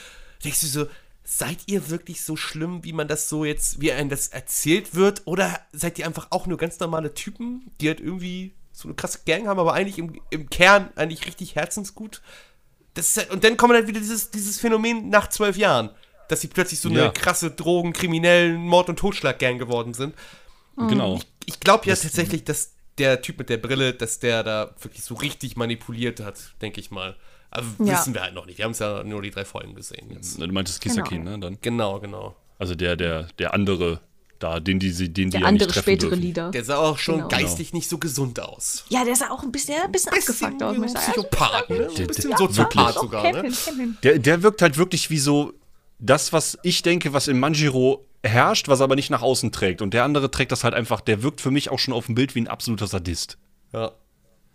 [0.42, 0.86] denkst du so,
[1.28, 5.22] seid ihr wirklich so schlimm, wie man das so jetzt, wie einem das erzählt wird
[5.24, 9.20] oder seid ihr einfach auch nur ganz normale Typen, die halt irgendwie so eine krasse
[9.26, 12.22] Gang haben, aber eigentlich im, im Kern eigentlich richtig herzensgut?
[12.94, 15.90] Das halt, und dann kommt halt wieder dieses, dieses Phänomen nach zwölf Jahren,
[16.28, 17.10] dass sie plötzlich so eine Ja.
[17.10, 20.14] krasse Drogen-, kriminellen Mord- und Totschlag-Gang geworden sind.
[20.76, 21.18] Genau.
[21.44, 25.14] Ich glaube ja tatsächlich, dass der Typ mit der Brille, dass der da wirklich so
[25.14, 27.16] richtig manipuliert hat, denke ich mal.
[27.50, 27.98] Aber Ja.
[27.98, 28.58] wissen wir halt noch nicht.
[28.58, 30.40] Wir haben es ja nur die drei Folgen gesehen jetzt.
[30.40, 31.30] Du meintest Kisaki, Genau.
[31.32, 31.38] ne?
[31.38, 31.58] Dann.
[31.62, 32.36] Genau, genau.
[32.58, 34.00] Also der, der, der andere
[34.38, 36.22] da, den die, sie- den die Der ja nicht andere spätere dürfen.
[36.22, 36.50] Leader.
[36.50, 37.28] Der sah auch schon Genau.
[37.28, 38.84] geistig nicht so gesund aus.
[38.90, 41.12] Ja, der sah auch ein bisschen, ein bisschen, abgefuckt aus, muss ich sagen.
[41.12, 41.88] Psychopath, ne?
[41.90, 42.94] So ein bisschen Soziopath wirklich.
[42.96, 43.56] sogar, Kevin, ne?
[43.64, 43.96] Kevin.
[44.02, 45.54] Der, der wirkt halt wirklich wie so
[45.98, 49.80] das, was ich denke, was in Manjiro herrscht, was aber nicht nach außen trägt.
[49.80, 52.14] Und der andere trägt das halt einfach, der wirkt für mich auch schon auf dem
[52.14, 53.38] Bild wie ein absoluter Sadist.
[53.72, 53.92] Ja.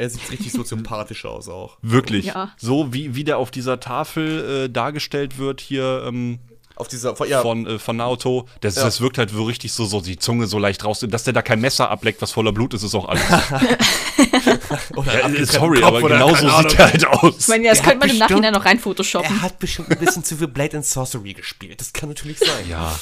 [0.02, 1.78] Er sieht richtig soziopathisch aus auch.
[1.84, 2.26] Wirklich.
[2.26, 2.52] Ja.
[2.58, 6.40] So wie, wie der auf dieser Tafel äh, dargestellt wird hier ähm,
[6.76, 8.48] Auf dieser, ja, von, äh, von Naoto.
[8.62, 8.84] Das, Ja.
[8.86, 11.06] das wirkt halt so richtig so, so die Zunge so leicht raus.
[11.08, 13.22] Dass der da kein Messer ableckt, was voller Blut ist, ist auch alles.
[14.96, 17.36] oder Ja, sorry, Kopf aber oder genau so sieht er halt aus.
[17.40, 19.36] Ich meine, ja, das Der könnte man im Nachhinein noch rein photoshoppen.
[19.36, 21.80] Er hat bestimmt ein bisschen zu viel Blade and Sorcery gespielt.
[21.80, 22.68] Das kann natürlich sein.
[22.68, 22.98] ja,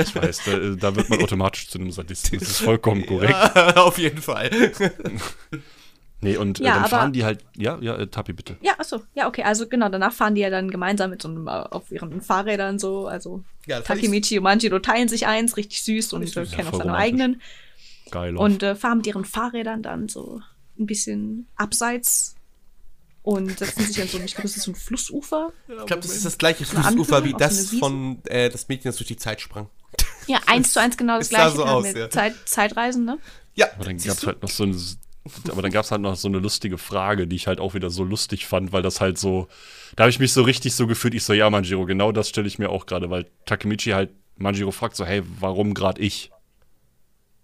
[0.00, 0.52] ich weiß, da,
[0.90, 2.38] da wird man automatisch zu einem Sadisten.
[2.38, 3.34] Das ist vollkommen korrekt.
[3.76, 4.72] Auf jeden Fall.
[6.24, 8.56] Nee, und äh, Ja, dann aber- fahren die halt, ja, ja, äh, Tapi, bitte.
[8.62, 9.42] Ja, achso, ja, okay.
[9.44, 12.78] Also genau, danach fahren die ja dann gemeinsam mit so einem, äh, auf ihren Fahrrädern
[12.78, 13.06] so.
[13.06, 16.68] Also Ja, das Takemichi und Manjiro teilen sich eins, richtig süß und äh, ja, kennen
[16.68, 17.12] auch voll seine romantisch.
[17.14, 17.42] eigenen.
[18.10, 18.36] Geil.
[18.36, 20.40] Und äh, fahren mit ihren Fahrrädern dann so
[20.78, 22.34] ein bisschen abseits
[23.22, 25.52] und setzen sich an so, ein- ich glaube, das ist so ein Flussufer.
[25.68, 28.88] Ich glaube, das ist das gleiche Flussufer Ampel wie so das von äh, das Mädchen,
[28.90, 29.68] das durch die Zeit sprang.
[30.26, 31.56] Ja, eins zu eins genau das Es sah gleiche.
[31.56, 32.10] so aus, mit ja.
[32.10, 33.18] Zeit, Zeitreisen, ne?
[33.54, 34.26] Ja, aber dann gab's du?
[34.26, 34.76] halt noch so eine,
[35.50, 38.04] aber dann gab's halt noch so eine lustige Frage, die ich halt auch wieder so
[38.04, 39.48] lustig fand, weil das halt so,
[39.96, 42.46] da habe ich mich so richtig so gefühlt, ich so, ja, Manjiro, genau das stelle
[42.46, 46.30] ich mir auch gerade, weil Takemichi halt Manjiro fragt so, hey, warum gerade ich?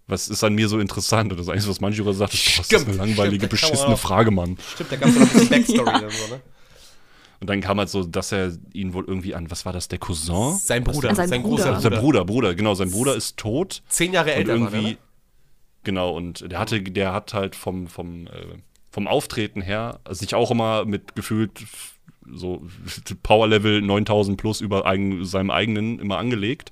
[0.07, 1.31] Was ist an mir so interessant?
[1.31, 3.99] Und das Einzige, was Manjiro sagt, ist, boah, das ist eine langweilige, stimmt, beschissene auch-
[3.99, 4.57] Frage, Mann.
[4.75, 6.41] Stimmt, da gab es noch ein bisschen Backstory dann so, ne?
[7.39, 9.97] Und dann kam halt so, dass er ihn wohl irgendwie an, was war das, der
[9.97, 10.57] Cousin?
[10.57, 11.63] Sein Bruder, An seinen sein Bruder.
[11.63, 12.01] großer Sein Bruder.
[12.01, 13.81] Bruder, Bruder, genau, sein Bruder ist tot.
[13.89, 14.97] Zehn Jahre älter war irgendwie, ne?
[15.83, 18.57] Genau, und der hatte, der hat halt vom, vom, äh,
[18.91, 21.63] vom Auftreten her sich auch immer mit gefühlt
[22.29, 22.65] so
[23.23, 26.71] Power-Level 9000 plus über eigen, seinem eigenen immer angelegt.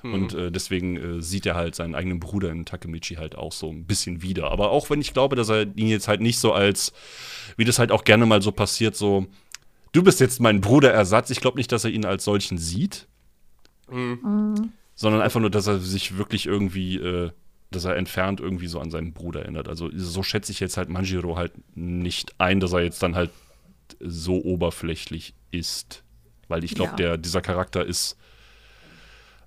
[0.00, 3.68] Und äh, deswegen äh, sieht er halt seinen eigenen Bruder in Takemichi halt auch so
[3.68, 4.48] ein bisschen wieder.
[4.50, 6.92] Aber auch wenn ich glaube, dass er ihn jetzt halt nicht so als,
[7.56, 9.26] wie das halt auch gerne mal so passiert, so,
[9.90, 11.30] du bist jetzt mein Bruderersatz.
[11.30, 13.08] Ich glaube nicht, dass er ihn als solchen sieht
[14.98, 17.30] sondern einfach nur, dass er sich wirklich irgendwie, äh,
[17.70, 19.68] dass er entfernt irgendwie so an seinen Bruder erinnert.
[19.68, 23.30] Also so schätze ich jetzt halt Manjiro halt nicht ein, dass er jetzt dann halt
[24.00, 26.02] so oberflächlich ist.
[26.48, 26.96] Weil ich glaube, Ja.
[26.96, 28.16] der dieser Charakter ist.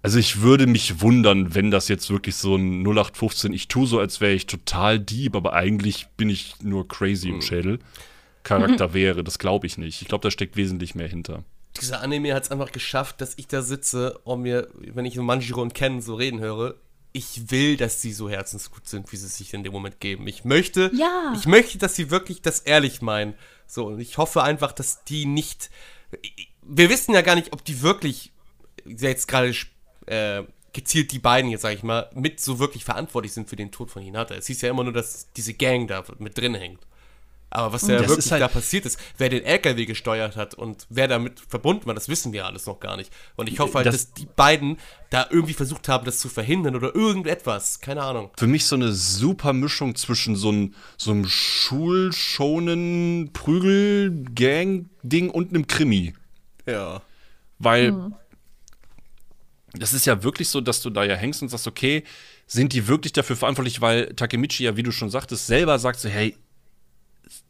[0.04, 4.00] Also ich würde mich wundern, wenn das jetzt wirklich so ein 0815, ich tue so,
[4.00, 7.78] als wäre ich total Dieb, aber eigentlich bin ich nur crazy im Schädel.
[8.44, 10.02] Charakter wäre, das glaube ich nicht.
[10.02, 11.44] Ich glaube, da steckt wesentlich mehr hinter.
[11.80, 15.22] Dieser Anime hat es einfach geschafft, dass ich da sitze und mir, wenn ich so
[15.22, 16.76] Manjiro und Ken so reden höre,
[17.14, 20.28] ich will, dass sie so herzensgut sind, wie sie sich in dem Moment geben.
[20.28, 21.34] Ich möchte, Ja.
[21.36, 23.34] ich möchte, dass sie wirklich das ehrlich meinen.
[23.68, 25.70] So, und ich hoffe einfach, dass die nicht.
[26.62, 28.32] Wir wissen ja gar nicht, ob die wirklich
[28.86, 29.54] jetzt gerade
[30.08, 30.44] äh,
[30.74, 33.92] gezielt die beiden jetzt, sag ich mal, mit so wirklich verantwortlich sind für den Tod
[33.92, 34.36] von Hinata.
[34.36, 36.80] Es hieß ja immer nur, dass diese Gang da mit drin hängt.
[37.54, 40.88] Aber was ja Das wirklich halt- da passiert ist, wer den LKW gesteuert hat und
[40.90, 43.12] wer damit verbunden war, das wissen wir alles noch gar nicht.
[43.36, 44.78] Und ich hoffe halt, Das- dass die beiden
[45.10, 47.82] da irgendwie versucht haben, das zu verhindern oder irgendetwas.
[47.82, 48.32] Keine Ahnung.
[48.38, 55.68] für mich so eine super Mischung zwischen so, ein, so einem schulschonen Prügel-Gang-Ding und einem
[55.68, 56.14] Krimi.
[56.66, 57.02] Ja.
[57.60, 58.12] Weil
[59.74, 62.04] das ist ja wirklich so, dass du da ja hängst und sagst, okay,
[62.48, 66.10] sind die wirklich dafür verantwortlich, weil Takemichi ja, wie du schon sagtest, selber sagt so,
[66.10, 66.36] hey,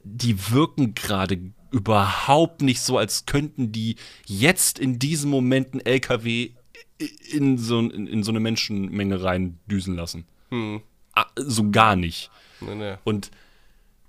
[0.03, 1.39] die wirken gerade
[1.71, 6.51] überhaupt nicht so, als könnten die jetzt in diesem Moment einen LKW
[7.31, 10.25] in so, in, in so eine Menschenmenge reindüsen lassen.
[11.13, 12.29] Ah, So gar nicht.
[12.59, 12.95] Nee, nee.
[13.03, 13.31] Und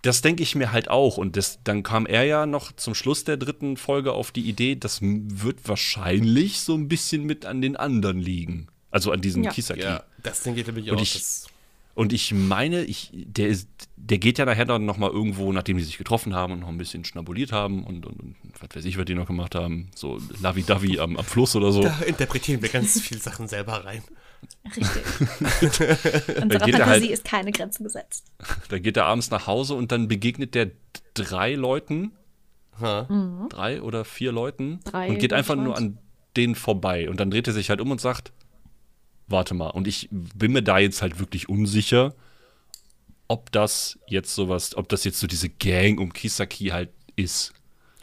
[0.03, 1.17] das denke ich mir halt auch.
[1.17, 4.75] Und das, dann kam er ja noch zum Schluss der dritten Folge auf die Idee,
[4.75, 8.67] das wird wahrscheinlich so ein bisschen mit an den anderen liegen.
[8.91, 9.51] Also an diesem Ja.
[9.53, 9.81] Kisaki.
[9.83, 11.03] Ja, das denke ich nämlich Und auch.
[11.03, 11.47] ich- das,
[11.95, 15.85] Und ich meine, ich, der, ist, der geht ja nachher dann nochmal irgendwo, nachdem die
[15.85, 18.97] sich getroffen haben und noch ein bisschen schnabuliert haben und, und, und was weiß ich,
[18.97, 21.83] was die noch gemacht haben, so Lavi-Davi am, am Fluss oder so.
[21.83, 24.03] da interpretieren wir ganz viele Sachen selber rein.
[24.65, 25.03] Richtig.
[25.61, 28.25] Geht er Fantasie halt- ist keine Grenze gesetzt.
[28.71, 30.71] Da geht er abends nach Hause und dann begegnet der
[31.15, 32.13] drei Leuten,
[32.81, 33.47] Ha.
[33.51, 35.99] drei oder vier Leuten Drei, und geht einfach nur an
[36.37, 37.11] denen vorbei.
[37.11, 38.33] Und dann dreht er sich halt um und sagt,
[39.33, 39.71] warte mal.
[39.71, 42.15] Und ich bin mir da jetzt halt wirklich unsicher,
[43.29, 47.53] ob das jetzt sowas, ob das jetzt so diese Gang um Kisaki halt ist.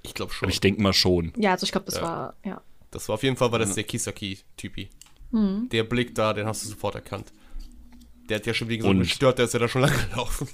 [0.02, 0.48] Ich glaube schon.
[0.48, 1.34] Aber ich denke mal schon.
[1.38, 2.02] Ja, also ich glaube, das Ja.
[2.02, 2.62] war, ja.
[2.92, 4.90] Das war auf jeden Fall war das der Kisaki-Typi.
[5.32, 5.70] Hm.
[5.72, 7.32] Der Blick da, den hast du sofort erkannt.
[8.30, 10.48] Der hat ja schon, wie gesagt, Und- gestört, der ist ja da schon lange gelaufen.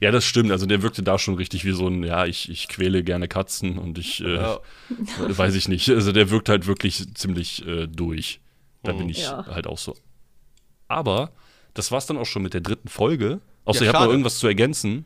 [0.00, 0.50] Ja, das stimmt.
[0.50, 3.78] Also der wirkte da schon richtig wie so ein, ja, ich, ich quäle gerne Katzen
[3.78, 4.60] und ich, äh, Ja.
[5.18, 5.88] weiß ich nicht.
[5.90, 8.40] Also der wirkt halt wirklich ziemlich äh, durch.
[8.82, 8.98] Da Mhm.
[8.98, 9.44] bin ich Ja.
[9.46, 9.94] halt auch so.
[10.88, 11.30] Aber
[11.74, 13.40] das war's dann auch schon mit der dritten Folge.
[13.64, 15.04] Außer Ja, ihr habt noch irgendwas zu ergänzen.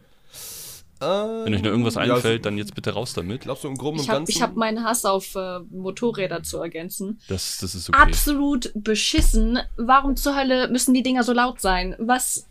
[1.01, 3.41] Wenn euch noch irgendwas ja, einfällt, dann jetzt bitte raus damit.
[3.41, 4.31] Glaubst du im Groben und Ich habe Ganzen?
[4.31, 7.21] ich hab meinen Hass auf äh, Motorräder zu ergänzen.
[7.27, 7.99] Das, das ist okay.
[8.01, 9.59] Absolut beschissen.
[9.77, 11.97] Warum zur Hölle müssen die Dinger so laut sein?
[11.99, 12.47] Was.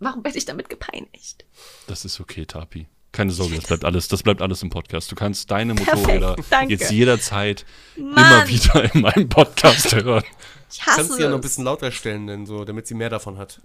[0.00, 1.44] Warum werde ich damit gepeinigt?
[1.86, 2.88] Das ist okay, Tapi.
[3.14, 5.10] Keine Sorge, das bleibt alles, das bleibt alles im Podcast.
[5.10, 6.34] Du kannst deine Motorräder
[6.68, 7.64] jetzt jederzeit
[7.96, 8.48] immer Mann.
[8.48, 10.24] wieder in meinem Podcast hören.
[10.72, 11.42] Ich hasse Kannst du ja noch ein es.
[11.42, 13.60] bisschen lauter stellen, denn so, damit sie mehr davon hat.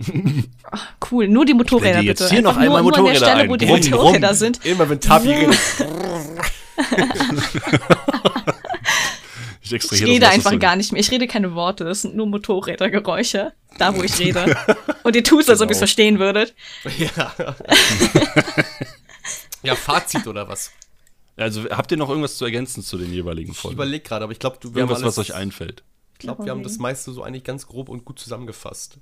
[1.10, 2.32] Cool, nur die Motorräder blende jetzt bitte.
[2.32, 3.60] hier noch Einfach nur, einmal nur an der Motorräder Stelle, wo ein.
[3.60, 3.92] die Brumm, brumm.
[4.04, 4.66] Motorräder sind.
[4.66, 5.56] Immer wenn Tapi redet.
[5.56, 5.80] Ich,
[9.62, 11.00] Ich extrahiere rede das, einfach gar nicht mehr.
[11.02, 11.88] Ich rede keine Worte.
[11.90, 13.54] Es sind nur Motorrädergeräusche.
[13.78, 14.56] Da, wo ich rede.
[15.04, 15.80] Und ihr tut als ob ihr es Genau.
[15.80, 16.54] verstehen würdet.
[16.98, 17.34] ja.
[19.64, 20.72] ja, Fazit oder was?
[21.36, 23.76] Also habt ihr noch irgendwas zu ergänzen zu den jeweiligen Ich Folgen?
[23.76, 25.84] überlege gerade, aber ich glaube, wir haben Irgendwas, alles, was euch einfällt.
[26.14, 28.98] Ich glaube, wir haben das meiste so eigentlich ganz grob und gut zusammengefasst.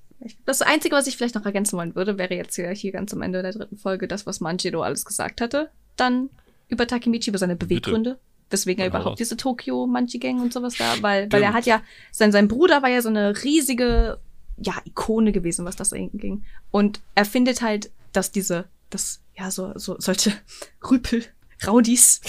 [0.45, 3.23] Das Einzige, was ich vielleicht noch ergänzen wollen würde, wäre jetzt hier, hier ganz am
[3.23, 5.71] Ende der dritten Folge das, was Manjiro alles gesagt hatte.
[5.95, 6.29] Dann
[6.67, 8.19] über Takemichi, über seine Beweggründe.
[8.49, 11.81] Weswegen er überhaupt diese Tokyo Manji Gang und sowas da, weil, weil er hat ja,
[12.11, 14.19] sein, sein Bruder war ja so eine riesige,
[14.57, 16.45] ja, Ikone gewesen, was das ging.
[16.71, 20.31] Und er findet halt, dass diese, das, ja, so, so, solche
[20.89, 21.23] Rüpel,
[21.65, 22.21] Raudis,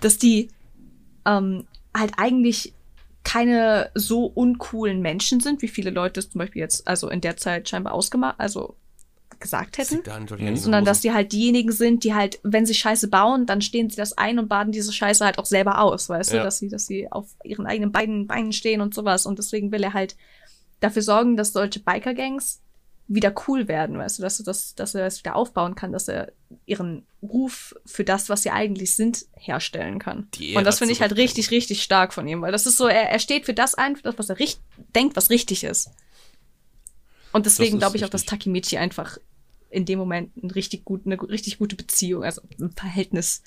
[0.00, 0.50] dass die,
[1.26, 1.66] ähm,
[1.96, 2.74] halt eigentlich
[3.24, 7.36] keine so uncoolen Menschen sind, wie viele Leute es zum Beispiel jetzt, also in der
[7.36, 8.76] Zeit scheinbar ausgemacht, also
[9.40, 9.96] gesagt hätten.
[9.96, 12.74] Sieht da natürlich an den sondern dass die halt diejenigen sind, die halt, wenn sie
[12.74, 16.08] Scheiße bauen, dann stehen sie das ein und baden diese Scheiße halt auch selber aus,
[16.08, 16.38] weißt Ja.
[16.38, 19.26] du, dass sie, dass sie auf ihren eigenen beiden Beinen stehen und sowas.
[19.26, 20.16] Und deswegen will er halt
[20.80, 22.60] dafür sorgen, dass solche Biker-Gangs
[23.08, 26.08] wieder cool werden, weißt du, dass, du das, dass er das wieder aufbauen kann, dass
[26.08, 26.30] er
[26.66, 30.28] ihren Ruf für das, was sie eigentlich sind, herstellen kann.
[30.54, 33.08] Und das finde ich halt richtig, richtig stark von ihm, weil das ist so, er,
[33.08, 34.60] er steht für das ein, für das, was er richt
[34.94, 35.90] denkt, was richtig ist.
[37.32, 38.40] Und deswegen glaube ich auch, dass richtig.
[38.40, 39.18] Takemichi einfach
[39.70, 43.42] in dem Moment ein richtig gut, eine richtig gute Beziehung, also ein Verhältnis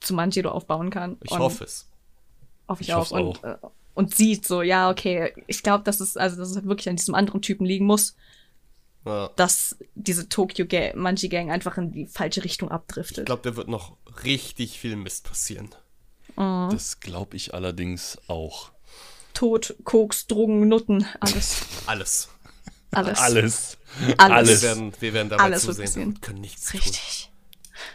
[0.00, 1.16] zu Manjiro aufbauen kann.
[1.22, 1.88] Ich und hoffe es.
[2.68, 3.10] Hoffe ich, Ich auch.
[3.10, 3.56] Und, äh,
[3.94, 7.14] und sieht so, ja, okay, ich glaube, dass es, also, dass es wirklich an diesem
[7.14, 8.16] anderen Typen liegen muss,
[9.04, 9.30] Ja.
[9.36, 13.26] dass diese Tokyo Manji Gang einfach in die falsche Richtung Ich abdriftet.
[13.26, 15.74] glaube, da wird noch richtig viel Mist passieren.
[16.36, 18.72] Das glaube ich allerdings auch.
[19.34, 21.62] Tod, Koks, Drogen, Nutten, alles.
[21.86, 22.28] Alles.
[22.92, 23.18] Alles.
[23.18, 23.78] Alles.
[24.16, 24.18] Alles.
[24.18, 24.62] Alles.
[24.62, 26.08] Wir werden, wir werden dabei Alles zusehen passieren.
[26.10, 26.80] und können nichts tun.
[26.80, 27.30] Richtig.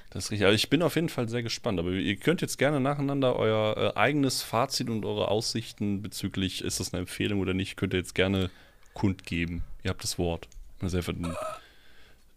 [0.09, 0.45] Das ist richtig.
[0.45, 1.79] Also ich bin auf jeden Fall sehr gespannt.
[1.79, 6.79] Aber ihr könnt jetzt gerne nacheinander euer äh, eigenes Fazit und eure Aussichten bezüglich, ist
[6.79, 8.49] das eine Empfehlung oder nicht, könnt ihr jetzt gerne
[8.93, 9.63] kundgeben.
[9.83, 10.47] Ihr habt das Wort.
[10.79, 11.35] Meine sehr verehrten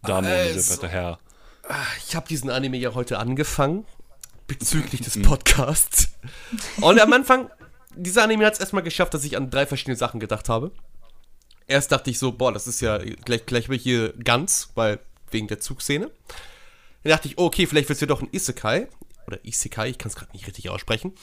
[0.03, 0.61] Dame und sehr Also.
[0.75, 1.19] verehrter Herr.
[2.07, 3.85] Ich habe diesen Anime ja heute angefangen,
[4.47, 5.21] bezüglich des Mhm.
[5.23, 6.09] Podcasts.
[6.81, 7.49] Und am Anfang,
[7.95, 10.71] dieser Anime hat es erstmal geschafft, dass ich an drei verschiedene Sachen gedacht habe.
[11.67, 14.99] Erst dachte ich so, boah, das ist ja gleich, gleich will ich hier ganz, weil
[15.31, 16.11] wegen der Zugszene.
[17.03, 18.87] Dann dachte ich, okay, vielleicht wird es ja doch ein Isekai.
[19.27, 21.13] Oder Isekai, ich kann es gerade nicht richtig aussprechen.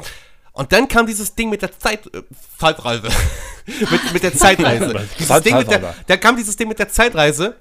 [0.61, 2.23] Und dann kam dieses Ding mit der Zeit, äh,
[2.59, 3.09] Zeitreise.
[3.67, 5.09] mit, mit der Zeitreise.
[5.19, 7.57] dieses Ding mit der, da kam dieses Ding mit der Zeitreise.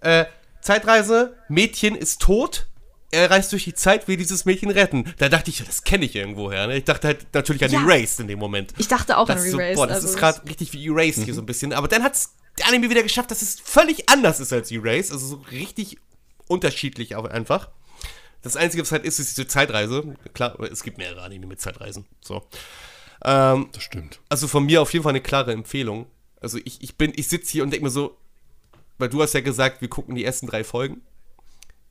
[0.00, 0.24] Äh,
[0.60, 2.66] Zeitreise, Mädchen ist tot.
[3.12, 5.14] Er reist durch die Zeit, will dieses Mädchen retten.
[5.18, 6.66] Da dachte ich, das kenne ich irgendwoher.
[6.66, 6.78] Ne?
[6.78, 7.82] Ich dachte halt natürlich an Ja.
[7.82, 8.74] Erased in dem Moment.
[8.78, 9.76] Ich dachte auch Das an ist so, Erased.
[9.76, 11.24] boah, das also ist gerade richtig wie Erased Mhm.
[11.26, 11.72] hier so ein bisschen.
[11.72, 15.12] Aber dann hat es der Anime wieder geschafft, dass es völlig anders ist als Erased.
[15.12, 15.98] Also so richtig
[16.48, 17.68] unterschiedlich auch einfach.
[18.44, 20.14] Das Einzige, was halt ist, ist diese Zeitreise.
[20.34, 22.04] Klar, es gibt mehrere Anime mit Zeitreisen.
[22.20, 22.46] So.
[23.24, 24.20] Ähm, Das stimmt.
[24.28, 26.06] also von mir auf jeden Fall eine klare Empfehlung.
[26.40, 28.16] Also ich, ich bin, ich sitze hier und denke mir so,
[28.98, 31.00] weil du hast ja gesagt, wir gucken die ersten drei Folgen.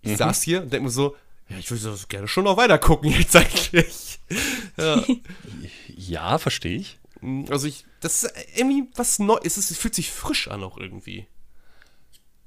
[0.02, 0.18] Ich Mhm.
[0.18, 1.16] saß hier und denke mir so,
[1.50, 4.20] ja, ich würde das gerne schon noch weiter gucken jetzt eigentlich.
[4.78, 5.04] Ja.
[5.96, 6.98] Ja, verstehe ich.
[7.50, 9.58] Also ich, das ist irgendwie was Neues.
[9.58, 11.28] Es fühlt sich frisch an auch irgendwie.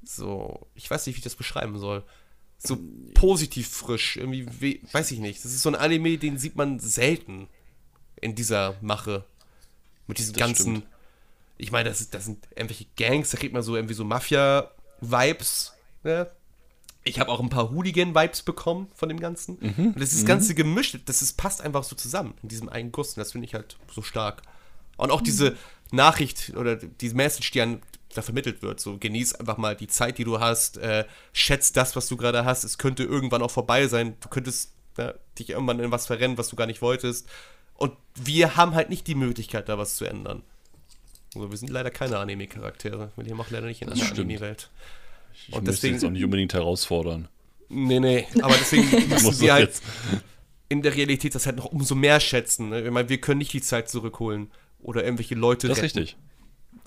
[0.02, 2.02] So, ich weiß nicht, wie ich das beschreiben soll.
[2.58, 2.78] So
[3.14, 5.44] positiv frisch, irgendwie, we- weiß ich nicht.
[5.44, 7.48] Das ist so ein Anime, den sieht man selten
[8.20, 9.24] in dieser Mache.
[10.06, 10.86] Mit diesen Das ganzen, stimmt.
[11.58, 15.72] ich meine, das, ist, das sind irgendwelche Gangs, da kriegt man so irgendwie so Mafia-Vibes.
[16.04, 16.30] Ne?
[17.04, 19.58] Ich habe auch ein paar Hooligan-Vibes bekommen von dem Ganzen.
[19.60, 19.86] Mhm.
[19.88, 22.90] Und das ist das Ganze gemischt, das ist, passt einfach so zusammen in diesem einen
[22.92, 23.10] Guss.
[23.10, 24.42] Und das finde ich halt so stark.
[24.96, 25.56] Und auch diese
[25.92, 27.82] Nachricht oder diese Message, die an,
[28.16, 31.96] da vermittelt wird, so genieß einfach mal die Zeit, die du hast, äh, schätzt das,
[31.96, 32.64] was du gerade hast.
[32.64, 34.16] Es könnte irgendwann auch vorbei sein.
[34.20, 37.28] Du könntest ja, dich irgendwann in was verrennen, was du gar nicht wolltest.
[37.74, 40.42] Und wir haben halt nicht die Möglichkeit, da was zu ändern.
[41.34, 43.10] Also wir sind leider keine Anime-Charaktere.
[43.16, 44.02] Wir leben auch leider nicht in einer.
[44.10, 44.70] Anime-Welt.
[45.48, 47.28] Ich Und deswegen- jetzt auch nicht unbedingt herausfordern.
[47.68, 49.82] Nee, nee, aber deswegen müssen wir halt jetzt.
[50.68, 52.70] in der Realität das halt noch umso mehr schätzen.
[52.70, 52.82] Ne?
[52.86, 54.50] Ich meine, wir können nicht die Zeit zurückholen
[54.80, 56.16] oder irgendwelche Leute Das ist richtig.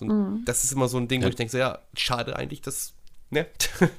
[0.01, 1.29] Und Das ist immer so ein Ding, wo Ja.
[1.29, 2.93] ich denke, so, ja, schade eigentlich, dass,
[3.29, 3.45] ne?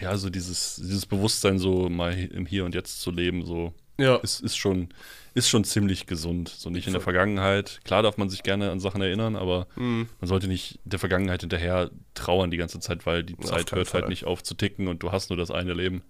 [0.00, 4.16] Ja, so dieses, dieses Bewusstsein, so mal im Hier und Jetzt zu leben, so ja.
[4.16, 4.88] ist, ist, schon,
[5.34, 6.48] ist schon ziemlich gesund.
[6.48, 7.80] So nicht in der Vergangenheit.
[7.84, 10.08] Klar darf man sich gerne an Sachen erinnern, aber Mhm.
[10.18, 14.00] man sollte nicht der Vergangenheit hinterher trauern die ganze Zeit, weil die Zeit hört Fall.
[14.00, 16.02] halt nicht auf zu ticken und du hast nur das eine Leben.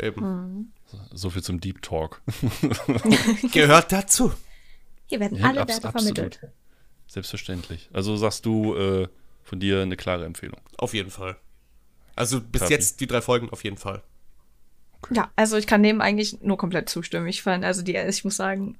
[0.00, 0.72] Eben.
[1.14, 2.20] So viel zum Deep Talk.
[3.52, 4.32] Gehört dazu.
[5.06, 6.38] Hier werden Ja, alle abs- Werte absolut.
[7.12, 7.90] Selbstverständlich.
[7.92, 9.06] Also sagst du äh,
[9.42, 10.58] von dir eine klare Empfehlung.
[10.78, 11.36] Auf jeden Fall.
[12.16, 12.72] Also bis Kapi.
[12.72, 14.02] jetzt die drei Folgen auf jeden Fall.
[15.10, 17.26] Ja, also ich kann dem eigentlich nur komplett zustimmen.
[17.26, 18.78] Ich fand, also die, ich muss sagen,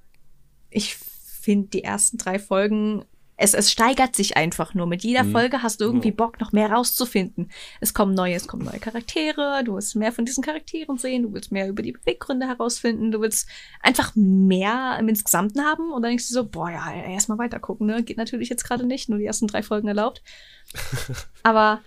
[0.70, 3.04] ich finde die ersten drei Folgen,
[3.36, 4.86] es, es steigert sich einfach nur.
[4.86, 7.50] Mit jeder Folge hast du irgendwie Bock, noch mehr rauszufinden.
[7.80, 11.32] Es kommen neue, es kommen neue Charaktere, du willst mehr von diesen Charakteren sehen, du
[11.32, 13.48] willst mehr über die Beweggründe herausfinden, du willst
[13.80, 17.86] einfach mehr im Insgesamten haben und dann denkst du so, boah, ja, erstmal weiter gucken,
[17.86, 18.02] ne?
[18.02, 20.22] Geht natürlich jetzt gerade nicht, nur die ersten drei Folgen erlaubt.
[21.42, 21.80] Aber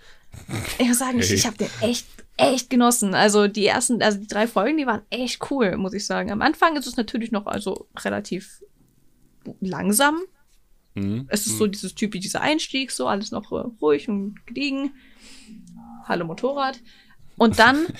[0.78, 1.36] ich muss sagen, ich, Hey.
[1.36, 2.06] ich habe den echt,
[2.36, 3.14] echt genossen.
[3.14, 6.30] Also die ersten, also die drei Folgen, die waren echt cool, muss ich sagen.
[6.30, 8.62] Am Anfang ist es natürlich noch also relativ
[9.60, 10.20] langsam.
[10.96, 11.26] Mhm.
[11.28, 14.94] Es ist so dieses typisch, dieser Einstieg, so alles noch äh, ruhig und gediegen.
[16.04, 16.80] Hallo Motorrad.
[17.36, 17.86] Und dann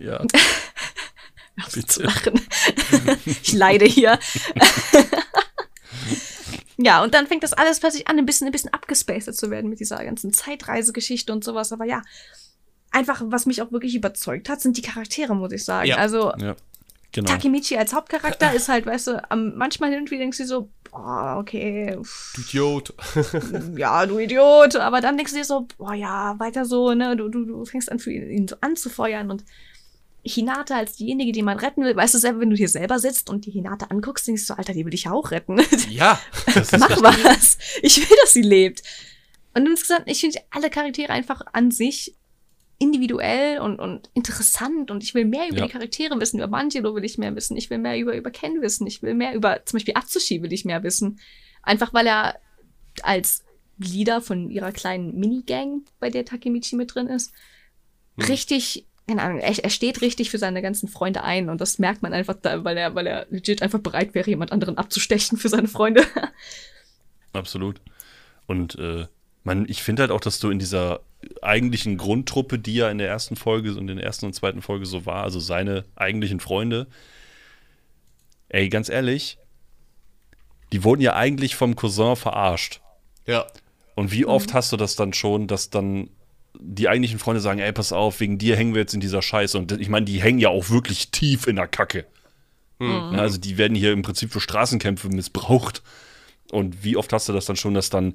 [0.00, 0.24] Ja.
[1.86, 2.40] Zu lachen.
[3.26, 4.18] ich leide hier.
[6.78, 9.68] Ja, und dann fängt das alles plötzlich an, ein bisschen, ein bisschen abgespaced zu werden
[9.68, 11.70] mit dieser ganzen Zeitreisegeschichte und sowas.
[11.72, 12.02] Aber ja,
[12.90, 15.88] einfach, was mich auch wirklich überzeugt hat, sind die Charaktere, muss ich sagen.
[15.88, 15.96] Ja.
[15.96, 16.56] Also, Ja.
[17.12, 17.28] Genau.
[17.28, 19.22] Takemichi als Hauptcharakter ist halt, weißt du,
[19.56, 21.96] manchmal irgendwie denkst du so, boah, okay,
[22.34, 22.94] Du Idiot.
[23.76, 24.76] ja, du Idiot.
[24.76, 27.90] Aber dann denkst du dir so, boah, ja, weiter so, ne, du, du, du fängst
[27.90, 29.44] an, für ihn, ihn so anzufeuern und
[30.22, 33.30] Hinata als diejenige, die man retten will, weißt du selber, wenn du hier selber sitzt
[33.30, 35.60] und die Hinata anguckst, denkst du, Alter, die will ich ja auch retten.
[35.88, 36.20] Ja.
[36.78, 37.58] Mach was.
[37.82, 38.82] Ich will, dass sie lebt.
[39.54, 42.16] Und insgesamt, ich finde alle Charaktere einfach an sich
[42.80, 45.66] individuell und, und interessant und ich will mehr über Ja.
[45.66, 46.38] die Charaktere wissen.
[46.38, 47.56] Über Manjiro will ich mehr wissen.
[47.56, 48.86] Ich will mehr über, über Ken wissen.
[48.86, 51.20] Ich will mehr über, zum Beispiel Atsushi will ich mehr wissen.
[51.62, 52.40] Einfach weil er
[53.02, 53.44] als
[53.78, 57.32] Leader von ihrer kleinen Minigang, bei der Takemichi mit drin ist,
[58.18, 62.02] richtig, keine Ahnung, er, er steht richtig für seine ganzen Freunde ein und das merkt
[62.02, 65.48] man einfach da, weil er, weil er legit einfach bereit wäre, jemand anderen abzustechen für
[65.48, 66.04] seine Freunde.
[67.32, 67.80] Absolut.
[68.46, 69.06] Und äh,
[69.44, 71.00] man, ich finde halt auch, dass du in dieser
[71.42, 74.86] eigentlichen Grundtruppe, die ja in der ersten Folge und in der ersten und zweiten Folge
[74.86, 76.86] so war, also seine eigentlichen Freunde,
[78.48, 79.38] ey, ganz ehrlich,
[80.72, 82.80] die wurden ja eigentlich vom Cousin verarscht.
[83.26, 83.46] Ja.
[83.94, 86.10] Und wie oft hast du das dann schon, dass dann
[86.58, 89.58] die eigentlichen Freunde sagen, ey, pass auf, wegen dir hängen wir jetzt in dieser Scheiße.
[89.58, 92.06] Und ich meine, die hängen ja auch wirklich tief in der Kacke.
[92.78, 95.82] Ne, Also die werden hier im Prinzip für Straßenkämpfe missbraucht.
[96.50, 98.14] Und wie oft hast du das dann schon, dass dann,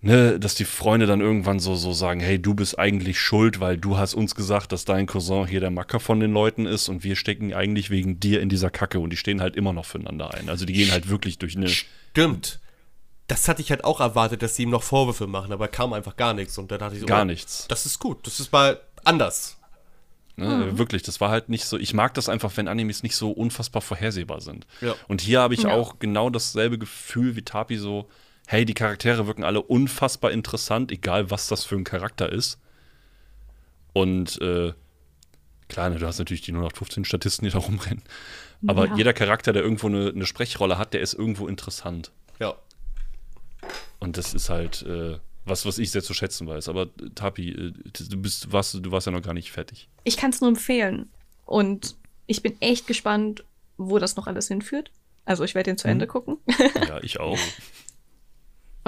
[0.00, 3.76] ne, dass die Freunde dann irgendwann so, so sagen, hey, du bist eigentlich schuld, weil
[3.76, 7.04] du hast uns gesagt, dass dein Cousin hier der Macker von den Leuten ist und
[7.04, 10.34] wir stecken eigentlich wegen dir in dieser Kacke und die stehen halt immer noch füreinander
[10.34, 10.48] ein.
[10.48, 11.68] Also die gehen halt wirklich durch eine.
[11.68, 12.60] Stimmt.
[13.26, 16.16] Das hatte ich halt auch erwartet, dass sie ihm noch Vorwürfe machen, aber kam einfach
[16.16, 16.56] gar nichts.
[16.56, 17.66] Und da dachte ich so, Gar oh, nichts.
[17.68, 18.26] Das ist gut.
[18.26, 19.58] Das ist mal anders.
[20.36, 20.78] Ne?
[20.78, 21.76] Wirklich, das war halt nicht so.
[21.76, 24.66] Ich mag das einfach, wenn Animes nicht so unfassbar vorhersehbar sind.
[24.80, 24.94] Ja.
[25.08, 25.74] Und hier habe ich Ja.
[25.74, 28.08] auch genau dasselbe Gefühl wie Tapi so,
[28.50, 32.58] hey, die Charaktere wirken alle unfassbar interessant, egal was das für ein Charakter ist.
[33.92, 34.72] Und äh,
[35.68, 38.02] klar, ne, du hast natürlich die 0815 Statisten, die da rumrennen.
[38.66, 38.96] Aber Ja.
[38.96, 42.10] jeder Charakter, der irgendwo eine, eine Sprechrolle hat, der ist irgendwo interessant.
[42.40, 42.54] Ja.
[43.98, 46.68] Und das ist halt äh, was, was ich sehr zu schätzen weiß.
[46.68, 47.72] Aber Tapi, äh,
[48.08, 49.88] du bist, warst, du warst ja noch gar nicht fertig.
[50.04, 51.10] ich kann es nur empfehlen.
[51.44, 51.96] Und
[52.26, 53.44] ich bin echt gespannt,
[53.76, 54.90] wo das noch alles hinführt.
[55.26, 56.38] Also ich werde den zu Ende gucken.
[56.86, 57.38] Ja, ich auch.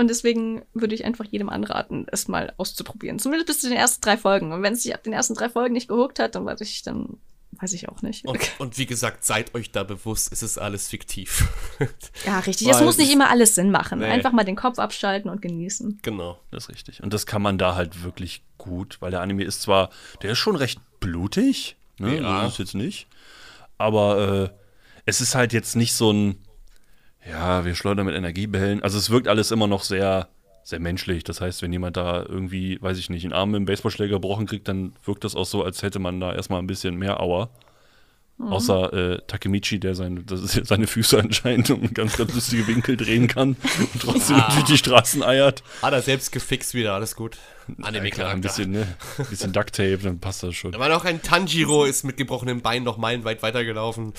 [0.01, 3.19] Und deswegen würde ich einfach jedem anraten, es mal auszuprobieren.
[3.19, 4.51] Zumindest bis zu den ersten drei Folgen.
[4.51, 6.83] Und wenn es sich ab den ersten drei Folgen nicht gehuckt hat, dann weiß ich,
[6.83, 7.19] dann
[7.61, 8.25] weiß ich auch nicht.
[8.25, 11.49] Und, und wie gesagt, seid euch da bewusst, es ist alles fiktiv.
[12.25, 12.67] ja, richtig.
[12.67, 13.99] Weil Es muss nicht immer alles Sinn machen.
[13.99, 14.07] Nee.
[14.07, 15.99] Einfach mal den Kopf abschalten und genießen.
[16.01, 16.41] genau.
[16.51, 17.03] Das ist richtig.
[17.03, 19.91] Und das kann man da halt wirklich gut, weil der Anime ist zwar,
[20.23, 22.21] der ist schon recht blutig, ne?
[22.21, 22.41] Ja.
[22.41, 23.07] So ist jetzt nicht.
[23.77, 24.61] Aber äh,
[25.05, 26.39] es ist halt jetzt nicht so ein,
[27.29, 28.83] ja, wir schleudern mit Energiebällen.
[28.83, 30.29] Also es wirkt alles immer noch sehr,
[30.63, 31.25] sehr menschlich.
[31.25, 34.47] Das heißt, wenn jemand da irgendwie, weiß ich nicht, einen Arm mit einem Baseballschläger gebrochen
[34.47, 37.51] kriegt, dann wirkt das auch so, als hätte man da erstmal ein bisschen mehr Aua.
[38.49, 43.57] Außer äh, Takemichi, der sein, seine Füße anscheinend um ganz, ganz lustige Winkel drehen kann
[43.79, 45.63] und trotzdem durch die Straßen eiert.
[45.83, 47.37] Hat er selbst gefixt wieder, alles gut.
[47.79, 48.87] Ja, klar, ein bisschen, ne?
[49.19, 50.73] Ein bisschen Duct Tape, dann passt das schon.
[50.73, 54.15] Da war noch ein Tanjiro, ist mit gebrochenem Bein noch meilenweit weitergelaufen.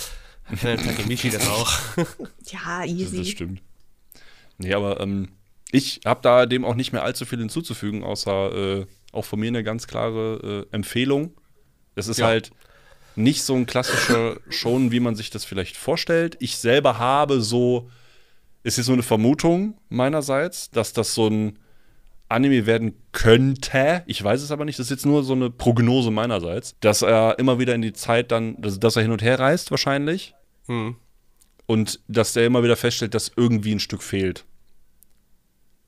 [0.64, 1.72] Äh, Takemichi das auch.
[2.48, 3.18] Ja, Das, easy.
[3.18, 3.62] das stimmt.
[4.58, 5.30] Nee, aber ähm,
[5.72, 9.48] ich habe da dem auch nicht mehr allzu viel hinzuzufügen, außer äh, auch von mir
[9.48, 11.34] eine ganz klare äh, Empfehlung.
[11.96, 12.28] Es ist Ja.
[12.28, 12.52] halt
[13.16, 16.38] nicht so ein klassischer Schon, wie man sich das vielleicht vorstellt.
[16.40, 17.90] Ich selber habe so,
[18.64, 21.60] ist jetzt so eine Vermutung meinerseits, dass das so ein
[22.30, 24.04] Anime werden könnte.
[24.08, 24.80] Ich weiß es aber nicht.
[24.80, 28.32] Das ist jetzt nur so eine Prognose meinerseits, dass er immer wieder in die Zeit
[28.32, 30.34] dann, dass, dass er hin und her reist wahrscheinlich
[31.66, 34.46] Und dass der immer wieder feststellt, dass irgendwie ein Stück fehlt.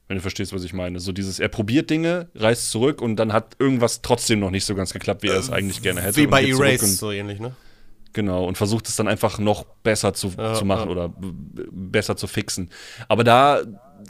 [0.08, 1.00] Wenn du verstehst, was ich meine.
[1.00, 4.76] So dieses, er probiert Dinge, reist zurück und dann hat irgendwas trotzdem noch nicht so
[4.76, 6.18] ganz geklappt, wie er es eigentlich gerne hätte.
[6.18, 7.56] Wie bei Erase, und- so ähnlich, ne?
[8.16, 10.92] Genau, und versucht es dann einfach noch besser zu, Ja, zu machen ja.
[10.92, 11.14] oder
[11.72, 12.70] besser zu fixen.
[13.08, 13.64] Aber da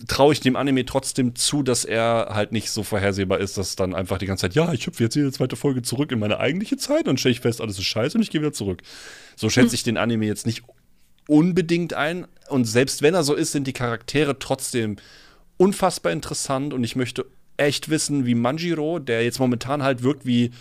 [0.07, 3.93] traue ich dem Anime trotzdem zu, dass er halt nicht so vorhersehbar ist, dass dann
[3.93, 6.77] einfach die ganze Zeit, ja, ich hüpfe jetzt jede zweite Folge zurück in meine eigentliche
[6.77, 8.81] Zeit und stelle ich fest, alles ist scheiße und ich gehe wieder zurück.
[9.35, 10.63] So schätze ich den Anime jetzt nicht
[11.27, 12.27] unbedingt ein.
[12.49, 14.97] Und selbst wenn er so ist, sind die Charaktere trotzdem
[15.57, 17.25] unfassbar interessant und ich möchte
[17.57, 20.51] echt wissen, wie Manjiro, der jetzt momentan halt wirkt wie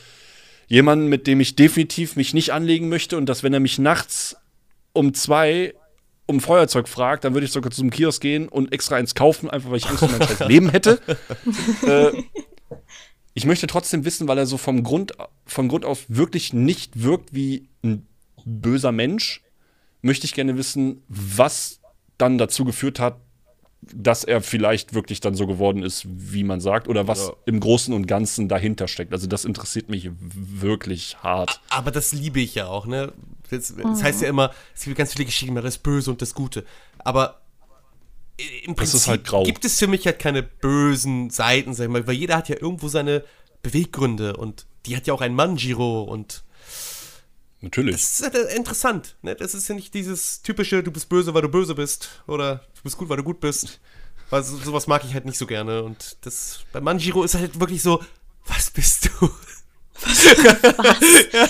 [0.69, 4.37] jemanden, mit dem ich definitiv mich nicht anlegen möchte und dass, wenn er mich nachts
[4.93, 5.75] um zwei
[6.27, 9.71] um Feuerzeug fragt, dann würde ich sogar zum Kiosk gehen und extra eins kaufen, einfach
[9.71, 11.01] weil ich Angst um mein scheiß Leben hätte.
[11.87, 12.13] äh,
[13.35, 15.13] ich möchte trotzdem wissen, weil er so vom Grund,
[15.47, 18.07] von Grund auf wirklich nicht wirkt wie ein
[18.45, 19.43] böser Mensch,
[20.01, 21.81] möchte ich gerne wissen, was
[22.19, 23.21] dann dazu geführt hat,
[23.83, 27.33] dass er vielleicht wirklich dann so geworden ist, wie man sagt, oder was Ja.
[27.47, 29.13] im Großen und Ganzen dahinter steckt.
[29.13, 31.61] Also das interessiert mich wirklich hart.
[31.69, 33.13] Aber das liebe ich ja auch, ne?
[33.51, 36.33] Das, das heißt ja immer, es gibt ganz viele Geschichten über das Böse und das
[36.35, 36.65] Gute.
[37.01, 37.41] Aber
[38.65, 39.43] im Das Prinzip ist halt grau.
[39.43, 42.57] gibt es für mich halt keine bösen Seiten, sag ich mal, weil jeder hat ja
[42.61, 43.25] irgendwo seine
[43.63, 46.45] Beweggründe und die hat ja auch ein Manjiro und
[47.63, 47.95] Natürlich.
[47.97, 49.35] das ist äh, interessant, ne?
[49.35, 52.83] Das ist ja nicht dieses typische, du bist böse, weil du böse bist oder du
[52.83, 53.81] bist gut, weil du gut bist.
[54.31, 57.59] Weil so, sowas mag ich halt nicht so gerne und das bei Manjiro ist halt
[57.61, 58.03] wirklich so,
[58.47, 59.31] was bist du?
[60.43, 60.53] ja,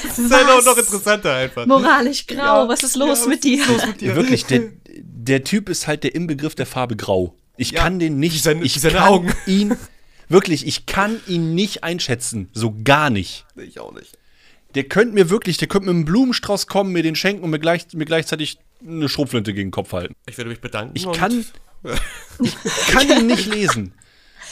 [0.03, 1.65] das ist halt auch noch interessanter einfach.
[1.67, 3.63] Moralisch grau, was ist los Ja, mit was dir?
[3.63, 4.17] ist los mit dir?
[4.17, 4.63] Wirklich, der,
[5.03, 7.35] der Typ ist halt der Inbegriff der Farbe Grau.
[7.57, 9.33] Ich Ja, kann den nicht, seine- ich kann Augen.
[9.47, 9.77] ihn,
[10.29, 12.49] wirklich, ich kann ihn nicht einschätzen.
[12.53, 13.47] So gar nicht.
[13.57, 14.19] Ich auch nicht.
[14.75, 17.59] Der könnte mir wirklich, der könnte mit einem Blumenstrauß kommen, mir den schenken und mir,
[17.59, 20.15] gleich, mir gleichzeitig eine Schrotflinte gegen den Kopf halten.
[20.27, 20.93] Ich werde mich bedanken.
[20.95, 21.45] Ich kann,
[22.43, 22.57] ich
[22.89, 23.95] kann ihn nicht lesen.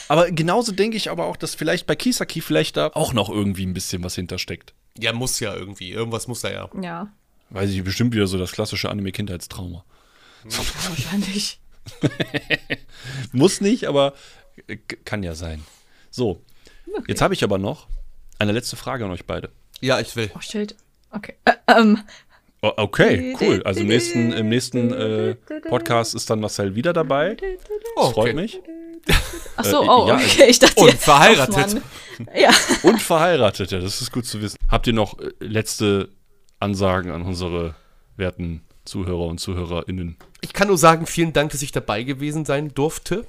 [0.07, 3.65] Aber genauso denke ich aber auch, dass vielleicht bei Kisaki vielleicht da auch noch irgendwie
[3.65, 4.73] ein bisschen was hintersteckt.
[4.97, 5.91] Ja, muss ja irgendwie.
[5.91, 6.69] Irgendwas muss da ja.
[6.81, 7.11] Ja,
[7.51, 9.83] Weiß ich, bestimmt wieder so das klassische Anime-Kindheitstrauma.
[10.43, 11.59] wahrscheinlich.
[13.33, 14.13] Muss nicht, aber
[15.03, 15.63] kann ja sein.
[16.09, 16.41] So,
[17.07, 17.87] jetzt habe ich aber noch
[18.39, 19.49] eine letzte Frage an euch beide.
[19.81, 20.31] Ja, ich will.
[20.35, 20.75] Oh, Schild.
[21.11, 21.35] Okay.
[21.45, 21.99] Äh, ähm,
[22.63, 23.63] Okay, cool.
[23.63, 25.35] Also im nächsten, im nächsten äh,
[25.67, 27.35] Podcast ist dann Marcel wieder dabei.
[27.95, 28.33] Oh, Das freut okay.
[28.33, 28.61] mich.
[29.55, 30.45] ach so, Äh, oh, ja, okay.
[30.47, 31.81] Ich dachte und verheiratet.
[32.19, 32.51] Oh, ja.
[32.83, 34.57] Und verheiratet, ja, das ist gut zu wissen.
[34.69, 36.09] Habt ihr noch äh, letzte
[36.59, 37.73] Ansagen an unsere
[38.15, 40.17] werten Zuhörer und ZuhörerInnen?
[40.41, 43.25] Ich kann nur sagen, vielen Dank, dass ich dabei gewesen sein durfte.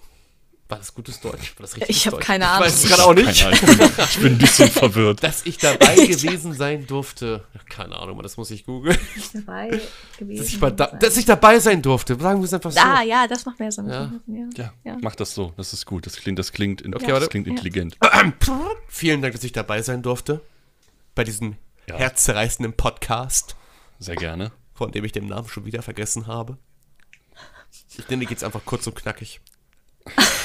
[0.69, 1.53] War das gutes Deutsch?
[1.59, 2.25] War das richtig Ich hab Deutsch?
[2.27, 2.65] keine Ich Ahnung.
[2.67, 3.29] weiß es gerade auch nicht.
[3.47, 5.23] Ich bin, ich ein bisschen verwirrt.
[5.23, 7.45] Dass ich dabei gewesen sein durfte.
[7.69, 8.97] Keine Ahnung, das muss ich googeln.
[9.35, 9.81] dabei
[10.19, 10.39] gewesen.
[10.43, 12.19] Dass ich, da, dass ich dabei sein durfte.
[12.19, 12.81] Sagen wir es einfach so.
[12.81, 13.87] ah, ja, das macht mehr Sinn.
[13.91, 14.13] Ja.
[14.57, 14.97] Ja, Ja.
[15.03, 15.53] mach das so.
[15.59, 16.07] Das ist gut.
[16.07, 17.99] Das klingt, das klingt, in, Okay, das klingt intelligent.
[18.89, 20.41] Vielen Dank, dass ich dabei sein durfte.
[21.15, 21.57] Bei diesem
[21.87, 21.97] Ja.
[21.97, 23.57] herzzerreißenden Podcast,
[23.99, 24.53] Sehr gerne.
[24.73, 26.57] von dem ich den Namen schon wieder vergessen habe.
[27.99, 29.41] Ich nenne jetzt einfach kurz und knackig.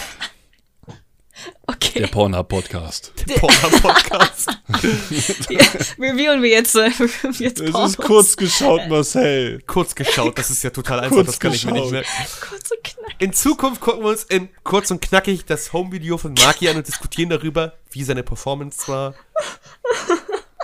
[1.68, 2.00] Okay.
[2.00, 3.14] Der Pornhub-Podcast.
[3.40, 4.50] Porno-Podcast.
[5.50, 5.62] Ja,
[6.00, 8.36] reviewen wir jetzt, äh, reviewen wir jetzt Pornos.
[8.38, 9.62] geschaut, Marcel.
[9.66, 11.92] kurz geschaut, das ist ja total einfach, Kurz das kann ich mir nicht geschaut.
[11.94, 12.04] mehr.
[12.50, 13.12] Kurz und knapp.
[13.20, 16.88] In Zukunft gucken wir uns in kurz und knackig das Home-Video von Maki an und
[16.88, 19.14] diskutieren darüber, wie seine Performance war.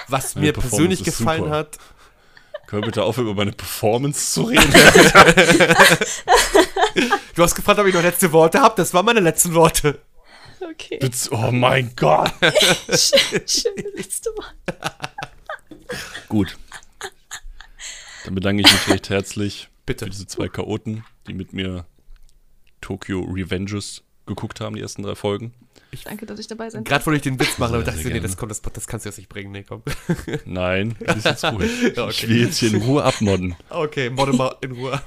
[0.10, 1.56] Was Meine mir Performance persönlich ist gefallen super.
[1.56, 1.78] hat.
[2.68, 4.74] Können wir bitte aufhören, über meine Performance zu reden?
[7.36, 8.76] Du hast gefragt, ob ich noch letzte Worte habe.
[8.78, 10.00] Das waren meine letzten Worte.
[10.72, 11.00] Okay.
[11.02, 12.32] Jetzt- oh mein Gott.
[12.90, 14.80] Schöne letzte Mal.
[16.30, 16.58] Gut.
[18.26, 20.06] Dann bedanke ich mich recht herzlich Bitte.
[20.06, 21.86] für diese zwei Chaoten, die mit mir
[22.82, 25.54] Tokyo Revenges geguckt haben, die ersten drei Folgen.
[26.06, 28.20] Danke, dass ich dabei sein Gerade wollte ich den Witz machen, aber dachte, sehr nee,
[28.20, 29.52] das, kommt, das, das kannst du jetzt nicht bringen.
[29.52, 29.84] Nee, komm.
[30.46, 31.72] Nein, ist jetzt ruhig.
[31.96, 32.12] Ja, okay.
[32.12, 33.56] Ich will jetzt hier in Ruhe abmodden.
[33.70, 35.00] Okay, modde mal in Ruhe.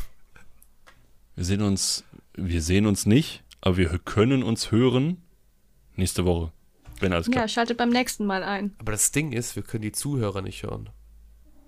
[1.35, 2.05] Wir sehen uns,
[2.35, 5.23] wir sehen uns nicht, aber wir können uns hören
[5.97, 6.53] nächste Woche.
[7.01, 7.51] Wenn alles Ja, klappt.
[7.51, 8.75] schaltet beim nächsten Mal ein.
[8.79, 10.89] Aber das Ding ist, wir können die Zuhörer nicht hören.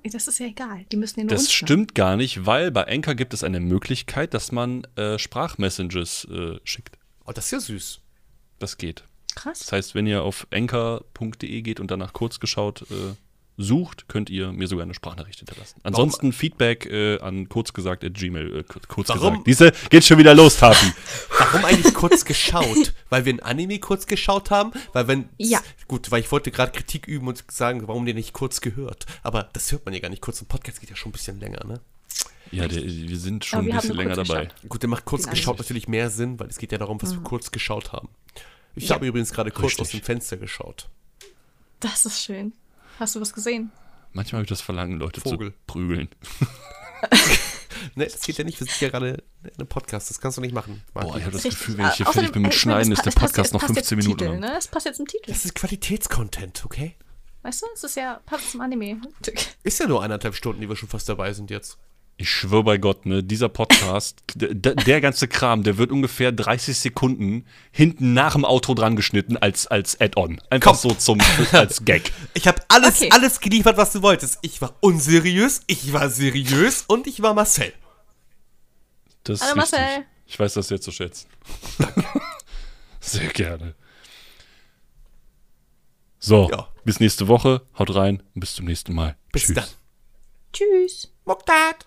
[0.04, 0.86] Das ist ja egal.
[0.90, 3.60] Die müssen ja nur Das uns stimmt gar nicht, weil bei Anchor gibt es eine
[3.60, 6.96] Möglichkeit, dass man äh, Sprachmessages äh, schickt.
[7.26, 8.00] Oh, das ist ja süß.
[8.58, 9.04] Das geht.
[9.34, 9.58] Krass.
[9.58, 13.14] Das heißt, wenn ihr auf anchor.de geht und danach kurz geschaut äh,
[13.60, 15.80] sucht, könnt ihr mir sogar eine Sprachnachricht hinterlassen.
[15.82, 18.58] Ansonsten Feedback äh, an kurzgesagt at gmail.
[18.58, 19.42] Äh, kur- kurz Warum?
[19.44, 19.46] gesagt.
[19.46, 20.76] Diese geht schon wieder los, Tapi.
[21.38, 22.94] Warum eigentlich kurz geschaut?
[23.10, 24.70] Weil wir ein Anime kurz geschaut haben?
[24.92, 25.28] Weil wenn.
[25.38, 25.60] Ja.
[25.88, 29.06] Gut, weil ich wollte gerade Kritik üben und sagen, warum den nicht kurz gehört.
[29.22, 30.40] Aber das hört man ja gar nicht kurz.
[30.40, 31.80] Ein Podcast geht ja schon ein bisschen länger, ne?
[32.52, 34.44] ja, der, wir sind schon wir ein bisschen länger dabei.
[34.46, 34.68] geschaut.
[34.70, 37.20] Gut, der macht kurz geschaut natürlich mehr Sinn, weil es geht ja darum, was wir
[37.22, 38.08] kurz geschaut haben.
[38.74, 38.94] Ich Ja.
[38.94, 39.80] habe übrigens gerade kurz Richtig.
[39.82, 40.88] aus dem Fenster geschaut.
[41.80, 42.52] Das ist schön.
[42.98, 43.70] Hast du was gesehen?
[44.12, 45.52] Manchmal habe ich das Verlangen, Leute Vogel.
[45.52, 46.08] zu prügeln.
[47.94, 48.58] Ne, das geht ja nicht.
[48.58, 50.10] Wir sind ja gerade in einem Podcast.
[50.10, 50.82] Das kannst du nicht machen.
[50.94, 51.12] Martin.
[51.12, 51.60] Boah, ich habe das Richtig.
[51.60, 53.76] Gefühl, wenn ich hier Ah, fertig bin mit äh, Schneiden, ist der Podcast noch passt
[53.76, 54.40] jetzt 15 im Minuten Titel, lang.
[54.40, 54.58] ne?
[54.58, 55.30] Es passt jetzt im Titel.
[55.30, 56.96] das ist Qualitätscontent, okay?
[57.42, 59.00] Weißt du, es ist ja, passt zum Anime.
[59.62, 61.78] Ist ja nur eineinhalb Stunden, die wir schon fast dabei sind jetzt.
[62.20, 67.46] Ich schwöre bei Gott, ne, dieser Podcast, der ganze Kram, der wird ungefähr 30 Sekunden
[67.70, 70.40] hinten nach dem Outro dran geschnitten als, als Add-on.
[70.50, 70.90] Einfach Komm.
[70.90, 71.20] so zum,
[71.52, 72.10] als Gag.
[72.34, 73.10] Ich habe alles, Okay.
[73.12, 74.38] alles geliefert, was du wolltest.
[74.42, 77.72] Ich war unseriös, ich war seriös und ich war Marcel.
[79.22, 79.56] Das ist Hallo.
[79.58, 80.04] Marcel.
[80.26, 81.28] Ich weiß das sehr zu schätzen.
[83.00, 83.74] Sehr gerne.
[86.18, 86.68] So, Ja.
[86.84, 87.62] bis nächste Woche.
[87.78, 89.16] Haut rein und bis zum nächsten Mal.
[89.32, 89.54] Bis Tschüss.
[89.54, 89.64] dann.
[90.52, 91.12] Tschüss.
[91.24, 91.86] Moktat.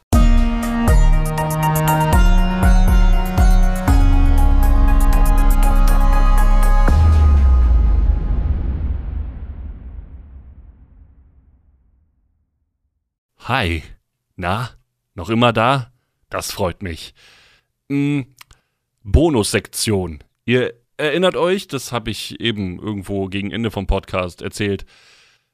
[13.40, 13.84] Hi.
[14.36, 14.70] Na,
[15.16, 15.92] noch immer da?
[16.30, 17.14] Das freut mich.
[17.90, 18.28] Hm,
[19.04, 20.24] Bonussektion.
[20.46, 24.86] Ihr erinnert euch, das habe ich eben irgendwo gegen Ende vom Podcast erzählt.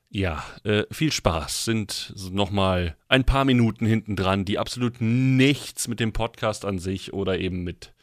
[0.10, 1.66] Ja, äh, viel Spaß.
[1.66, 7.14] Sind nochmal ein paar Minuten hinten dran, die absolut nichts mit dem Podcast an sich
[7.14, 7.94] oder eben mit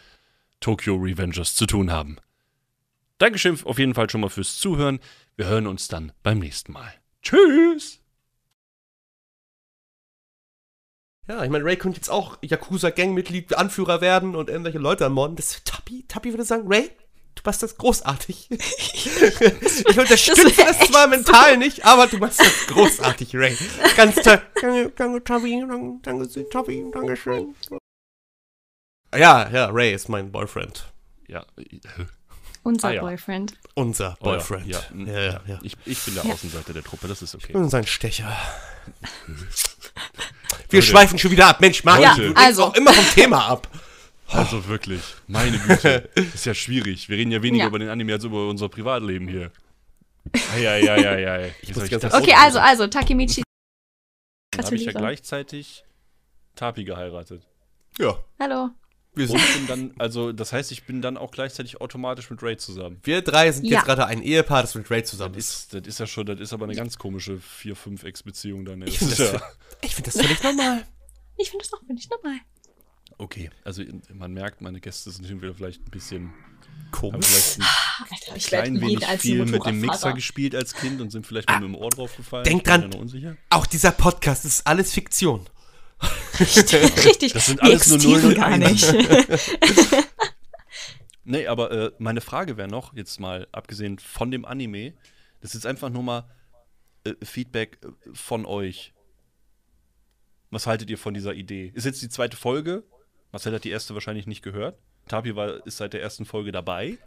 [0.61, 2.17] Tokyo Revengers zu tun haben.
[3.19, 5.01] Dankeschön auf jeden Fall schon mal fürs Zuhören.
[5.37, 6.93] Wir hören uns dann beim nächsten Mal.
[7.23, 8.01] Tschüss!
[11.27, 15.37] Ja, ich meine, Ray könnte jetzt auch Yakuza-Gangmitglied, Anführer werden und irgendwelche Leute ermorden.
[15.37, 16.91] Das Tappi, Tappi würde sagen, Ray,
[17.35, 18.49] du machst das großartig.
[18.51, 23.57] ich unterstütze das, das zwar mental nicht, aber du machst das großartig, Ray.
[23.97, 24.41] Ganz toll.
[24.61, 27.55] Danke, danke, Tappi, danke, danke, Tappi, danke schön.
[29.15, 30.93] Ja, ja, Ray ist mein Boyfriend.
[31.29, 31.45] Ja,
[32.65, 33.01] Unser Ah, ja.
[33.03, 33.55] Boyfriend.
[33.75, 34.67] Unser oh ja, Boyfriend.
[34.67, 35.41] Ja, ja, ja.
[35.47, 35.59] ja.
[35.63, 36.33] Ich, ich bin der Ja.
[36.33, 37.53] Außenseiter der Truppe, das ist okay.
[37.53, 38.35] Und sein Stecher.
[40.71, 41.61] Wir schweifen schon wieder ab.
[41.61, 42.65] Mensch, Marc, Ja, du also.
[42.65, 43.69] auch immer vom Thema ab.
[44.35, 46.09] Also wirklich, meine Güte.
[46.35, 47.09] ist ja schwierig.
[47.09, 47.69] Wir reden ja weniger Ja.
[47.69, 49.51] über den Anime als über unser Privatleben hier.
[50.55, 51.55] Eieieiei.
[51.63, 53.43] Ich ganz das Okay, also, also, Takemichi.
[54.51, 54.99] Dann habe ich ja Lisa.
[55.01, 55.85] gleichzeitig
[56.55, 57.43] Tapi geheiratet.
[57.99, 58.71] Ja, Hallo.
[59.15, 59.41] wir sind.
[59.55, 63.01] bin dann, also das heißt, ich bin dann auch gleichzeitig automatisch mit Ray zusammen.
[63.03, 63.79] Wir drei sind Ja.
[63.79, 65.75] jetzt gerade ein Ehepaar, das mit Ray zusammen Das ist.
[65.75, 68.83] das ist ja schon, das ist aber eine ganz komische 4-5-Ex-Beziehung dann.
[68.83, 69.43] Ich finde das, ja,
[69.83, 70.85] ich find das völlig normal.
[71.37, 72.39] Ich finde das auch ich normal.
[73.19, 73.83] Okay, also
[74.13, 77.27] man merkt, meine Gäste sind wieder vielleicht ein bisschen, haben Komisch.
[77.27, 77.65] vielleicht ein
[78.07, 81.27] Vielleicht habe ich klein wenig als viel mit dem Mixer gespielt als Kind und sind
[81.27, 82.45] vielleicht mal mit dem Ohr draufgefallen.
[82.45, 82.91] denk dran.
[83.51, 85.49] Auch dieser Podcast ist alles Fiktion.
[86.41, 87.33] Richtig.
[87.35, 88.85] Das sind alles nur Nullen und gar nicht.
[91.25, 94.93] Nee, aber äh, meine Frage wäre noch, jetzt mal abgesehen von dem Anime,
[95.41, 96.31] das ist jetzt einfach nur mal
[97.05, 98.93] äh, Feedback äh, von euch.
[100.51, 101.73] Was haltet ihr von dieser Idee?
[101.75, 102.85] Ist jetzt die zweite Folge.
[103.35, 104.79] Marcel hat die erste wahrscheinlich nicht gehört.
[105.09, 106.99] Tapi war, ist seit der ersten Folge dabei.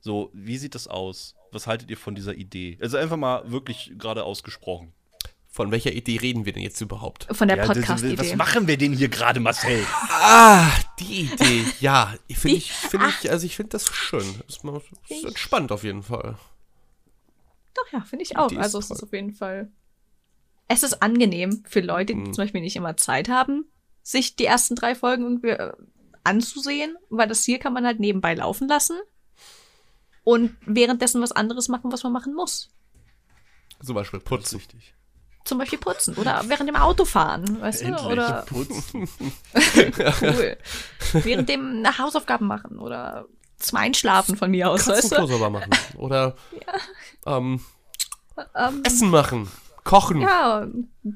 [0.00, 1.34] So, wie sieht das aus?
[1.50, 2.76] Was haltet ihr von dieser Idee?
[2.82, 4.92] Also einfach mal wirklich gerade ausgesprochen.
[5.48, 7.26] Von welcher Idee reden wir denn jetzt überhaupt?
[7.34, 8.36] Von der Ja, das- Was Podcast-Idee.
[8.36, 9.82] machen wir denn hier gerade, Marcel?
[10.10, 11.64] Ah, die Idee.
[11.80, 14.26] Ja, finde ich, finde ich, also ich finde das schön.
[14.46, 16.36] Das ist ist entspannt auf jeden Fall.
[17.74, 18.52] Doch, ja, finde ich auch.
[18.56, 19.70] Also es ist auf jeden Fall.
[20.68, 23.64] Es ist angenehm für Leute, die zum Beispiel nicht immer Zeit haben,
[24.08, 25.72] sich die ersten drei Folgen irgendwie äh,
[26.24, 28.98] anzusehen, weil das hier kann man halt nebenbei laufen lassen
[30.24, 32.70] und währenddessen was anderes machen, was man machen muss.
[33.84, 34.56] Zum Beispiel putzen.
[34.56, 34.94] Richtig.
[35.44, 38.06] Zum Beispiel putzen oder während dem Autofahren, weißt du?
[38.06, 39.08] Oder putzen.
[40.22, 40.56] cool.
[41.12, 43.26] während dem Hausaufgaben machen oder
[43.58, 45.26] zum Einschlafen von mir aus, weißt du?
[45.26, 45.70] Sauber machen.
[45.96, 46.34] Oder
[47.26, 47.60] ähm,
[48.54, 49.50] Ähm, Essen machen.
[49.84, 50.20] Kochen.
[50.20, 50.66] ja,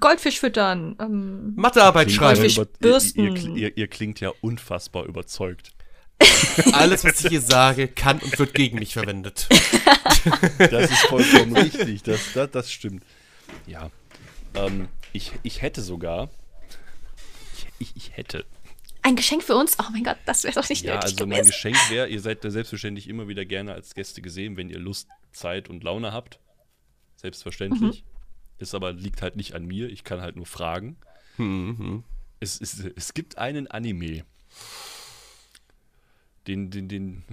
[0.01, 0.97] Goldfisch füttern.
[1.01, 2.41] Ähm, Mathearbeit schreiben.
[2.41, 3.37] Goldfisch bürsten.
[3.37, 5.73] ihr, ihr, ihr klingt ja unfassbar überzeugt.
[6.73, 9.49] Alles, was ich hier sage, kann und wird gegen mich verwendet.
[10.59, 12.05] Das ist vollkommen richtig.
[12.05, 13.03] Das, das, das stimmt.
[13.67, 13.91] Ja.
[14.55, 16.31] Ähm, ich, ich hätte sogar.
[17.81, 18.45] Ich, ich, hätte.
[19.03, 19.77] ein Geschenk für uns?
[19.81, 21.51] Oh mein Gott, das wäre doch nicht Ja, nötig also mein gewesen.
[21.51, 25.09] Geschenk wäre, ihr seid da selbstverständlich immer wieder gerne als Gäste gesehen, wenn ihr Lust,
[25.33, 26.39] Zeit und Laune habt.
[27.17, 28.05] Selbstverständlich.
[28.63, 29.89] Ist aber liegt halt nicht an mir.
[29.91, 30.97] Ich kann halt nur fragen.
[31.37, 32.05] Mhm.
[32.39, 34.25] Es, es, es gibt einen Anime.
[36.47, 37.25] Den, den, den,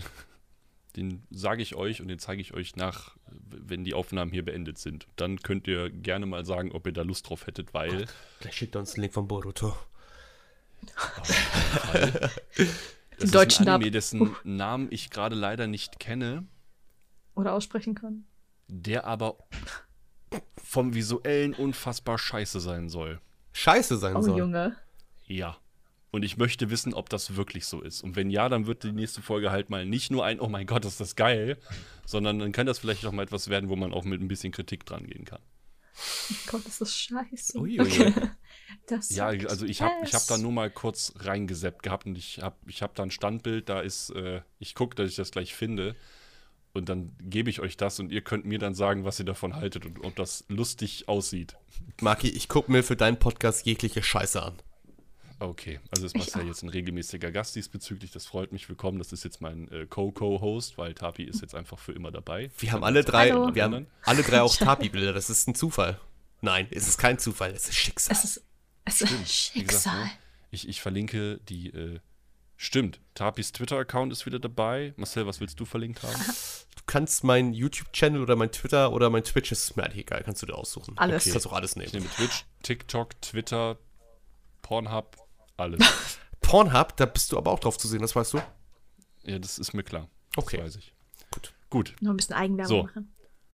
[0.95, 4.79] den sage ich euch und den zeige ich euch nach, wenn die Aufnahmen hier beendet
[4.79, 5.05] sind.
[5.17, 8.07] Dann könnt ihr gerne mal sagen, ob ihr da Lust drauf hättet, weil
[8.39, 9.75] Gleich schickt er uns einen Link von Boruto.
[13.19, 16.45] das deutschen ist ein Anime, dessen Namen ich gerade leider nicht kenne,
[17.35, 18.23] Oder aussprechen kann.
[18.67, 19.37] der aber
[20.63, 23.19] vom visuellen unfassbar scheiße sein soll.
[23.53, 24.37] Scheiße sein Oh, soll.
[24.37, 24.75] Junge.
[25.25, 25.57] Ja.
[26.11, 28.01] Und ich möchte wissen, ob das wirklich so ist.
[28.01, 30.65] Und wenn ja, dann wird die nächste Folge halt mal nicht nur ein, oh mein
[30.65, 31.57] Gott, ist das geil,
[32.05, 34.51] sondern dann kann das vielleicht auch mal etwas werden, wo man auch mit ein bisschen
[34.51, 35.41] Kritik dran gehen kann.
[36.31, 37.59] Oh Gott, ist das scheiße.
[37.59, 38.13] Ui, ui, okay.
[38.87, 42.41] Das Ja, also ich habe ich hab da nur mal kurz reingeseppt gehabt und ich
[42.41, 45.53] habe ich hab da ein Standbild, da ist, äh, ich gucke, dass ich das gleich
[45.53, 45.95] finde.
[46.79, 49.55] Und dann gebe ich euch das und ihr könnt mir dann sagen, was ihr davon
[49.55, 51.57] haltet und ob das lustig aussieht.
[52.01, 54.53] Maki, ich guck mir für deinen Podcast jegliche Scheiße an.
[55.41, 58.11] Okay, also ist Marcel jetzt ein regelmäßiger Gast diesbezüglich.
[58.11, 58.67] Das freut mich.
[58.67, 58.97] Willkommen.
[58.97, 62.49] Das ist jetzt mein äh, Co-Co-Host, weil Tapi ist jetzt einfach für immer dabei.
[62.57, 63.53] Wir haben alle drei, Hallo.
[63.55, 65.13] wir haben alle drei auch Tapi-Bilder.
[65.13, 65.99] Das ist ein Zufall.
[66.41, 68.15] Nein, es ist kein Zufall, es ist Schicksal.
[68.17, 68.43] Es ist,
[68.85, 70.05] es ist Wie gesagt, Schicksal.
[70.05, 70.11] ne,
[70.51, 71.69] ich, ich verlinke die.
[71.71, 71.99] Äh,
[72.61, 74.93] stimmt, Tapis Twitter-Account ist wieder dabei.
[74.97, 76.13] Marcel, was willst du verlinkt haben?
[76.75, 80.23] Du kannst meinen YouTube-Channel oder mein Twitter oder mein Twitch, das ist mir eigentlich egal,
[80.23, 80.97] kannst du dir aussuchen.
[80.97, 81.23] Alles.
[81.25, 81.91] Du kannst auch alles Ich nehmen.
[81.91, 83.77] nehme Twitch, TikTok, Twitter,
[84.63, 85.15] Pornhub,
[85.57, 85.81] alles.
[86.41, 88.41] Pornhub, da bist du aber auch drauf zu sehen, das weißt du?
[89.23, 90.09] ja, das ist mir klar.
[90.35, 90.57] Okay.
[90.57, 90.93] Das weiß ich.
[91.31, 91.53] Gut.
[91.69, 91.95] Gut.
[92.01, 92.83] Noch ein bisschen Eigenwerbung So.
[92.83, 93.13] machen.